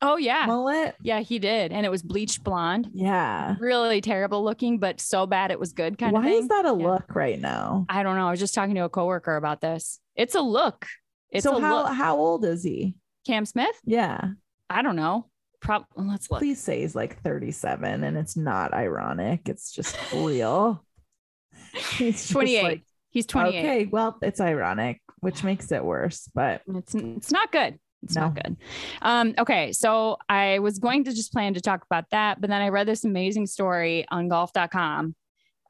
oh 0.00 0.16
yeah, 0.16 0.46
mullet? 0.46 0.94
yeah, 1.02 1.20
he 1.20 1.38
did, 1.38 1.72
and 1.72 1.84
it 1.84 1.90
was 1.90 2.02
bleached 2.02 2.42
blonde. 2.42 2.88
Yeah. 2.94 3.56
Really 3.60 4.00
terrible 4.00 4.42
looking, 4.42 4.78
but 4.78 5.00
so 5.00 5.26
bad 5.26 5.50
it 5.50 5.60
was 5.60 5.72
good 5.72 5.98
kind 5.98 6.12
Why 6.12 6.20
of 6.20 6.24
thing. 6.26 6.42
is 6.42 6.48
that 6.48 6.64
a 6.64 6.68
Yeah. 6.68 6.72
look 6.88 7.14
right 7.14 7.38
now? 7.40 7.84
I 7.88 8.02
don't 8.02 8.16
know. 8.16 8.26
I 8.28 8.30
was 8.30 8.40
just 8.40 8.54
talking 8.54 8.74
to 8.76 8.84
a 8.84 8.88
coworker 8.88 9.36
about 9.36 9.60
this. 9.60 10.00
It's 10.16 10.34
a 10.34 10.40
look. 10.40 10.86
It's 11.30 11.44
so 11.44 11.56
a 11.58 11.60
how 11.60 11.82
look. 11.84 11.92
how 11.94 12.16
old 12.16 12.44
is 12.44 12.62
he? 12.62 12.94
Cam 13.26 13.44
Smith? 13.46 13.78
Yeah. 13.84 14.30
I 14.68 14.82
don't 14.82 14.96
know. 14.96 15.28
Prob- 15.60 15.86
let's 15.94 16.30
look. 16.30 16.40
Please 16.40 16.60
say 16.60 16.80
he's 16.80 16.96
like 16.96 17.22
37 17.22 18.02
and 18.02 18.16
it's 18.16 18.36
not 18.36 18.74
ironic. 18.74 19.48
It's 19.48 19.70
just 19.70 19.96
real. 20.12 20.84
He's 21.96 22.14
just 22.20 22.32
28. 22.32 22.62
like, 22.64 22.82
He's 23.12 23.26
28. 23.26 23.58
Okay, 23.58 23.84
well, 23.90 24.18
it's 24.22 24.40
ironic, 24.40 25.00
which 25.20 25.44
makes 25.44 25.70
it 25.70 25.84
worse, 25.84 26.28
but 26.34 26.62
It's 26.74 26.94
it's 26.94 27.30
not 27.30 27.52
good. 27.52 27.78
It's 28.02 28.16
not 28.16 28.34
good. 28.34 28.56
Um, 29.00 29.34
okay, 29.38 29.72
so 29.72 30.16
I 30.28 30.58
was 30.58 30.80
going 30.80 31.04
to 31.04 31.12
just 31.12 31.32
plan 31.32 31.54
to 31.54 31.60
talk 31.60 31.84
about 31.84 32.06
that, 32.10 32.40
but 32.40 32.50
then 32.50 32.60
I 32.60 32.70
read 32.70 32.88
this 32.88 33.04
amazing 33.04 33.46
story 33.46 34.06
on 34.10 34.28
golf.com 34.28 35.14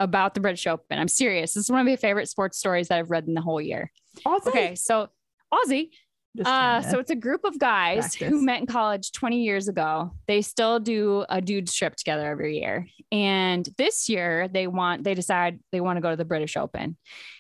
about 0.01 0.35
the 0.35 0.41
British 0.41 0.67
Open. 0.67 0.99
I'm 0.99 1.09
serious. 1.09 1.55
This 1.55 1.65
is 1.65 1.71
one 1.71 1.81
of 1.81 1.87
my 1.87 1.97
favorite 1.97 2.29
sports 2.29 2.59
stories 2.59 2.89
that 2.89 2.99
I've 2.99 3.11
read 3.11 3.27
in 3.29 3.35
the 3.35 3.43
whole 3.43 3.61
year. 3.61 3.93
Aussie. 4.25 4.47
Okay, 4.47 4.75
so 4.77 5.09
Aussie. 5.53 5.91
Uh, 6.45 6.81
so 6.83 6.99
it's 6.99 7.11
a 7.11 7.15
group 7.17 7.45
of 7.45 7.59
guys 7.59 8.17
practice. 8.17 8.29
who 8.29 8.43
met 8.43 8.61
in 8.61 8.67
college 8.67 9.13
20 9.13 9.43
years 9.43 9.69
ago. 9.69 10.13
They 10.27 10.41
still 10.43 10.81
do 10.81 11.25
a 11.29 11.41
dude's 11.41 11.75
trip 11.75 11.95
together 11.97 12.31
every 12.31 12.59
year. 12.59 12.87
And 13.11 13.69
this 13.77 14.09
year 14.09 14.49
they 14.49 14.67
want 14.67 15.05
they 15.05 15.15
decide 15.15 15.61
they 15.73 15.81
want 15.81 15.99
to 15.99 16.01
go 16.01 16.11
to 16.11 16.17
the 16.17 16.25
British 16.25 16.57
Open. 16.57 16.97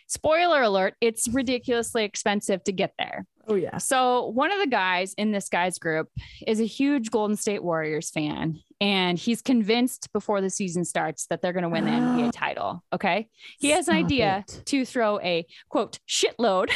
Spoiler 0.08 0.60
alert, 0.60 0.94
it's 1.00 1.26
ridiculously 1.28 2.04
expensive 2.04 2.62
to 2.64 2.72
get 2.72 2.92
there. 2.98 3.24
oh 3.48 3.54
yeah. 3.54 3.78
So 3.78 4.26
one 4.26 4.52
of 4.52 4.60
the 4.60 4.66
guys 4.66 5.14
in 5.16 5.32
this 5.32 5.48
guy's 5.48 5.78
group 5.78 6.08
is 6.46 6.60
a 6.60 6.66
huge 6.66 7.10
Golden 7.10 7.34
State 7.36 7.64
Warriors 7.64 8.10
fan, 8.10 8.58
and 8.78 9.18
he's 9.18 9.40
convinced 9.40 10.12
before 10.12 10.42
the 10.42 10.50
season 10.50 10.84
starts 10.84 11.26
that 11.28 11.40
they're 11.40 11.54
going 11.54 11.62
to 11.62 11.70
win 11.70 11.86
the 11.86 11.92
NBA 11.92 12.32
title. 12.34 12.84
Okay, 12.92 13.28
he 13.58 13.70
has 13.70 13.88
an 13.88 13.94
idea 13.94 14.44
it. 14.46 14.66
to 14.66 14.84
throw 14.84 15.18
a 15.20 15.46
quote 15.70 15.98
shitload 16.06 16.68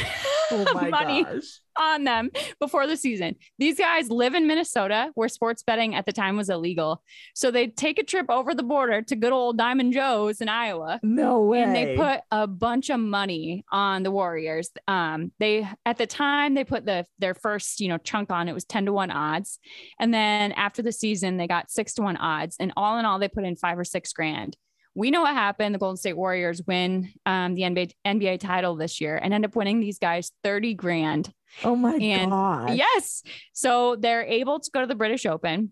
Oh 0.49 0.63
of 0.63 0.73
my 0.73 0.89
money 0.89 1.23
gosh. 1.23 1.59
On 1.79 2.03
them 2.03 2.31
before 2.59 2.87
the 2.87 2.97
season. 2.97 3.35
These 3.59 3.77
guys 3.77 4.09
live 4.09 4.33
in 4.33 4.47
Minnesota, 4.47 5.11
where 5.15 5.29
sports 5.29 5.63
betting 5.63 5.93
at 5.95 6.05
the 6.05 6.11
time 6.13 6.35
was 6.37 6.49
illegal, 6.49 7.03
so 7.35 7.51
they 7.51 7.67
take 7.67 7.99
a 7.99 8.03
trip 8.03 8.25
over 8.29 8.53
the 8.55 8.63
border 8.63 9.01
to 9.03 9.15
good 9.15 9.31
old 9.31 9.57
Diamond 9.57 9.93
Jo's 9.93 10.41
in 10.41 10.49
Iowa 10.49 10.99
No 11.03 11.41
way. 11.43 11.61
and 11.61 11.75
they 11.75 11.95
put 11.95 12.21
a 12.31 12.47
bunch 12.47 12.89
of 12.89 12.99
money 12.99 13.63
on 13.71 14.03
the 14.03 14.11
Warriors. 14.11 14.69
Um, 14.87 15.31
they 15.39 15.67
at 15.85 15.97
the 15.97 16.07
time 16.07 16.53
they 16.55 16.63
put 16.63 16.85
the 16.85 17.05
their 17.19 17.33
first 17.35 17.79
you 17.79 17.89
know 17.89 17.97
chunk 17.97 18.31
on 18.31 18.47
it 18.47 18.53
was 18.53 18.65
ten 18.65 18.85
to 18.85 18.93
one 18.93 19.11
odds, 19.11 19.59
and 19.99 20.13
then 20.13 20.51
after 20.53 20.81
the 20.81 20.91
season 20.91 21.37
they 21.37 21.47
got 21.47 21.69
six 21.69 21.93
to 21.95 22.01
one 22.01 22.17
odds, 22.17 22.55
and 22.59 22.73
all 22.75 22.97
in 22.97 23.05
all 23.05 23.19
they 23.19 23.27
put 23.27 23.43
in 23.45 23.55
five 23.55 23.77
or 23.77 23.83
six 23.83 24.13
grand. 24.13 24.57
We 24.97 25.11
know 25.11 25.21
what 25.21 25.33
happened. 25.33 25.75
The 25.75 25.79
Golden 25.79 25.95
State 25.95 26.17
Warriors 26.17 26.59
win 26.65 27.13
um, 27.27 27.53
the 27.53 27.61
NBA 27.61 27.91
NBA 28.05 28.39
title 28.39 28.75
this 28.75 28.99
year 28.99 29.15
and 29.15 29.31
end 29.31 29.45
up 29.45 29.55
winning 29.55 29.79
these 29.79 29.99
guys 29.99 30.31
thirty 30.43 30.73
grand. 30.73 31.31
oh 31.63 31.75
my 31.75 31.95
and- 31.95 32.31
god. 32.31 32.73
Yes, 32.73 33.21
so 33.53 33.95
they're 33.95 34.23
able 34.23 34.59
to 34.59 34.71
go 34.71 34.81
to 34.81 34.87
the 34.87 34.95
British 34.95 35.27
Open. 35.27 35.71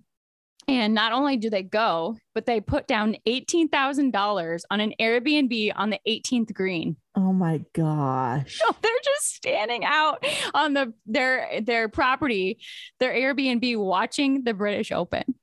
And 0.68 0.96
not 0.96 1.12
only 1.12 1.38
do 1.38 1.50
they 1.52 1.62
go, 1.62 2.18
but 2.34 2.48
they 2.48 2.60
put 2.60 2.88
down 2.88 3.18
$18,000 3.28 4.62
on 4.72 4.80
an 4.80 4.94
Airbnb 5.00 5.72
on 5.76 5.92
the 5.92 6.00
18th 6.08 6.56
green. 6.56 6.96
Oh 7.16 7.32
my 7.32 7.62
gosh. 7.74 8.58
So 8.58 8.76
they're 8.82 8.92
just 9.04 9.36
standing 9.36 9.86
out 9.86 10.26
on 10.56 10.74
the 10.74 10.94
their 11.06 11.62
their 11.62 11.88
property, 11.88 12.58
their 13.00 13.14
Airbnb 13.14 13.78
watching 13.78 14.44
the 14.44 14.54
British 14.56 14.92
Open. 14.92 15.36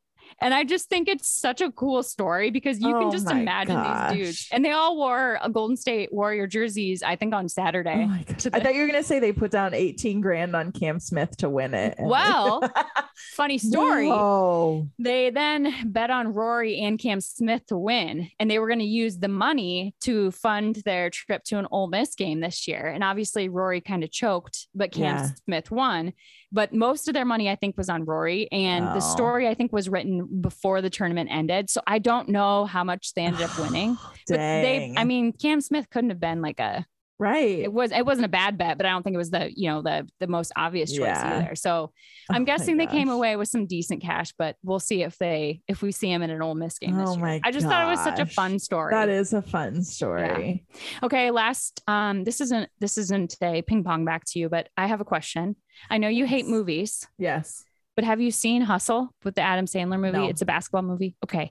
And 0.43 0.53
I 0.53 0.65
just 0.65 0.89
think 0.89 1.09
it's 1.09 1.29
such 1.31 1.61
a 1.61 1.71
cool 1.73 2.03
story 2.03 2.51
because 2.51 2.81
you 2.81 2.95
Oh 2.95 3.01
can 3.01 3.13
just 3.13 3.31
imagine 3.31 3.77
these 4.17 4.25
dudes. 4.27 4.49
And 4.53 4.65
they 4.65 4.73
all 4.73 4.97
wore 4.97 5.39
a 5.43 5.49
Golden 5.49 5.77
State 5.77 6.13
Warrior 6.13 6.47
jerseys, 6.47 7.03
I 7.03 7.17
think 7.17 7.33
on 7.35 7.45
Oh 7.45 7.49
Saturday. 7.49 8.05
my 8.07 8.25
god. 8.27 8.49
I 8.53 8.61
thought 8.61 8.75
you 8.75 8.81
were 8.83 8.87
gonna 8.89 9.03
say 9.03 9.19
they 9.21 9.33
put 9.33 9.51
down 9.51 9.73
18 9.75 10.21
grand 10.21 10.55
on 10.57 10.73
Cam 10.73 10.99
Smith 11.01 11.37
to 11.39 11.49
win 11.49 11.75
it. 11.75 11.95
Well, 11.99 12.63
Funny 13.35 13.59
story. 13.59 14.09
Oh, 14.11 14.89
They 14.99 15.31
then 15.31 15.73
bet 15.93 16.11
on 16.11 16.33
Rory 16.33 16.79
and 16.81 16.99
Cam 16.99 17.21
Smith 17.21 17.67
to 17.67 17.77
win, 17.79 18.29
and 18.39 18.51
they 18.51 18.59
were 18.59 18.67
going 18.67 18.79
to 18.81 18.85
use 18.85 19.19
the 19.19 19.29
money 19.29 19.95
to 20.01 20.31
fund 20.33 20.77
their 20.85 21.11
trip 21.11 21.45
to 21.45 21.59
an 21.59 21.67
Ole 21.71 21.89
Miss 21.89 22.15
game 22.15 22.41
this 22.41 22.67
year. 22.67 22.87
And 22.89 23.05
obviously, 23.05 23.49
Rory 23.49 23.81
kind 23.81 24.03
of 24.03 24.11
choked, 24.11 24.67
but 24.75 24.93
Cam 24.93 25.03
Yeah. 25.17 25.29
Smith 25.45 25.71
won. 25.71 26.13
But 26.53 26.75
most 26.75 27.09
of 27.09 27.15
their 27.15 27.25
money, 27.25 27.49
I 27.49 27.57
think, 27.57 27.77
was 27.79 27.89
on 27.89 28.05
Rory, 28.05 28.47
and 28.53 28.85
Oh. 28.89 28.95
the 28.95 29.01
story 29.01 29.49
I 29.49 29.55
think 29.55 29.73
was 29.73 29.89
written 29.89 30.41
before 30.43 30.83
the 30.83 30.91
tournament 30.91 31.31
ended. 31.33 31.71
So 31.71 31.81
I 31.87 31.99
don't 31.99 32.29
know 32.29 32.67
how 32.67 32.85
much 32.85 33.15
they 33.15 33.23
ended 33.23 33.43
up 33.43 33.59
winning. 33.59 33.97
But 34.29 34.37
they. 34.37 34.95
I 34.97 35.05
mean, 35.05 35.33
Cam 35.33 35.61
Smith 35.61 35.89
couldn't 35.91 36.11
have 36.11 36.21
been 36.21 36.43
like 36.43 36.61
a 36.61 36.87
right. 37.23 37.59
it 37.61 37.73
was 37.73 37.93
it 37.93 38.05
wasn't 38.05 38.25
a 38.25 38.29
bad 38.29 38.59
bet, 38.59 38.77
but 38.77 38.87
I 38.87 38.91
don't 38.91 39.03
think 39.03 39.15
it 39.15 39.19
was 39.19 39.31
the 39.31 39.51
you 39.55 39.69
know 39.71 39.83
the 39.83 40.09
the 40.21 40.27
most 40.27 40.53
obvious 40.57 40.91
choice 40.91 41.01
Yeah. 41.07 41.39
either. 41.45 41.55
So 41.55 41.93
Oh 42.31 42.35
I'm 42.35 42.43
my 42.43 42.47
guessing 42.47 42.77
they 42.77 42.87
came 42.87 43.09
away 43.09 43.37
with 43.37 43.49
some 43.49 43.67
decent 43.67 44.03
cash, 44.03 44.33
but 44.39 44.57
we'll 44.63 44.79
see 44.81 45.03
if 45.03 45.17
they 45.19 45.61
if 45.69 45.83
we 45.83 45.93
see 45.93 46.11
him 46.11 46.23
in 46.23 46.31
an 46.31 46.43
Ole 46.43 46.55
Miss 46.55 46.79
game 46.79 46.97
this 46.97 47.09
Oh 47.09 47.13
year. 47.17 47.21
my 47.25 47.41
I 47.45 47.51
just 47.51 47.67
thought 47.67 47.87
it 47.87 47.91
was 47.91 48.01
such 48.01 48.19
a 48.19 48.27
fun 48.27 48.59
story. 48.59 48.93
That 48.93 49.09
is 49.09 49.33
a 49.33 49.43
fun 49.43 49.83
story. 49.83 50.65
okay. 51.03 51.31
Last, 51.31 51.83
um, 51.87 52.25
this 52.25 52.41
isn't 52.41 52.69
this 52.81 52.99
isn't 52.99 53.37
a 53.43 53.63
ping 53.63 53.85
pong 53.85 54.05
back 54.05 54.25
to 54.27 54.39
you, 54.39 54.49
but 54.49 54.69
I 54.77 54.87
have 54.87 55.01
a 55.01 55.05
question. 55.05 55.57
I 55.91 55.99
know 55.99 56.09
you 56.09 56.27
hate 56.27 56.47
movies, 56.47 57.07
Yes. 57.19 57.65
but 57.97 58.05
have 58.05 58.21
you 58.21 58.31
seen 58.31 58.63
Hustle 58.63 59.15
with 59.25 59.35
the 59.35 59.43
Adam 59.43 59.67
Sandler 59.67 59.99
movie? 59.99 60.19
No. 60.19 60.29
It's 60.29 60.43
a 60.43 60.47
basketball 60.47 60.83
movie. 60.83 61.17
Okay, 61.25 61.51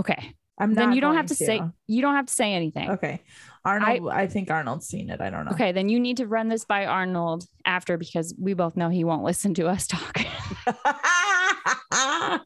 okay. 0.00 0.34
I'm 0.60 0.74
not 0.74 0.82
Then 0.82 0.92
you 0.92 1.00
don't 1.00 1.16
have 1.16 1.26
to, 1.26 1.34
say 1.34 1.60
you 1.86 2.02
don't 2.02 2.14
have 2.14 2.26
to 2.26 2.32
say 2.32 2.52
anything. 2.52 2.90
Okay. 2.90 3.22
Arnold, 3.64 4.10
I, 4.10 4.26
think 4.26 4.50
Arnold's 4.50 4.86
seen 4.86 5.10
it. 5.10 5.20
I 5.20 5.28
don't 5.30 5.44
know. 5.44 5.50
Okay, 5.52 5.72
then 5.72 5.88
you 5.88 6.00
need 6.00 6.18
to 6.18 6.26
run 6.26 6.48
this 6.48 6.64
by 6.64 6.86
Arnold 6.86 7.44
after 7.64 7.98
because 7.98 8.34
we 8.38 8.54
both 8.54 8.76
know 8.76 8.88
he 8.88 9.04
won't 9.04 9.22
listen 9.24 9.52
to 9.54 9.66
us 9.66 9.86
talk. 9.86 10.18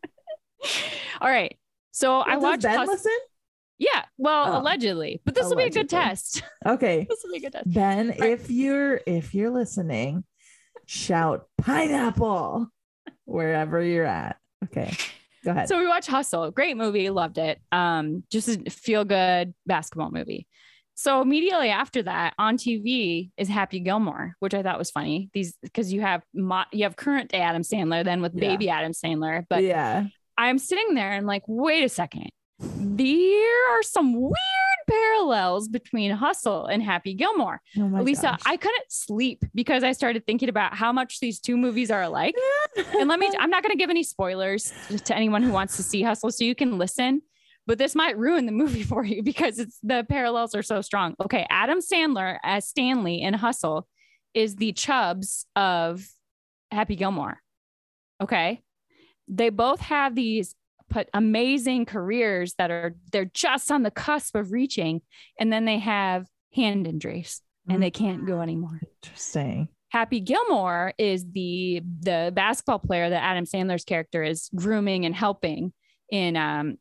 All 1.20 1.30
right. 1.30 1.56
So 1.92 2.20
I 2.20 2.34
Does 2.34 2.42
watched 2.42 2.62
Ben 2.62 2.78
Hus- 2.78 2.88
listen? 2.88 3.12
Yeah, 3.78 4.04
well, 4.18 4.54
Oh. 4.54 4.60
allegedly. 4.60 5.20
But 5.24 5.34
this 5.34 5.46
will 5.46 5.56
be 5.56 5.64
a 5.64 5.70
good 5.70 5.88
test. 5.88 6.42
Okay. 6.66 7.06
this 7.08 7.20
will 7.22 7.32
be 7.32 7.38
a 7.38 7.40
good 7.40 7.52
test. 7.52 7.72
Ben, 7.72 8.08
right. 8.08 8.22
if 8.22 8.50
you're 8.50 9.00
if 9.06 9.34
you're 9.34 9.50
listening, 9.50 10.24
shout 10.86 11.46
pineapple 11.58 12.68
wherever 13.24 13.82
you're 13.82 14.06
at. 14.06 14.36
Okay. 14.64 14.96
Go 15.44 15.50
ahead. 15.50 15.68
So 15.68 15.78
we 15.78 15.86
watched 15.86 16.08
Hustle. 16.08 16.50
Great 16.50 16.76
movie, 16.76 17.10
loved 17.10 17.38
it. 17.38 17.60
Um, 17.70 18.24
just 18.30 18.48
a 18.48 18.70
feel 18.70 19.04
good 19.04 19.54
basketball 19.66 20.10
movie. 20.10 20.46
So 20.96 21.20
immediately 21.20 21.70
after 21.70 22.04
that, 22.04 22.34
on 22.38 22.56
TV 22.56 23.30
is 23.36 23.48
Happy 23.48 23.80
Gilmore, 23.80 24.34
which 24.38 24.54
I 24.54 24.62
thought 24.62 24.78
was 24.78 24.90
funny. 24.90 25.28
These 25.34 25.56
because 25.60 25.92
you 25.92 26.00
have 26.02 26.22
mo- 26.32 26.64
you 26.72 26.84
have 26.84 26.94
current 26.96 27.30
day 27.30 27.40
Adam 27.40 27.62
Sandler, 27.62 28.04
then 28.04 28.22
with 28.22 28.32
Yeah. 28.34 28.48
baby 28.48 28.70
Adam 28.70 28.92
Sandler. 28.92 29.44
But 29.48 29.64
yeah. 29.64 30.04
I'm 30.38 30.58
sitting 30.58 30.94
there 30.94 31.10
and 31.12 31.26
like, 31.26 31.42
wait 31.46 31.84
a 31.84 31.88
second. 31.88 32.30
There 32.58 33.78
are 33.78 33.82
some 33.82 34.14
weird 34.14 34.34
parallels 34.88 35.68
between 35.68 36.12
Hustle 36.12 36.66
and 36.66 36.82
Happy 36.82 37.14
Gilmore. 37.14 37.60
Oh 37.78 37.82
Lisa, 37.82 38.22
gosh. 38.22 38.40
I 38.46 38.56
couldn't 38.56 38.90
sleep 38.90 39.44
because 39.54 39.82
I 39.82 39.92
started 39.92 40.24
thinking 40.26 40.48
about 40.48 40.74
how 40.74 40.92
much 40.92 41.20
these 41.20 41.40
two 41.40 41.56
movies 41.56 41.90
are 41.90 42.02
alike. 42.02 42.34
And 42.98 43.08
let 43.08 43.20
me, 43.20 43.30
I'm 43.38 43.50
not 43.50 43.62
going 43.62 43.70
to 43.70 43.78
give 43.78 43.90
any 43.90 44.02
spoilers 44.02 44.72
to 45.04 45.14
anyone 45.14 45.44
who 45.44 45.52
wants 45.52 45.76
to 45.76 45.82
see 45.84 46.02
Hustle, 46.02 46.32
so 46.32 46.42
you 46.42 46.56
can 46.56 46.76
listen. 46.76 47.22
But 47.68 47.78
this 47.78 47.94
might 47.94 48.18
ruin 48.18 48.46
the 48.46 48.52
movie 48.52 48.82
for 48.92 49.04
you 49.04 49.22
because 49.22 49.60
it's 49.60 49.78
the 49.82 50.04
parallels 50.08 50.56
are 50.56 50.62
so 50.62 50.80
strong. 50.80 51.14
Okay, 51.22 51.46
Adam 51.50 51.78
Sandler 51.78 52.38
as 52.42 52.66
Stanley 52.66 53.22
in 53.22 53.34
Hustle 53.34 53.86
is 54.32 54.56
the 54.56 54.72
Chubbs 54.72 55.46
of 55.54 56.04
Happy 56.72 56.96
Gilmore. 56.96 57.38
Okay, 58.20 58.62
they 59.28 59.50
both 59.50 59.80
have 59.80 60.14
these 60.16 60.56
put 60.94 61.08
amazing 61.12 61.84
careers 61.84 62.54
that 62.56 62.70
are 62.70 62.94
they're 63.10 63.30
just 63.34 63.72
on 63.72 63.82
the 63.82 63.90
cusp 63.90 64.36
of 64.36 64.52
reaching, 64.52 65.02
and 65.40 65.52
then 65.52 65.64
they 65.64 65.80
have 65.80 66.26
hand 66.54 66.86
injuries 66.86 67.42
and 67.68 67.82
they 67.82 67.90
can't 67.90 68.26
go 68.26 68.40
anymore. 68.40 68.80
Interesting. 69.02 69.68
Happy 69.88 70.20
Gilmore 70.20 70.92
is 70.96 71.26
the 71.32 71.82
the 72.00 72.32
basketball 72.34 72.78
player 72.78 73.10
that 73.10 73.22
Adam 73.22 73.44
Sandler's 73.44 73.84
character 73.84 74.22
is 74.22 74.48
grooming 74.54 75.04
and 75.04 75.14
helping 75.14 75.72
in 76.10 76.36
um 76.36 76.76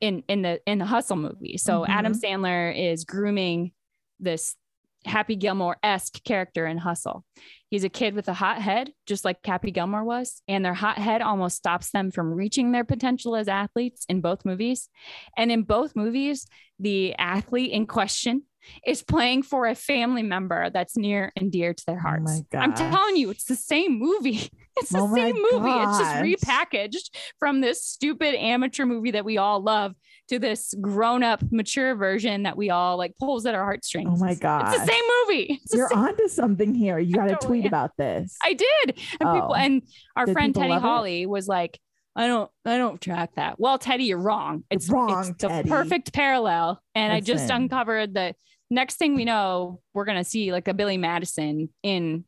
in 0.00 0.24
in 0.26 0.42
the 0.42 0.60
in 0.66 0.78
the 0.78 0.84
Hustle 0.84 1.16
movie. 1.16 1.56
So 1.56 1.86
Adam 1.86 2.12
Sandler 2.12 2.76
is 2.76 3.04
grooming 3.04 3.70
this 4.18 4.56
Happy 5.04 5.36
Gilmore 5.36 5.76
esque 5.82 6.22
character 6.24 6.66
in 6.66 6.78
Hustle. 6.78 7.24
He's 7.70 7.84
a 7.84 7.88
kid 7.88 8.14
with 8.14 8.28
a 8.28 8.34
hot 8.34 8.60
head, 8.62 8.92
just 9.06 9.24
like 9.24 9.38
Happy 9.44 9.70
Gilmore 9.70 10.04
was, 10.04 10.42
and 10.46 10.64
their 10.64 10.74
hot 10.74 10.98
head 10.98 11.22
almost 11.22 11.56
stops 11.56 11.90
them 11.90 12.10
from 12.10 12.32
reaching 12.32 12.72
their 12.72 12.84
potential 12.84 13.34
as 13.34 13.48
athletes 13.48 14.04
in 14.08 14.20
both 14.20 14.44
movies. 14.44 14.88
And 15.36 15.50
in 15.50 15.62
both 15.62 15.96
movies, 15.96 16.46
the 16.78 17.14
athlete 17.16 17.72
in 17.72 17.86
question 17.86 18.44
is 18.86 19.02
playing 19.02 19.42
for 19.42 19.66
a 19.66 19.74
family 19.74 20.22
member 20.22 20.70
that's 20.70 20.96
near 20.96 21.32
and 21.36 21.52
dear 21.52 21.74
to 21.74 21.84
their 21.86 21.98
Oh 21.98 22.08
hearts. 22.08 22.42
my 22.52 22.58
I'm 22.58 22.72
telling 22.74 23.16
you, 23.16 23.30
it's 23.30 23.44
the 23.44 23.56
same 23.56 23.98
movie. 23.98 24.50
It's 24.76 24.90
the 24.90 24.98
Oh 25.02 25.14
same 25.14 25.36
movie. 25.36 25.70
It's 25.70 25.98
just 26.00 26.14
repackaged 26.16 27.10
from 27.38 27.60
this 27.60 27.84
stupid 27.84 28.34
amateur 28.34 28.84
movie 28.84 29.12
that 29.12 29.24
we 29.24 29.38
all 29.38 29.62
love 29.62 29.94
to 30.28 30.38
this 30.38 30.74
grown-up 30.80 31.42
mature 31.50 31.94
version 31.94 32.44
that 32.44 32.56
we 32.56 32.70
all 32.70 32.96
like 32.96 33.14
pulls 33.18 33.44
at 33.46 33.54
our 33.54 33.62
heartstrings. 33.64 34.08
Oh 34.12 34.16
my 34.24 34.34
god. 34.34 34.72
It's 34.74 34.80
the 34.80 34.86
same 34.92 35.04
movie. 35.26 35.60
It's 35.62 35.74
You're 35.74 35.88
same- 35.90 35.98
onto 35.98 36.28
something 36.28 36.74
here. 36.74 36.98
You 36.98 37.14
got 37.16 37.28
to 37.28 37.46
tweet 37.46 37.66
about 37.66 37.92
this. 37.98 38.36
I 38.42 38.54
did. 38.54 38.68
And 38.86 38.96
people 39.18 39.50
Oh. 39.50 39.54
and 39.54 39.82
our 40.16 40.26
Did 40.26 40.32
friend 40.32 40.54
Teddy 40.54 40.68
love 40.70 40.78
it? 40.78 40.86
Holly 40.86 41.26
was 41.26 41.46
like, 41.48 41.78
I 42.16 42.26
don't 42.26 42.50
I 42.64 42.78
don't 42.78 43.00
track 43.00 43.34
that. 43.36 43.58
Well, 43.58 43.76
Teddy, 43.78 44.04
you're 44.04 44.18
wrong. 44.18 44.64
It's 44.70 44.88
wrong, 44.88 45.28
it's 45.30 45.42
the 45.42 45.48
Teddy. 45.48 45.68
perfect 45.68 46.12
parallel. 46.12 46.80
And 46.94 47.12
I 47.12 47.20
just 47.20 47.50
uncovered 47.50 48.14
the 48.14 48.34
next 48.70 48.96
thing 48.96 49.14
we 49.16 49.24
know, 49.24 49.80
we're 49.92 50.04
gonna 50.04 50.24
see 50.24 50.52
like 50.52 50.68
a 50.68 50.74
Billy 50.74 50.96
Madison 50.96 51.68
in 51.82 52.24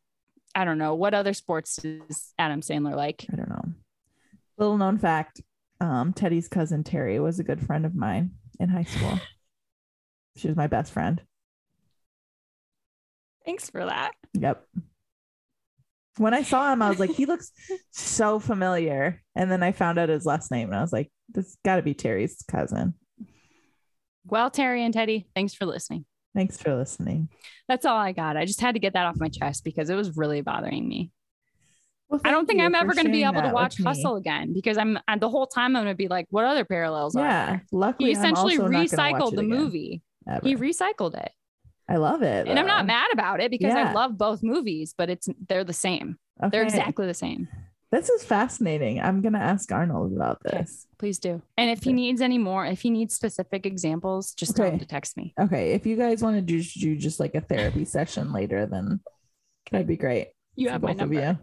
I 0.53 0.65
don't 0.65 0.77
know 0.77 0.95
what 0.95 1.13
other 1.13 1.33
sports 1.33 1.79
is 1.85 2.33
Adam 2.37 2.61
Sandler 2.61 2.95
like. 2.95 3.25
I 3.31 3.35
don't 3.37 3.49
know. 3.49 3.63
Little 4.57 4.77
known 4.77 4.97
fact: 4.97 5.41
um, 5.79 6.13
Teddy's 6.13 6.47
cousin 6.47 6.83
Terry 6.83 7.19
was 7.19 7.39
a 7.39 7.43
good 7.43 7.65
friend 7.65 7.85
of 7.85 7.95
mine 7.95 8.31
in 8.59 8.69
high 8.69 8.83
school. 8.83 9.19
She 10.37 10.47
was 10.47 10.55
my 10.55 10.67
best 10.67 10.93
friend. 10.93 11.19
Thanks 13.43 13.69
for 13.69 13.83
that. 13.83 14.11
Yep. 14.35 14.63
When 16.17 16.35
I 16.35 16.43
saw 16.43 16.71
him, 16.71 16.83
I 16.83 16.89
was 16.89 16.99
like, 16.99 17.09
he 17.09 17.25
looks 17.25 17.51
so 17.91 18.39
familiar. 18.39 19.21
And 19.35 19.49
then 19.49 19.63
I 19.63 19.71
found 19.71 19.97
out 19.97 20.09
his 20.09 20.27
last 20.27 20.51
name 20.51 20.67
and 20.67 20.77
I 20.77 20.81
was 20.81 20.93
like, 20.93 21.11
this 21.29 21.57
got 21.65 21.77
to 21.77 21.81
be 21.81 21.93
Terry's 21.93 22.43
cousin. 22.47 22.93
Well, 24.25 24.51
Terry 24.51 24.83
and 24.83 24.93
Teddy, 24.93 25.27
thanks 25.33 25.53
for 25.53 25.65
listening. 25.65 26.05
Thanks 26.35 26.57
for 26.57 26.75
listening. 26.75 27.29
That's 27.67 27.85
all 27.85 27.97
I 27.97 28.11
got. 28.11 28.37
I 28.37 28.45
just 28.45 28.61
had 28.61 28.75
to 28.75 28.79
get 28.79 28.93
that 28.93 29.05
off 29.07 29.15
my 29.17 29.29
chest 29.29 29.63
because 29.63 29.89
it 29.89 29.95
was 29.95 30.17
really 30.17 30.41
bothering 30.41 30.87
me. 30.87 31.11
Well, 32.09 32.21
I 32.23 32.31
don't 32.31 32.45
think 32.45 32.61
I'm 32.61 32.73
ever 32.73 32.93
going 32.93 33.05
to 33.05 33.11
be 33.11 33.23
able 33.23 33.41
to 33.41 33.49
watch 33.49 33.79
me. 33.79 33.85
Hustle 33.85 34.15
again 34.15 34.53
because 34.53 34.77
I'm 34.77 34.97
and 35.07 35.19
the 35.21 35.29
whole 35.29 35.45
time 35.47 35.75
I'm 35.75 35.83
going 35.83 35.93
to 35.93 35.97
be 35.97 36.07
like, 36.07 36.25
what 36.29 36.45
other 36.45 36.63
parallels 36.63 37.15
are 37.15 37.23
Yeah. 37.25 37.45
there? 37.47 37.65
Luckily, 37.71 38.09
He 38.09 38.15
I'm 38.15 38.19
essentially 38.19 38.57
also 38.57 38.67
not 38.69 38.89
gonna 38.89 39.11
watch 39.11 39.21
recycled 39.21 39.35
the 39.35 39.43
movie. 39.43 40.01
ever. 40.29 40.47
He 40.47 40.55
recycled 40.55 41.17
it. 41.21 41.31
I 41.89 41.97
love 41.97 42.21
it. 42.21 42.47
And 42.47 42.57
I'm 42.59 42.67
not 42.67 42.85
mad 42.85 43.07
about 43.13 43.39
it 43.41 43.49
because 43.51 43.73
I 43.73 43.93
love 43.93 44.17
both 44.17 44.43
movies, 44.43 44.93
but 44.97 45.09
it's 45.09 45.27
they're 45.47 45.63
the 45.63 45.73
same. 45.73 46.17
They're 46.51 46.63
exactly 46.63 47.05
the 47.07 47.13
same. 47.13 47.47
This 47.91 48.09
is 48.09 48.23
fascinating. 48.23 48.99
I'm 48.99 49.21
gonna 49.21 49.39
ask 49.39 49.71
Arnold 49.71 50.11
about 50.13 50.39
Okay. 50.45 50.59
this. 50.59 50.85
Please 50.97 51.19
do. 51.19 51.41
And 51.57 51.69
if 51.71 51.83
he 51.83 51.93
needs 51.93 52.19
any 52.21 52.37
more, 52.37 52.65
if 52.65 52.81
he 52.81 52.89
needs 52.89 53.15
specific 53.15 53.65
examples, 53.65 54.33
just 54.33 54.55
tell 54.57 54.65
him 54.65 54.73
Okay. 54.75 54.79
to 54.79 54.85
text 54.85 55.15
me. 55.15 55.33
Okay, 55.39 55.71
if 55.71 55.85
you 55.85 55.95
guys 55.95 56.21
want 56.21 56.35
to 56.35 56.41
do, 56.41 56.61
do 56.61 56.97
just 56.97 57.19
like 57.21 57.35
a 57.35 57.41
therapy 57.41 57.85
session 57.85 58.33
later, 58.33 58.65
then 58.65 58.99
that'd 59.71 59.87
be 59.87 59.95
great. 59.95 60.27
You 60.55 60.67
have 60.69 60.81
my 60.81 60.91
number. 60.93 61.39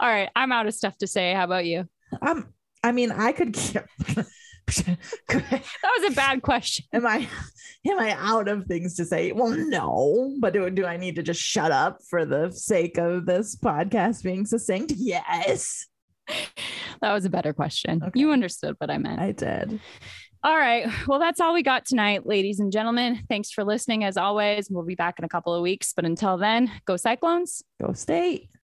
All 0.00 0.08
right. 0.08 0.28
I'm 0.36 0.52
out 0.52 0.66
of 0.66 0.74
stuff 0.74 0.96
to 0.98 1.06
say. 1.06 1.32
How 1.34 1.44
about 1.44 1.64
you? 1.64 1.88
Um, 2.22 2.52
I 2.82 2.92
mean, 2.92 3.10
I 3.12 3.32
could. 3.32 3.54
That 3.54 4.26
was 5.98 6.12
a 6.12 6.14
bad 6.14 6.42
question. 6.42 6.84
am 6.92 7.06
I 7.06 7.26
am 7.86 7.98
I 7.98 8.12
out 8.18 8.48
of 8.48 8.66
things 8.66 8.94
to 8.96 9.04
say? 9.04 9.32
Well, 9.32 9.50
no, 9.50 10.36
but 10.40 10.52
do, 10.52 10.68
do 10.70 10.84
I 10.84 10.96
need 10.96 11.16
to 11.16 11.22
just 11.22 11.40
shut 11.40 11.72
up 11.72 11.98
for 12.08 12.24
the 12.26 12.50
sake 12.50 12.98
of 12.98 13.26
this 13.26 13.56
podcast 13.56 14.22
being 14.22 14.44
succinct? 14.44 14.92
Yes, 14.96 15.86
That 17.00 17.12
was 17.14 17.24
a 17.24 17.30
better 17.30 17.52
question. 17.54 18.02
Okay. 18.02 18.20
You 18.20 18.32
understood 18.32 18.74
what 18.78 18.90
I 18.90 18.98
meant. 18.98 19.20
I 19.20 19.32
did. 19.32 19.80
All 20.44 20.56
right. 20.56 20.86
Well, 21.08 21.18
that's 21.18 21.40
all 21.40 21.52
we 21.54 21.62
got 21.62 21.84
tonight, 21.84 22.26
ladies 22.26 22.60
and 22.60 22.70
gentlemen. 22.70 23.20
Thanks 23.28 23.50
for 23.50 23.64
listening. 23.64 24.04
As 24.04 24.16
always, 24.16 24.68
we'll 24.70 24.84
be 24.84 24.94
back 24.94 25.18
in 25.18 25.24
a 25.24 25.28
couple 25.28 25.52
of 25.54 25.62
weeks. 25.62 25.92
But 25.94 26.04
until 26.04 26.36
then, 26.36 26.70
go 26.84 26.96
Cyclones. 26.96 27.62
Go 27.80 27.92
state. 27.92 28.48